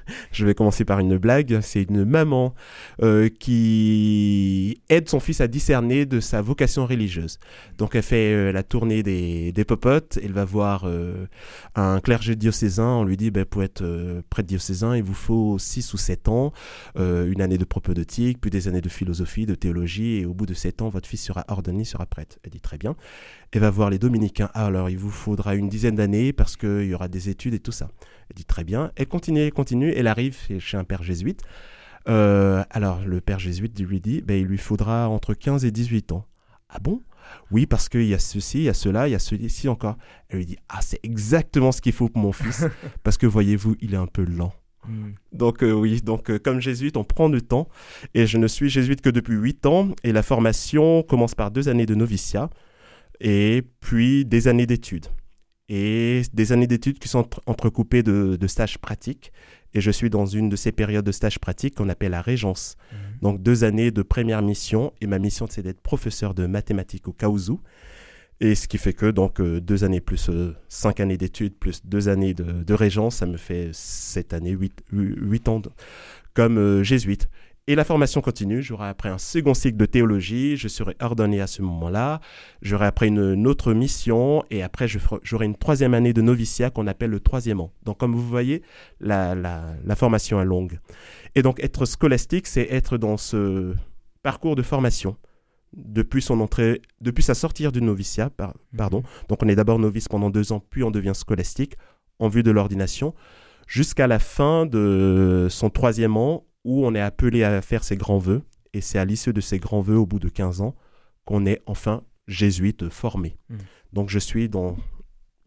Je 0.31 0.45
vais 0.45 0.53
commencer 0.53 0.85
par 0.85 0.99
une 0.99 1.17
blague. 1.17 1.59
C'est 1.61 1.83
une 1.83 2.05
maman 2.05 2.53
euh, 3.01 3.29
qui 3.29 4.81
aide 4.89 5.09
son 5.09 5.19
fils 5.19 5.41
à 5.41 5.47
discerner 5.47 6.05
de 6.05 6.19
sa 6.19 6.41
vocation 6.41 6.85
religieuse. 6.85 7.39
Donc 7.77 7.95
elle 7.95 8.03
fait 8.03 8.33
euh, 8.33 8.51
la 8.51 8.63
tournée 8.63 9.03
des, 9.03 9.51
des 9.51 9.65
popotes. 9.65 10.19
Elle 10.23 10.33
va 10.33 10.45
voir 10.45 10.83
euh, 10.85 11.25
un 11.75 11.99
clergé 11.99 12.35
diocésain. 12.35 12.87
On 12.87 13.03
lui 13.03 13.17
dit, 13.17 13.31
ben, 13.31 13.45
pour 13.45 13.63
être 13.63 13.83
prêtre 14.29 14.47
diocésain, 14.47 14.95
il 14.95 15.03
vous 15.03 15.13
faut 15.13 15.57
6 15.57 15.93
ou 15.93 15.97
7 15.97 16.27
ans, 16.29 16.53
une 16.95 17.41
année 17.41 17.57
de 17.57 17.65
propédeutique, 17.65 18.39
puis 18.41 18.51
des 18.51 18.67
années 18.67 18.81
de 18.81 18.89
philosophie, 18.89 19.45
de 19.45 19.55
théologie. 19.55 20.17
Et 20.17 20.25
au 20.25 20.33
bout 20.33 20.45
de 20.45 20.53
7 20.53 20.81
ans, 20.81 20.89
votre 20.89 21.07
fils 21.07 21.23
sera 21.23 21.45
ordonné, 21.47 21.83
sera 21.83 22.05
prêtre. 22.05 22.37
Elle 22.43 22.51
dit, 22.51 22.61
très 22.61 22.77
bien. 22.77 22.95
Elle 23.51 23.61
va 23.61 23.71
voir 23.71 23.89
les 23.89 23.97
dominicains. 23.97 24.49
Ah, 24.53 24.67
alors 24.67 24.91
il 24.91 24.97
vous 24.97 25.09
faudra 25.09 25.55
une 25.55 25.69
dizaine 25.69 25.95
d'années 25.95 26.33
parce 26.33 26.55
qu'il 26.55 26.85
y 26.85 26.93
aura 26.93 27.07
des 27.07 27.29
études 27.29 27.55
et 27.55 27.59
tout 27.59 27.71
ça. 27.71 27.89
Elle 28.29 28.35
dit 28.35 28.45
très 28.45 28.63
bien. 28.63 28.91
Elle 28.95 29.07
continue, 29.07 29.39
elle 29.39 29.51
continue. 29.51 29.91
Elle 29.99 30.07
arrive 30.07 30.37
chez- 30.59 30.77
un 30.77 30.83
père 30.83 31.03
jésuite. 31.03 31.41
Euh, 32.07 32.63
alors 32.69 33.01
le 33.05 33.19
père 33.21 33.39
jésuite 33.39 33.79
lui 33.79 33.99
dit, 33.99 34.21
ben, 34.21 34.39
il 34.39 34.45
lui 34.47 34.57
faudra 34.57 35.09
entre 35.09 35.33
15 35.33 35.65
et 35.65 35.71
18 35.71 36.11
ans. 36.13 36.25
Ah 36.69 36.79
bon? 36.79 37.01
Oui, 37.51 37.65
parce 37.65 37.89
qu'il 37.89 38.05
y 38.05 38.13
a 38.13 38.19
ceci, 38.19 38.59
il 38.59 38.63
y 38.63 38.69
a 38.69 38.73
cela, 38.73 39.07
il 39.07 39.11
y 39.11 39.15
a 39.15 39.19
ceci 39.19 39.67
encore. 39.67 39.97
Elle 40.29 40.37
lui 40.39 40.45
dit, 40.45 40.57
ah 40.69 40.79
c'est 40.81 40.99
exactement 41.03 41.71
ce 41.71 41.81
qu'il 41.81 41.91
faut 41.93 42.07
pour 42.09 42.21
mon 42.21 42.31
fils, 42.31 42.65
parce 43.03 43.17
que 43.17 43.27
voyez-vous, 43.27 43.75
il 43.81 43.93
est 43.93 43.97
un 43.97 44.07
peu 44.07 44.23
lent. 44.23 44.53
Hmm. 44.87 45.11
Donc 45.33 45.61
euh, 45.61 45.71
oui, 45.73 46.01
donc 46.01 46.31
euh, 46.31 46.39
comme 46.39 46.61
jésuite, 46.61 46.95
on 46.97 47.03
prend 47.03 47.27
le 47.27 47.41
temps. 47.41 47.67
Et 48.15 48.25
je 48.25 48.37
ne 48.37 48.47
suis 48.47 48.69
jésuite 48.69 49.01
que 49.01 49.09
depuis 49.09 49.35
8 49.35 49.65
ans. 49.65 49.89
Et 50.03 50.11
la 50.13 50.23
formation 50.23 51.03
commence 51.03 51.35
par 51.35 51.51
deux 51.51 51.67
années 51.69 51.85
de 51.85 51.95
noviciat 51.95 52.49
et 53.19 53.63
puis 53.81 54.23
des 54.25 54.47
années 54.47 54.65
d'études. 54.65 55.07
Et 55.67 56.23
des 56.33 56.51
années 56.51 56.65
d'études 56.65 56.97
qui 56.97 57.07
sont 57.09 57.19
entre- 57.19 57.41
entrecoupées 57.45 58.01
de, 58.01 58.37
de 58.39 58.47
stages 58.47 58.77
pratiques. 58.79 59.31
Et 59.73 59.81
je 59.81 59.91
suis 59.91 60.09
dans 60.09 60.25
une 60.25 60.49
de 60.49 60.55
ces 60.55 60.71
périodes 60.71 61.05
de 61.05 61.11
stages 61.11 61.39
pratiques 61.39 61.75
qu'on 61.75 61.89
appelle 61.89 62.11
la 62.11 62.21
régence. 62.21 62.75
Donc 63.21 63.41
deux 63.43 63.63
années 63.63 63.91
de 63.91 64.01
première 64.01 64.41
mission. 64.41 64.93
Et 65.01 65.07
ma 65.07 65.19
mission, 65.19 65.45
c'est 65.49 65.61
d'être 65.61 65.81
professeur 65.81 66.33
de 66.33 66.47
mathématiques 66.47 67.07
au 67.07 67.11
Kaouzou. 67.13 67.61
Et 68.41 68.55
ce 68.55 68.67
qui 68.69 68.77
fait 68.77 68.93
que 68.93 69.11
donc 69.11 69.41
euh, 69.41 69.59
deux 69.59 69.83
années 69.83 69.99
plus 70.01 70.29
euh, 70.29 70.55
cinq 70.69 71.01
années 71.01 71.17
d'études 71.17 71.55
plus 71.55 71.81
deux 71.85 72.07
années 72.07 72.33
de, 72.33 72.63
de 72.63 72.73
régence, 72.73 73.17
ça 73.17 73.25
me 73.25 73.35
fait 73.37 73.69
sept 73.73 74.33
années, 74.33 74.51
huit, 74.51 74.73
hu- 74.93 75.15
huit 75.21 75.47
ans 75.49 75.59
de- 75.59 75.69
comme 76.33 76.57
euh, 76.57 76.81
jésuite. 76.81 77.27
Et 77.69 77.75
la 77.75 77.83
formation 77.83 78.19
continue. 78.21 78.63
J'aurai 78.63 78.87
après 78.87 79.09
un 79.09 79.19
second 79.19 79.53
cycle 79.53 79.77
de 79.77 79.85
théologie. 79.85 80.57
Je 80.57 80.67
serai 80.67 80.95
ordonné 80.99 81.39
à 81.39 81.45
ce 81.45 81.61
moment-là. 81.61 82.19
J'aurai 82.63 82.87
après 82.87 83.07
une, 83.07 83.35
une 83.35 83.45
autre 83.45 83.73
mission. 83.73 84.43
Et 84.49 84.63
après, 84.63 84.87
j'aurai 85.21 85.45
une 85.45 85.55
troisième 85.55 85.93
année 85.93 86.11
de 86.11 86.23
noviciat 86.23 86.71
qu'on 86.71 86.87
appelle 86.87 87.11
le 87.11 87.19
troisième 87.19 87.59
an. 87.59 87.71
Donc, 87.83 87.99
comme 87.99 88.13
vous 88.15 88.27
voyez, 88.27 88.63
la, 88.99 89.35
la, 89.35 89.65
la 89.85 89.95
formation 89.95 90.41
est 90.41 90.45
longue. 90.45 90.79
Et 91.35 91.43
donc, 91.43 91.63
être 91.63 91.85
scolastique, 91.85 92.47
c'est 92.47 92.67
être 92.71 92.97
dans 92.97 93.17
ce 93.17 93.75
parcours 94.23 94.55
de 94.55 94.63
formation 94.63 95.15
depuis 95.77 96.23
son 96.23 96.39
entrée, 96.39 96.81
depuis 97.01 97.21
sa 97.21 97.35
sortie 97.35 97.71
du 97.71 97.83
noviciat, 97.83 98.31
par- 98.31 98.55
pardon. 98.75 99.03
Donc, 99.27 99.43
on 99.43 99.47
est 99.47 99.55
d'abord 99.55 99.77
novice 99.77 100.07
pendant 100.07 100.31
deux 100.31 100.51
ans, 100.51 100.63
puis 100.71 100.81
on 100.81 100.89
devient 100.89 101.13
scolastique 101.13 101.75
en 102.17 102.29
vue 102.29 102.41
de 102.41 102.49
l'ordination, 102.49 103.13
jusqu'à 103.67 104.07
la 104.07 104.17
fin 104.17 104.65
de 104.65 105.45
son 105.51 105.69
troisième 105.69 106.17
an 106.17 106.45
où 106.63 106.85
on 106.85 106.93
est 106.95 107.01
appelé 107.01 107.43
à 107.43 107.61
faire 107.61 107.83
ses 107.83 107.97
grands 107.97 108.17
vœux. 108.17 108.43
Et 108.73 108.81
c'est 108.81 108.99
à 108.99 109.05
l'issue 109.05 109.33
de 109.33 109.41
ces 109.41 109.59
grands 109.59 109.81
vœux, 109.81 109.97
au 109.97 110.05
bout 110.05 110.19
de 110.19 110.29
15 110.29 110.61
ans, 110.61 110.75
qu'on 111.25 111.45
est 111.45 111.61
enfin 111.65 112.03
jésuite 112.27 112.89
formé. 112.89 113.37
Mm. 113.49 113.57
Donc, 113.93 114.09
je 114.09 114.19
suis 114.19 114.49
dans, 114.49 114.77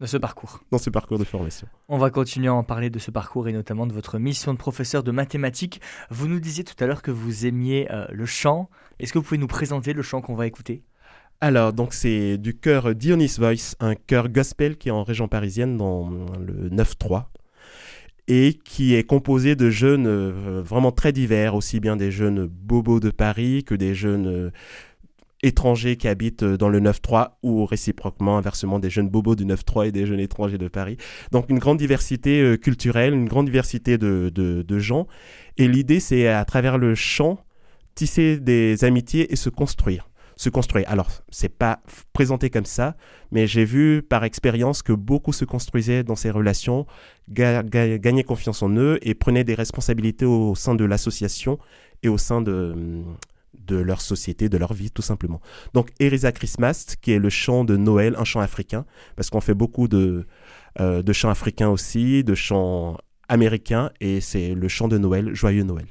ce 0.03 0.17
parcours. 0.17 0.59
dans 0.71 0.77
ce 0.77 0.89
parcours 0.89 1.17
de 1.17 1.23
formation. 1.23 1.67
On 1.87 1.97
va 1.97 2.09
continuer 2.09 2.49
à 2.49 2.53
en 2.53 2.63
parler 2.63 2.89
de 2.89 2.99
ce 2.99 3.11
parcours 3.11 3.47
et 3.47 3.53
notamment 3.53 3.87
de 3.87 3.93
votre 3.93 4.19
mission 4.19 4.53
de 4.53 4.57
professeur 4.57 5.03
de 5.03 5.11
mathématiques. 5.11 5.79
Vous 6.09 6.27
nous 6.27 6.41
disiez 6.41 6.65
tout 6.65 6.81
à 6.83 6.87
l'heure 6.87 7.01
que 7.01 7.11
vous 7.11 7.45
aimiez 7.45 7.89
euh, 7.91 8.05
le 8.11 8.25
chant. 8.25 8.69
Est-ce 8.99 9.13
que 9.13 9.19
vous 9.19 9.23
pouvez 9.23 9.37
nous 9.37 9.47
présenter 9.47 9.93
le 9.93 10.01
chant 10.01 10.21
qu'on 10.21 10.35
va 10.35 10.47
écouter? 10.47 10.83
Alors, 11.39 11.73
donc, 11.73 11.93
c'est 11.93 12.37
du 12.37 12.57
chœur 12.57 12.95
Dionys 12.95 13.35
Voice, 13.37 13.75
un 13.79 13.95
chœur 13.95 14.29
gospel 14.29 14.77
qui 14.77 14.89
est 14.89 14.91
en 14.91 15.03
région 15.03 15.27
parisienne 15.27 15.77
dans 15.77 16.09
le 16.09 16.69
9-3 16.69 17.25
et 18.27 18.57
qui 18.63 18.95
est 18.95 19.03
composé 19.03 19.55
de 19.55 19.69
jeunes 19.69 20.07
euh, 20.07 20.61
vraiment 20.63 20.91
très 20.91 21.11
divers, 21.11 21.55
aussi 21.55 21.79
bien 21.79 21.95
des 21.95 22.11
jeunes 22.11 22.45
bobos 22.45 22.99
de 22.99 23.09
Paris 23.11 23.63
que 23.65 23.75
des 23.75 23.93
jeunes 23.93 24.27
euh, 24.27 24.49
étrangers 25.41 25.97
qui 25.97 26.07
habitent 26.07 26.43
euh, 26.43 26.57
dans 26.57 26.69
le 26.69 26.79
9-3 26.79 27.31
ou 27.43 27.65
réciproquement, 27.65 28.37
inversement, 28.37 28.79
des 28.79 28.89
jeunes 28.89 29.09
bobos 29.09 29.35
du 29.35 29.45
9-3 29.45 29.87
et 29.87 29.91
des 29.91 30.05
jeunes 30.05 30.21
étrangers 30.21 30.57
de 30.57 30.69
Paris. 30.69 30.95
Donc, 31.31 31.49
une 31.49 31.59
grande 31.59 31.77
diversité 31.77 32.57
culturelle, 32.61 33.13
une 33.13 33.27
grande 33.27 33.45
diversité 33.47 33.97
de, 33.97 34.31
de- 34.33 34.61
de 34.61 34.79
gens. 34.79 35.07
Et 35.57 35.67
l'idée, 35.67 35.99
c'est 35.99 36.27
à 36.27 36.45
travers 36.45 36.77
le 36.77 36.95
chant, 36.95 37.39
tisser 37.95 38.39
des 38.39 38.85
amitiés 38.85 39.31
et 39.33 39.35
se 39.35 39.49
construire 39.49 40.07
se 40.43 40.49
construire. 40.49 40.85
Alors, 40.89 41.09
c'est 41.29 41.55
pas 41.65 41.79
présenté 42.11 42.49
comme 42.49 42.65
ça, 42.65 42.95
mais 43.31 43.47
j'ai 43.47 43.65
vu 43.65 44.01
par 44.01 44.23
expérience 44.23 44.81
que 44.81 44.93
beaucoup 44.93 45.33
se 45.33 45.45
construisaient 45.45 46.03
dans 46.03 46.15
ces 46.15 46.31
relations, 46.31 46.85
ga- 47.29 47.63
ga- 47.63 47.97
gagnaient 47.97 48.23
confiance 48.23 48.61
en 48.61 48.69
eux 48.75 48.99
et 49.01 49.13
prenaient 49.15 49.45
des 49.45 49.55
responsabilités 49.55 50.25
au 50.25 50.55
sein 50.55 50.75
de 50.75 50.85
l'association 50.85 51.59
et 52.03 52.09
au 52.09 52.17
sein 52.17 52.41
de, 52.41 52.75
de 53.57 53.77
leur 53.77 54.01
société, 54.01 54.49
de 54.49 54.57
leur 54.57 54.73
vie, 54.73 54.91
tout 54.91 55.01
simplement. 55.01 55.39
Donc, 55.73 55.91
Erisa 55.99 56.31
Christmas, 56.31 56.95
qui 57.01 57.11
est 57.13 57.19
le 57.19 57.29
chant 57.29 57.63
de 57.63 57.77
Noël, 57.77 58.15
un 58.17 58.25
chant 58.25 58.41
africain, 58.41 58.85
parce 59.15 59.29
qu'on 59.29 59.41
fait 59.41 59.53
beaucoup 59.53 59.87
de, 59.87 60.27
euh, 60.81 61.01
de 61.01 61.13
chants 61.13 61.29
africains 61.29 61.69
aussi, 61.69 62.23
de 62.23 62.35
chants 62.35 62.97
américains, 63.29 63.91
et 64.01 64.19
c'est 64.19 64.53
le 64.53 64.67
chant 64.67 64.89
de 64.89 64.97
Noël, 64.97 65.33
Joyeux 65.33 65.63
Noël. 65.63 65.87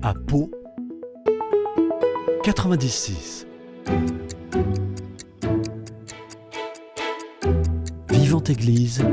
À 0.00 0.14
Pau 0.14 0.50
96. 2.42 3.46
Vivante 8.08 8.48
Église, 8.48 9.04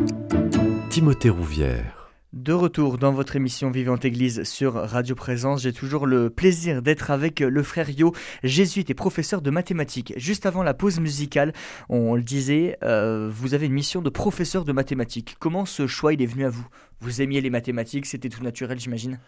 Timothée 0.90 1.30
Rouvière. 1.30 1.99
De 2.32 2.54
retour 2.54 3.00
dans 3.00 3.12
votre 3.12 3.36
émission 3.36 3.72
Vivante 3.72 4.06
Église 4.06 4.44
sur 4.44 4.76
Radio 4.76 5.16
Présence, 5.16 5.64
j'ai 5.64 5.74
toujours 5.74 6.06
le 6.06 6.30
plaisir 6.30 6.84
d'être 6.84 7.10
avec 7.10 7.40
le 7.40 7.64
frère 7.64 7.90
Yo, 7.90 8.14
jésuite 8.44 8.92
et 8.92 8.94
professeur 8.94 9.42
de 9.42 9.50
mathématiques. 9.50 10.14
Juste 10.16 10.46
avant 10.46 10.62
la 10.62 10.76
pause 10.76 11.00
musicale, 11.00 11.54
on 11.90 12.14
le 12.14 12.22
disait, 12.22 12.78
euh, 12.84 13.32
vous 13.34 13.56
avez 13.56 13.66
une 13.66 13.74
mission 13.74 14.04
de 14.04 14.12
professeur 14.12 14.64
de 14.64 14.72
mathématiques. 14.72 15.38
Comment 15.40 15.66
ce 15.66 15.88
choix 15.88 16.14
il 16.14 16.22
est 16.22 16.28
venu 16.28 16.46
à 16.46 16.52
vous? 16.52 16.68
Vous 17.00 17.24
aimiez 17.24 17.42
les 17.42 17.50
mathématiques, 17.50 18.06
c'était 18.06 18.30
tout 18.30 18.44
naturel 18.44 18.80
j'imagine? 18.80 19.20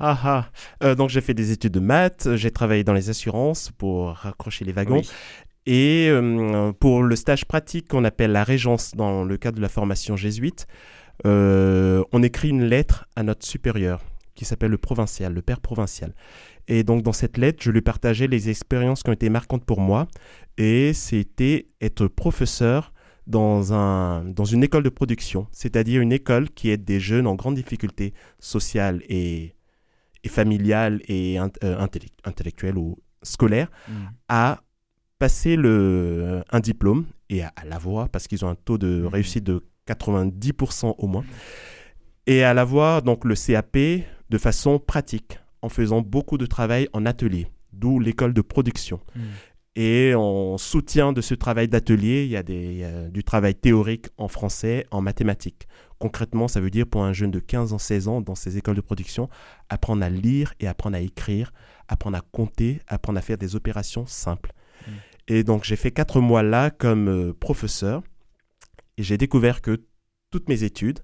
Ah 0.00 0.18
ah. 0.24 0.50
Euh, 0.82 0.96
donc 0.96 1.10
j'ai 1.10 1.20
fait 1.20 1.34
des 1.34 1.52
études 1.52 1.74
de 1.74 1.80
maths, 1.80 2.34
j'ai 2.34 2.50
travaillé 2.50 2.82
dans 2.82 2.92
les 2.92 3.08
assurances 3.08 3.70
pour 3.78 4.14
raccrocher 4.14 4.64
les 4.64 4.72
wagons. 4.72 5.02
Oui. 5.02 5.10
Et 5.66 6.08
euh, 6.10 6.72
pour 6.72 7.04
le 7.04 7.14
stage 7.14 7.44
pratique 7.44 7.86
qu'on 7.86 8.02
appelle 8.02 8.32
la 8.32 8.42
régence 8.42 8.96
dans 8.96 9.22
le 9.22 9.36
cadre 9.36 9.58
de 9.58 9.62
la 9.62 9.68
formation 9.68 10.16
jésuite, 10.16 10.66
euh, 11.26 12.02
on 12.12 12.22
écrit 12.22 12.48
une 12.50 12.64
lettre 12.64 13.06
à 13.16 13.22
notre 13.22 13.46
supérieur 13.46 14.02
qui 14.34 14.44
s'appelle 14.44 14.70
le 14.70 14.78
provincial, 14.78 15.34
le 15.34 15.42
père 15.42 15.60
provincial. 15.60 16.14
Et 16.68 16.84
donc 16.84 17.02
dans 17.02 17.12
cette 17.12 17.38
lettre, 17.38 17.62
je 17.62 17.70
lui 17.70 17.80
partageais 17.80 18.28
les 18.28 18.50
expériences 18.50 19.02
qui 19.02 19.10
ont 19.10 19.14
été 19.14 19.30
marquantes 19.30 19.64
pour 19.64 19.80
moi. 19.80 20.06
Et 20.58 20.92
c'était 20.92 21.68
être 21.80 22.06
professeur 22.06 22.92
dans, 23.26 23.72
un, 23.72 24.24
dans 24.24 24.44
une 24.44 24.62
école 24.62 24.84
de 24.84 24.88
production, 24.90 25.48
c'est-à-dire 25.52 26.00
une 26.00 26.12
école 26.12 26.48
qui 26.50 26.70
aide 26.70 26.84
des 26.84 27.00
jeunes 27.00 27.26
en 27.26 27.34
grande 27.34 27.56
difficulté 27.56 28.14
sociale 28.38 29.02
et, 29.08 29.54
et 30.24 30.28
familiale 30.28 31.00
et 31.08 31.38
euh, 31.40 31.48
intellec- 31.62 32.12
intellectuelle 32.24 32.78
ou 32.78 32.96
scolaire 33.22 33.70
à 34.28 34.60
passer 35.18 35.56
le, 35.56 36.42
un 36.50 36.60
diplôme 36.60 37.06
et 37.28 37.42
à, 37.42 37.52
à 37.56 37.64
l'avoir 37.64 38.08
parce 38.08 38.28
qu'ils 38.28 38.44
ont 38.44 38.48
un 38.48 38.54
taux 38.54 38.78
de 38.78 39.00
Mhm. 39.02 39.06
réussite 39.08 39.44
de 39.44 39.64
90% 39.88 40.94
au 40.98 41.06
moins. 41.06 41.24
Et 42.26 42.44
à 42.44 42.52
l'avoir 42.52 43.02
donc 43.02 43.24
le 43.24 43.34
CAP 43.34 43.78
de 44.30 44.38
façon 44.38 44.78
pratique 44.78 45.38
en 45.62 45.68
faisant 45.68 46.02
beaucoup 46.02 46.38
de 46.38 46.46
travail 46.46 46.88
en 46.92 47.06
atelier, 47.06 47.48
d'où 47.72 47.98
l'école 47.98 48.34
de 48.34 48.42
production. 48.42 49.00
Mm. 49.16 49.20
Et 49.76 50.12
en 50.14 50.58
soutien 50.58 51.12
de 51.12 51.20
ce 51.20 51.34
travail 51.34 51.68
d'atelier, 51.68 52.24
il 52.24 52.30
y 52.30 52.36
a 52.36 52.42
des, 52.42 52.72
il 52.72 52.78
y 52.78 52.84
a 52.84 53.08
du 53.08 53.22
travail 53.22 53.54
théorique 53.54 54.08
en 54.18 54.26
français, 54.26 54.86
en 54.90 55.00
mathématiques. 55.00 55.68
Concrètement, 55.98 56.48
ça 56.48 56.60
veut 56.60 56.70
dire 56.70 56.86
pour 56.86 57.04
un 57.04 57.12
jeune 57.12 57.30
de 57.30 57.38
15 57.38 57.72
ans, 57.72 57.78
16 57.78 58.08
ans 58.08 58.20
dans 58.20 58.34
ces 58.34 58.58
écoles 58.58 58.76
de 58.76 58.80
production, 58.80 59.28
apprendre 59.68 60.02
à 60.04 60.10
lire 60.10 60.52
et 60.60 60.66
apprendre 60.66 60.96
à 60.96 61.00
écrire, 61.00 61.52
apprendre 61.86 62.16
à 62.16 62.22
compter, 62.32 62.80
apprendre 62.88 63.18
à 63.18 63.22
faire 63.22 63.38
des 63.38 63.56
opérations 63.56 64.04
simples. 64.06 64.52
Mm. 64.86 64.90
Et 65.28 65.44
donc 65.44 65.64
j'ai 65.64 65.76
fait 65.76 65.92
quatre 65.92 66.20
mois 66.20 66.42
là 66.42 66.70
comme 66.70 67.08
euh, 67.08 67.32
professeur 67.32 68.02
et 68.98 69.02
j'ai 69.04 69.16
découvert 69.16 69.62
que 69.62 69.84
toutes 70.30 70.48
mes 70.48 70.64
études 70.64 70.98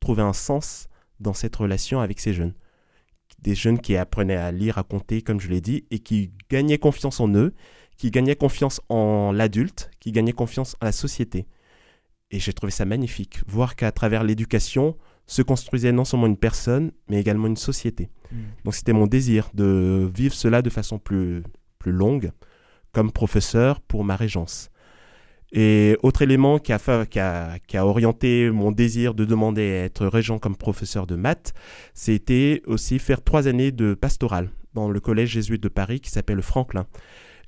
trouvaient 0.00 0.20
un 0.20 0.34
sens 0.34 0.88
dans 1.20 1.32
cette 1.32 1.56
relation 1.56 2.00
avec 2.00 2.18
ces 2.20 2.34
jeunes. 2.34 2.54
Des 3.38 3.54
jeunes 3.54 3.78
qui 3.78 3.96
apprenaient 3.96 4.36
à 4.36 4.50
lire, 4.50 4.76
à 4.76 4.82
compter, 4.82 5.22
comme 5.22 5.40
je 5.40 5.48
l'ai 5.48 5.60
dit, 5.60 5.86
et 5.90 6.00
qui 6.00 6.32
gagnaient 6.50 6.78
confiance 6.78 7.20
en 7.20 7.32
eux, 7.34 7.54
qui 7.96 8.10
gagnaient 8.10 8.36
confiance 8.36 8.80
en 8.88 9.30
l'adulte, 9.30 9.90
qui 10.00 10.10
gagnaient 10.10 10.32
confiance 10.32 10.76
en 10.80 10.86
la 10.86 10.92
société. 10.92 11.46
Et 12.32 12.40
j'ai 12.40 12.52
trouvé 12.52 12.72
ça 12.72 12.84
magnifique, 12.84 13.40
voir 13.46 13.76
qu'à 13.76 13.92
travers 13.92 14.24
l'éducation 14.24 14.96
se 15.26 15.42
construisait 15.42 15.92
non 15.92 16.04
seulement 16.04 16.26
une 16.26 16.36
personne, 16.36 16.90
mais 17.08 17.20
également 17.20 17.46
une 17.46 17.56
société. 17.56 18.10
Mm. 18.32 18.36
Donc 18.64 18.74
c'était 18.74 18.92
mon 18.92 19.06
désir 19.06 19.50
de 19.54 20.10
vivre 20.12 20.34
cela 20.34 20.62
de 20.62 20.70
façon 20.70 20.98
plus, 20.98 21.44
plus 21.78 21.92
longue, 21.92 22.32
comme 22.92 23.12
professeur 23.12 23.80
pour 23.80 24.04
ma 24.04 24.16
régence. 24.16 24.70
Et 25.52 25.96
autre 26.02 26.22
élément 26.22 26.58
qui 26.58 26.72
a, 26.72 26.78
fa- 26.78 27.06
qui, 27.06 27.18
a, 27.18 27.58
qui 27.66 27.76
a 27.76 27.84
orienté 27.84 28.50
mon 28.50 28.70
désir 28.70 29.14
de 29.14 29.24
demander 29.24 29.62
à 29.62 29.84
être 29.84 30.06
régent 30.06 30.38
comme 30.38 30.56
professeur 30.56 31.06
de 31.06 31.16
maths, 31.16 31.52
c'était 31.92 32.62
aussi 32.66 33.00
faire 33.00 33.22
trois 33.24 33.48
années 33.48 33.72
de 33.72 33.94
pastoral 33.94 34.50
dans 34.74 34.88
le 34.88 35.00
collège 35.00 35.30
jésuite 35.30 35.62
de 35.62 35.68
Paris 35.68 36.00
qui 36.00 36.10
s'appelle 36.10 36.36
le 36.36 36.42
Franklin. 36.42 36.86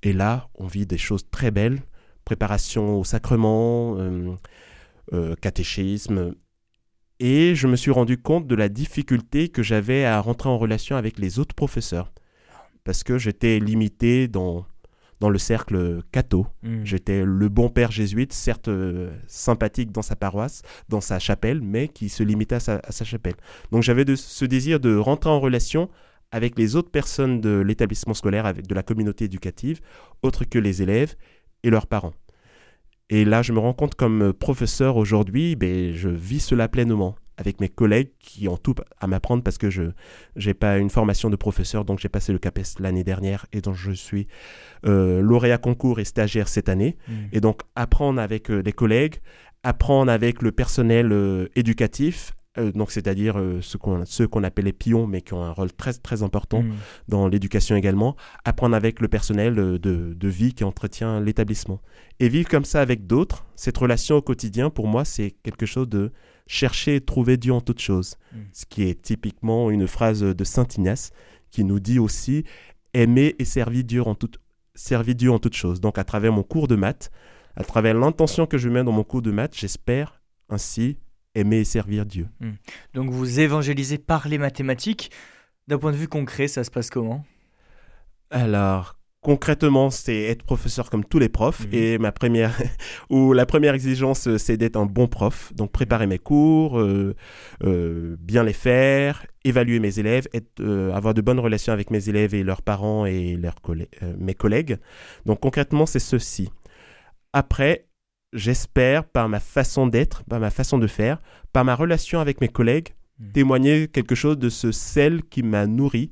Et 0.03 0.13
là, 0.13 0.49
on 0.57 0.67
vit 0.67 0.85
des 0.85 0.99
choses 0.99 1.31
très 1.31 1.53
belles, 1.53 1.81
préparation 2.25 2.99
au 2.99 3.05
sacrement, 3.05 3.97
euh, 3.99 4.33
euh, 5.13 5.37
catéchisme. 5.41 6.35
Et 7.21 7.55
je 7.55 7.69
me 7.69 7.77
suis 7.77 7.93
rendu 7.93 8.19
compte 8.19 8.49
de 8.49 8.57
la 8.57 8.69
difficulté 8.69 9.49
que 9.49 9.63
j'avais 9.63 10.05
à 10.05 10.21
rentrer 10.21 10.49
en 10.49 10.59
relation 10.59 10.97
avec 10.97 11.21
les 11.21 11.39
autres 11.39 11.55
professeurs. 11.55 12.13
Parce 12.83 13.05
que 13.05 13.17
j'étais 13.17 13.61
limité 13.61 14.27
dans, 14.27 14.67
dans 15.23 15.31
le 15.31 15.39
cercle 15.39 16.03
catho. 16.11 16.49
Mm. 16.65 16.85
J'étais 16.85 17.25
le 17.25 17.49
bon 17.49 17.69
père 17.69 17.93
jésuite, 17.93 18.33
certes 18.33 18.67
euh, 18.67 19.13
sympathique 19.29 19.93
dans 19.93 20.03
sa 20.03 20.17
paroisse, 20.17 20.63
dans 20.89 21.01
sa 21.01 21.21
chapelle, 21.21 21.61
mais 21.63 21.87
qui 21.87 22.09
se 22.09 22.25
limitait 22.25 22.57
à 22.57 22.61
sa, 22.61 22.81
à 22.83 22.91
sa 22.91 23.05
chapelle. 23.05 23.37
Donc 23.71 23.85
j'avais 23.85 24.05
ce 24.17 24.45
désir 24.45 24.81
de 24.81 24.97
rentrer 24.97 25.31
en 25.31 25.39
relation 25.39 25.89
avec 26.33 26.59
les 26.59 26.75
autres 26.75 26.91
personnes 26.91 27.41
de 27.41 27.61
l'établissement 27.61 28.15
scolaire, 28.15 28.47
avec 28.47 28.67
de 28.67 28.75
la 28.75 28.83
communauté 28.83 29.27
éducative, 29.27 29.81
autres 30.23 30.45
que 30.45 30.59
les 30.59 30.83
élèves 30.83 31.15
et 31.63 31.71
leurs 31.71 31.87
parents. 31.87 32.15
Et 33.09 33.25
là, 33.25 33.43
je 33.43 33.53
me 33.53 33.61
rends 33.61 33.75
compte 33.75 33.95
comme 33.95 34.33
professeur 34.33 34.97
aujourd'hui, 34.97 35.55
ben, 35.55 35.93
je 35.93 36.09
vis 36.09 36.41
cela 36.41 36.67
pleinement 36.67 37.15
avec 37.37 37.61
mes 37.61 37.69
collègues 37.69 38.11
qui 38.19 38.49
ont 38.49 38.57
tout 38.57 38.75
à 39.01 39.07
m'apprendre 39.07 39.43
parce 39.43 39.59
que 39.59 39.71
je 39.71 39.91
n'ai 40.37 40.55
pas 40.55 40.79
une 40.79 40.91
formation 40.91 41.31
de 41.31 41.37
professeur, 41.37 41.85
donc 41.85 41.99
j'ai 41.99 42.09
passé 42.09 42.33
le 42.33 42.39
CAPES 42.39 42.79
l'année 42.81 43.05
dernière 43.05 43.47
et 43.53 43.61
donc 43.61 43.75
je 43.75 43.93
suis 43.93 44.29
euh, 44.87 45.21
lauréat 45.21 45.59
concours 45.59 46.01
et 46.01 46.05
stagiaire 46.05 46.49
cette 46.49 46.69
année. 46.69 46.97
Mm. 47.09 47.13
Et 47.33 47.41
donc 47.41 47.63
apprendre 47.75 48.21
avec 48.21 48.51
euh, 48.51 48.63
des 48.63 48.73
collègues, 48.73 49.17
apprendre 49.63 50.11
avec 50.11 50.43
le 50.43 50.53
personnel 50.53 51.13
euh, 51.13 51.49
éducatif, 51.57 52.33
euh, 52.59 52.71
donc 52.71 52.91
c'est-à-dire 52.91 53.41
ceux 53.63 53.79
qu'on 53.79 54.05
ceux 54.05 54.29
qu'on 54.29 54.45
appelle 54.45 54.67
les 54.67 54.75
pions, 54.75 55.07
mais 55.07 55.23
qui 55.23 55.33
ont 55.33 55.43
un 55.43 55.53
rôle 55.53 55.73
très 55.73 55.95
très 55.95 56.23
important 56.23 56.63
Mm. 56.63 56.73
dans 57.09 57.29
l'éducation 57.29 57.77
également, 57.77 58.15
apprendre 58.45 58.77
avec 58.77 59.01
le 59.01 59.09
personnel 59.09 59.55
de, 59.55 59.79
de 59.79 60.29
vie 60.29 60.53
qui 60.53 60.65
entretient 60.65 61.21
l'établissement. 61.21 61.81
Et 62.21 62.29
vivre 62.29 62.49
comme 62.49 62.65
ça 62.65 62.81
avec 62.81 63.07
d'autres, 63.07 63.47
cette 63.57 63.79
relation 63.79 64.17
au 64.17 64.23
quotidien, 64.23 64.69
pour 64.71 64.87
moi, 64.87 65.05
c'est 65.05 65.35
quelque 65.43 65.67
chose 65.67 65.89
de 65.89 66.13
chercher 66.53 66.97
et 66.97 67.01
trouver 67.01 67.39
Dieu 67.39 67.53
en 67.53 67.63
toutes 67.63 67.81
choses. 67.81 68.17
Mm. 68.33 68.39
Ce 68.53 68.67
qui 68.67 68.83
est 68.83 69.01
typiquement 69.01 69.71
une 69.71 69.87
phrase 69.87 70.21
de 70.21 70.45
Saint 70.45 70.67
Ignace 70.77 71.11
qui 71.51 71.65
nous 71.65 71.81
dit 71.81 71.99
aussi 71.99 72.45
aimer 72.93 73.35
et 73.39 73.45
servir 73.45 73.85
Dieu 73.85 74.03
en 74.03 74.15
toute 74.15 74.39
servir 74.75 75.15
Dieu 75.15 75.31
en 75.31 75.39
toutes 75.39 75.57
choses. 75.57 75.81
Donc 75.81 75.99
à 75.99 76.05
travers 76.05 76.33
mon 76.33 76.43
cours 76.43 76.69
de 76.69 76.77
maths, 76.77 77.11
à 77.57 77.65
travers 77.65 77.95
l'intention 77.95 78.47
que 78.47 78.59
je 78.59 78.69
mets 78.69 78.85
dans 78.85 78.93
mon 78.93 79.05
cours 79.05 79.23
de 79.23 79.31
maths, 79.31 79.57
j'espère 79.57 80.23
ainsi 80.49 80.99
aimer 81.35 81.59
et 81.61 81.65
servir 81.65 82.05
Dieu. 82.05 82.29
Donc 82.93 83.11
vous 83.11 83.41
évangélisez 83.41 83.99
par 83.99 84.29
les 84.29 84.39
mathématiques. 84.39 85.11
D'un 85.69 85.79
point 85.79 85.93
de 85.93 85.97
vue 85.97 86.09
concret, 86.09 86.49
ça 86.49 86.65
se 86.65 86.71
passe 86.71 86.91
comment? 86.91 87.25
Alors, 88.31 88.97
concrètement, 89.23 89.89
c'est 89.91 90.25
être 90.25 90.43
professeur 90.43 90.91
comme 90.91 91.05
tous 91.05 91.19
les 91.19 91.29
profs. 91.31 91.61
Mhm. 91.67 91.75
Et 91.75 91.99
ma 91.99 92.13
première, 92.13 92.53
ou 93.11 93.33
la 93.33 93.47
première 93.47 93.73
exigence, 93.75 94.37
c'est 94.37 94.57
d'être 94.59 94.77
un 94.77 94.85
bon 94.87 95.09
prof. 95.09 95.53
Donc, 95.55 95.73
préparer 95.73 96.07
mes 96.07 96.19
cours, 96.19 96.79
euh, 96.79 97.15
euh, 97.65 98.17
bien 98.21 98.43
les 98.45 98.53
faire, 98.53 99.25
évaluer 99.45 99.79
mes 99.79 99.99
élèves, 99.99 100.27
être, 100.35 100.61
euh, 100.61 100.93
avoir 100.93 101.15
de 101.15 101.21
bonnes 101.23 101.41
relations 101.41 101.73
avec 101.73 101.91
mes 101.91 102.09
élèves 102.09 102.35
et 102.35 102.43
leurs 102.43 102.63
parents 102.63 103.07
et 103.07 103.37
leurs 103.37 103.57
collè- 103.63 103.89
euh, 104.03 104.15
mes 104.19 104.35
collègues. 104.35 104.77
Donc, 105.25 105.41
concrètement, 105.41 105.87
c'est 105.87 105.99
ceci. 106.01 106.51
Après, 107.33 107.87
j'espère, 108.33 109.05
par 109.05 109.29
ma 109.29 109.41
façon 109.41 109.87
d'être, 109.87 110.25
par 110.25 110.41
ma 110.41 110.51
façon 110.51 110.79
de 110.79 110.87
faire, 110.87 111.21
par 111.53 111.65
ma 111.65 111.75
relation 111.75 112.21
avec 112.21 112.41
mes 112.41 112.49
collègues, 112.49 112.89
Mhm. 113.19 113.33
témoigner 113.33 113.89
quelque 113.89 114.15
chose 114.15 114.39
de 114.39 114.49
ce 114.49 114.73
sel 114.73 115.23
qui 115.23 115.43
m'a 115.43 115.67
nourri, 115.67 116.11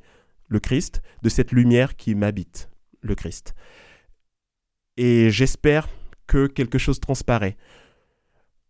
le 0.48 0.60
Christ, 0.60 1.02
de 1.22 1.28
cette 1.28 1.52
lumière 1.52 1.96
qui 1.96 2.14
m'habite, 2.14 2.69
le 3.02 3.14
Christ. 3.14 3.54
Et 4.96 5.30
j'espère 5.30 5.88
que 6.26 6.46
quelque 6.46 6.78
chose 6.78 7.00
transparaît. 7.00 7.56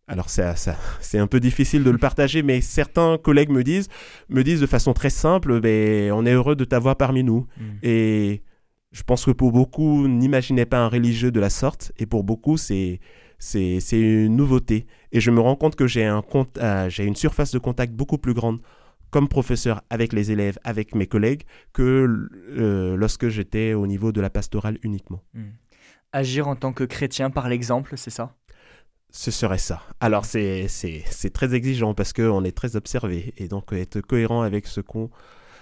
Alors 0.06 0.28
ça, 0.28 0.56
ça, 0.56 0.76
c'est 1.00 1.18
un 1.18 1.26
peu 1.26 1.40
difficile 1.40 1.84
de 1.84 1.90
le 1.90 1.98
partager, 1.98 2.42
mais 2.42 2.60
certains 2.60 3.18
collègues 3.18 3.50
me 3.50 3.62
disent, 3.62 3.88
me 4.28 4.42
disent 4.42 4.60
de 4.60 4.66
façon 4.66 4.92
très 4.92 5.10
simple, 5.10 5.60
ben, 5.60 6.12
on 6.12 6.26
est 6.26 6.32
heureux 6.32 6.56
de 6.56 6.64
t'avoir 6.64 6.96
parmi 6.96 7.22
nous. 7.22 7.46
Mm. 7.56 7.62
Et 7.82 8.42
je 8.90 9.02
pense 9.04 9.24
que 9.24 9.30
pour 9.30 9.52
beaucoup, 9.52 10.08
n'imaginez 10.08 10.66
pas 10.66 10.78
un 10.78 10.88
religieux 10.88 11.30
de 11.30 11.38
la 11.38 11.50
sorte, 11.50 11.92
et 11.98 12.06
pour 12.06 12.24
beaucoup, 12.24 12.56
c'est 12.56 13.00
c'est 13.38 13.78
c'est 13.80 14.00
une 14.00 14.36
nouveauté. 14.36 14.86
Et 15.12 15.20
je 15.20 15.30
me 15.30 15.40
rends 15.40 15.56
compte 15.56 15.76
que 15.76 15.86
j'ai 15.86 16.04
un 16.04 16.22
euh, 16.58 16.90
j'ai 16.90 17.04
une 17.04 17.16
surface 17.16 17.52
de 17.52 17.58
contact 17.58 17.92
beaucoup 17.92 18.18
plus 18.18 18.34
grande 18.34 18.60
comme 19.10 19.28
professeur 19.28 19.82
avec 19.90 20.12
les 20.12 20.30
élèves, 20.30 20.58
avec 20.64 20.94
mes 20.94 21.06
collègues, 21.06 21.42
que 21.72 22.28
euh, 22.50 22.96
lorsque 22.96 23.28
j'étais 23.28 23.74
au 23.74 23.86
niveau 23.86 24.12
de 24.12 24.20
la 24.20 24.30
pastorale 24.30 24.78
uniquement. 24.82 25.22
Mm. 25.34 25.50
Agir 26.12 26.48
en 26.48 26.56
tant 26.56 26.72
que 26.72 26.84
chrétien 26.84 27.30
par 27.30 27.48
l'exemple, 27.48 27.96
c'est 27.96 28.10
ça? 28.10 28.36
Ce 29.10 29.30
serait 29.30 29.58
ça. 29.58 29.82
Alors 29.98 30.24
c'est 30.24 30.68
c'est 30.68 31.02
c'est 31.10 31.30
très 31.30 31.54
exigeant 31.54 31.94
parce 31.94 32.12
qu'on 32.12 32.44
est 32.44 32.56
très 32.56 32.76
observé 32.76 33.34
et 33.36 33.48
donc 33.48 33.72
être 33.72 34.00
cohérent 34.00 34.42
avec 34.42 34.66
ce 34.66 34.80
qu'on 34.80 35.10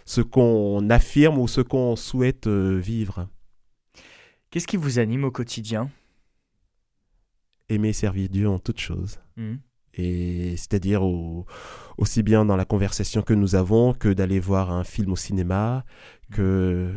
ce 0.05 0.21
qu'on 0.21 0.89
affirme 0.91 1.39
ou 1.39 1.49
ce 1.49 1.61
qu'on 1.63 1.97
souhaite 1.97 2.47
euh, 2.47 2.79
vivre. 2.79 3.29
Qu'est-ce 4.51 4.67
qui 4.67 4.79
vous 4.79 4.99
anime 4.99 5.25
au 5.25 5.31
quotidien? 5.31 5.91
Aimer 7.69 7.91
et 7.91 7.93
servir 7.93 8.29
Dieu 8.31 8.49
en 8.49 8.59
toutes 8.59 8.81
choses. 8.81 9.19
Mhm. 9.37 9.61
C'est-à-dire 9.99 11.03
au- 11.03 11.47
aussi 11.97 12.23
bien 12.23 12.45
dans 12.45 12.57
la 12.57 12.65
conversation 12.65 13.23
que 13.23 13.35
nous 13.35 13.55
avons 13.55 13.93
que 13.93 14.09
d'aller 14.09 14.41
voir 14.41 14.71
un 14.71 14.85
film 14.85 15.13
au 15.13 15.17
cinéma, 15.17 15.85
que 16.33 16.93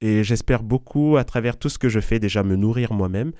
et 0.00 0.24
j'espère 0.24 0.62
beaucoup 0.62 1.16
à 1.16 1.24
travers 1.24 1.58
tout 1.58 1.68
ce 1.68 1.78
que 1.78 1.88
je 1.88 2.00
fais 2.00 2.20
déjà 2.20 2.42
me 2.42 2.54
nourrir 2.54 2.92
moi-même 2.92 3.32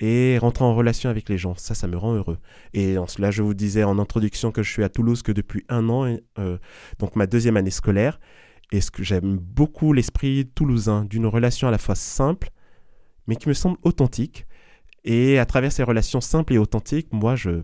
et 0.00 0.36
rentrer 0.38 0.64
en 0.64 0.74
relation 0.74 1.08
avec 1.10 1.28
les 1.28 1.38
gens. 1.38 1.54
Ça, 1.54 1.74
ça 1.74 1.86
me 1.86 1.96
rend 1.96 2.14
heureux. 2.14 2.38
Et 2.74 2.98
en 2.98 3.06
cela, 3.06 3.30
je 3.30 3.42
vous 3.42 3.54
disais 3.54 3.84
en 3.84 3.98
introduction 4.00 4.50
que 4.50 4.62
je 4.62 4.70
suis 4.70 4.82
à 4.82 4.88
Toulouse 4.88 5.22
que 5.22 5.30
depuis 5.30 5.64
un 5.68 5.88
an, 5.88 6.16
euh, 6.38 6.58
donc 6.98 7.14
ma 7.14 7.26
deuxième 7.26 7.56
année 7.56 7.70
scolaire. 7.70 8.18
Et 8.72 8.80
ce 8.80 8.90
que 8.90 9.04
j'aime 9.04 9.36
beaucoup 9.38 9.92
l'esprit 9.92 10.46
toulousain 10.46 11.04
d'une 11.04 11.26
relation 11.26 11.68
à 11.68 11.70
la 11.70 11.78
fois 11.78 11.94
simple, 11.94 12.50
mais 13.26 13.36
qui 13.36 13.48
me 13.48 13.54
semble 13.54 13.76
authentique. 13.82 14.46
Et 15.04 15.38
à 15.38 15.46
travers 15.46 15.70
ces 15.70 15.82
relations 15.84 16.20
simples 16.20 16.54
et 16.54 16.58
authentiques, 16.58 17.12
moi, 17.12 17.36
je, 17.36 17.62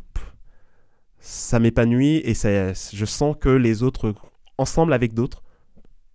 ça 1.20 1.58
m'épanouit 1.58 2.16
et 2.24 2.34
ça, 2.34 2.72
je 2.72 3.04
sens 3.04 3.36
que 3.38 3.48
les 3.48 3.82
autres, 3.82 4.14
ensemble 4.56 4.92
avec 4.92 5.14
d'autres, 5.14 5.42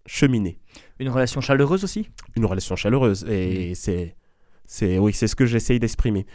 cheminer. 0.06 0.60
Une 1.00 1.10
relation 1.10 1.42
chaleureuse 1.42 1.84
aussi? 1.84 2.10
Une 2.36 2.46
relation 2.46 2.76
chaleureuse. 2.76 3.26
Et 3.30 3.76
c'est, 3.76 4.16
c'est, 4.66 4.98
oui, 4.98 5.14
c'est 5.14 5.28
ce 5.28 5.36
que 5.36 5.46
j'essaye 5.46 5.80
d'exprimer. 5.80 6.26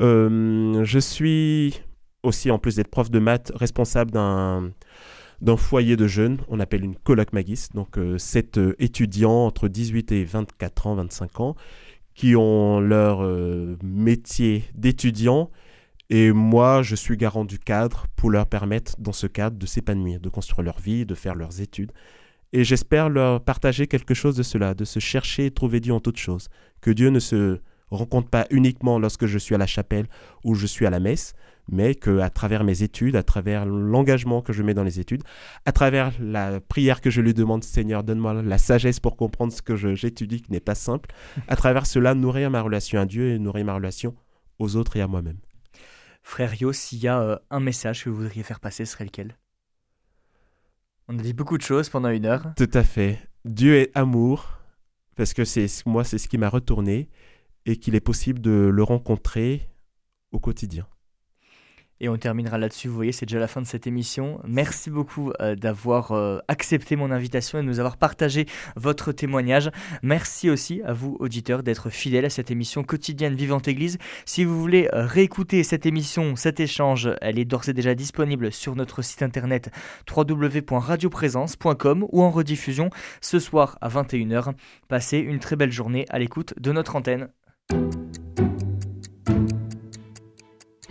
Euh, 0.00 0.84
je 0.84 0.98
suis 0.98 1.80
aussi, 2.22 2.50
en 2.50 2.58
plus 2.58 2.76
d'être 2.76 2.90
prof 2.90 3.10
de 3.10 3.18
maths, 3.18 3.52
responsable 3.54 4.10
d'un 4.10 4.72
d'un 5.42 5.58
foyer 5.58 5.96
de 5.96 6.06
jeunes, 6.06 6.38
on 6.48 6.60
appelle 6.60 6.82
une 6.82 6.96
coloc 6.96 7.34
magis, 7.34 7.66
donc 7.74 7.98
euh, 7.98 8.16
sept 8.16 8.56
euh, 8.56 8.74
étudiants 8.78 9.44
entre 9.44 9.68
18 9.68 10.10
et 10.12 10.24
24 10.24 10.86
ans, 10.86 10.94
25 10.94 11.40
ans, 11.40 11.56
qui 12.14 12.34
ont 12.36 12.80
leur 12.80 13.20
métier 13.82 14.64
d'étudiant, 14.74 15.50
et 16.08 16.32
moi, 16.32 16.82
je 16.82 16.94
suis 16.94 17.16
garant 17.16 17.44
du 17.44 17.58
cadre 17.58 18.06
pour 18.14 18.30
leur 18.30 18.46
permettre, 18.46 18.94
dans 18.98 19.12
ce 19.12 19.26
cadre, 19.26 19.56
de 19.56 19.66
s'épanouir, 19.66 20.20
de 20.20 20.28
construire 20.28 20.64
leur 20.64 20.78
vie, 20.78 21.04
de 21.04 21.14
faire 21.14 21.34
leurs 21.34 21.60
études. 21.60 21.92
Et 22.52 22.62
j'espère 22.62 23.08
leur 23.08 23.42
partager 23.42 23.86
quelque 23.86 24.14
chose 24.14 24.36
de 24.36 24.44
cela, 24.44 24.74
de 24.74 24.84
se 24.84 25.00
chercher 25.00 25.46
et 25.46 25.50
trouver 25.50 25.80
Dieu 25.80 25.92
en 25.92 26.00
toutes 26.00 26.18
choses. 26.18 26.48
Que 26.80 26.90
Dieu 26.90 27.10
ne 27.10 27.18
se 27.18 27.60
rencontre 27.90 28.30
pas 28.30 28.46
uniquement 28.50 28.98
lorsque 28.98 29.26
je 29.26 29.38
suis 29.38 29.54
à 29.54 29.58
la 29.58 29.66
chapelle 29.66 30.06
ou 30.44 30.54
je 30.54 30.66
suis 30.66 30.86
à 30.86 30.90
la 30.90 31.00
messe, 31.00 31.34
mais 31.68 31.96
que 31.96 32.20
à 32.20 32.30
travers 32.30 32.62
mes 32.62 32.84
études, 32.84 33.16
à 33.16 33.24
travers 33.24 33.66
l'engagement 33.66 34.42
que 34.42 34.52
je 34.52 34.62
mets 34.62 34.74
dans 34.74 34.84
les 34.84 35.00
études, 35.00 35.22
à 35.64 35.72
travers 35.72 36.12
la 36.20 36.60
prière 36.60 37.00
que 37.00 37.10
je 37.10 37.20
lui 37.20 37.34
demande, 37.34 37.64
Seigneur, 37.64 38.04
donne-moi 38.04 38.42
la 38.42 38.58
sagesse 38.58 39.00
pour 39.00 39.16
comprendre 39.16 39.52
ce 39.52 39.62
que 39.62 39.74
j'étudie, 39.74 40.42
qui 40.42 40.52
n'est 40.52 40.60
pas 40.60 40.76
simple, 40.76 41.10
à 41.48 41.56
travers 41.56 41.86
cela, 41.86 42.14
nourrir 42.14 42.50
ma 42.50 42.62
relation 42.62 43.00
à 43.00 43.06
Dieu 43.06 43.30
et 43.30 43.38
nourrir 43.40 43.64
ma 43.64 43.74
relation 43.74 44.14
aux 44.60 44.76
autres 44.76 44.96
et 44.96 45.00
à 45.00 45.08
moi-même. 45.08 45.38
Frère 46.26 46.60
Yo, 46.60 46.72
s'il 46.72 46.98
y 46.98 47.06
a 47.06 47.20
euh, 47.20 47.38
un 47.50 47.60
message 47.60 48.02
que 48.02 48.10
vous 48.10 48.16
voudriez 48.16 48.42
faire 48.42 48.58
passer, 48.58 48.84
ce 48.84 48.92
serait 48.94 49.04
lequel? 49.04 49.36
On 51.06 51.16
a 51.20 51.22
dit 51.22 51.32
beaucoup 51.32 51.56
de 51.56 51.62
choses 51.62 51.88
pendant 51.88 52.08
une 52.08 52.26
heure. 52.26 52.52
Tout 52.56 52.68
à 52.74 52.82
fait. 52.82 53.20
Dieu 53.44 53.76
est 53.76 53.96
amour, 53.96 54.58
parce 55.14 55.34
que 55.34 55.44
c'est 55.44 55.68
moi, 55.86 56.02
c'est 56.02 56.18
ce 56.18 56.26
qui 56.26 56.36
m'a 56.36 56.48
retourné, 56.48 57.08
et 57.64 57.76
qu'il 57.76 57.94
est 57.94 58.00
possible 58.00 58.40
de 58.40 58.50
le 58.50 58.82
rencontrer 58.82 59.70
au 60.32 60.40
quotidien. 60.40 60.88
Et 62.00 62.08
on 62.08 62.16
terminera 62.16 62.58
là-dessus. 62.58 62.88
Vous 62.88 62.94
voyez, 62.94 63.12
c'est 63.12 63.26
déjà 63.26 63.38
la 63.38 63.48
fin 63.48 63.62
de 63.62 63.66
cette 63.66 63.86
émission. 63.86 64.40
Merci 64.46 64.90
beaucoup 64.90 65.32
euh, 65.40 65.54
d'avoir 65.54 66.12
euh, 66.12 66.38
accepté 66.48 66.94
mon 66.96 67.10
invitation 67.10 67.58
et 67.58 67.62
de 67.62 67.66
nous 67.66 67.78
avoir 67.78 67.96
partagé 67.96 68.46
votre 68.76 69.12
témoignage. 69.12 69.70
Merci 70.02 70.50
aussi 70.50 70.82
à 70.84 70.92
vous, 70.92 71.16
auditeurs, 71.20 71.62
d'être 71.62 71.88
fidèles 71.90 72.26
à 72.26 72.30
cette 72.30 72.50
émission 72.50 72.84
quotidienne 72.84 73.34
Vivante 73.34 73.68
Église. 73.68 73.96
Si 74.26 74.44
vous 74.44 74.60
voulez 74.60 74.88
euh, 74.92 75.06
réécouter 75.06 75.62
cette 75.62 75.86
émission, 75.86 76.36
cet 76.36 76.60
échange, 76.60 77.08
elle 77.22 77.38
est 77.38 77.44
d'ores 77.44 77.68
et 77.68 77.72
déjà 77.72 77.94
disponible 77.94 78.52
sur 78.52 78.76
notre 78.76 79.00
site 79.02 79.22
internet 79.22 79.70
www.radioprésence.com 80.14 82.06
ou 82.12 82.22
en 82.22 82.30
rediffusion 82.30 82.90
ce 83.20 83.38
soir 83.38 83.78
à 83.80 83.88
21h. 83.88 84.52
Passez 84.88 85.18
une 85.18 85.38
très 85.38 85.56
belle 85.56 85.72
journée 85.72 86.04
à 86.10 86.18
l'écoute 86.18 86.54
de 86.60 86.72
notre 86.72 86.96
antenne. 86.96 87.28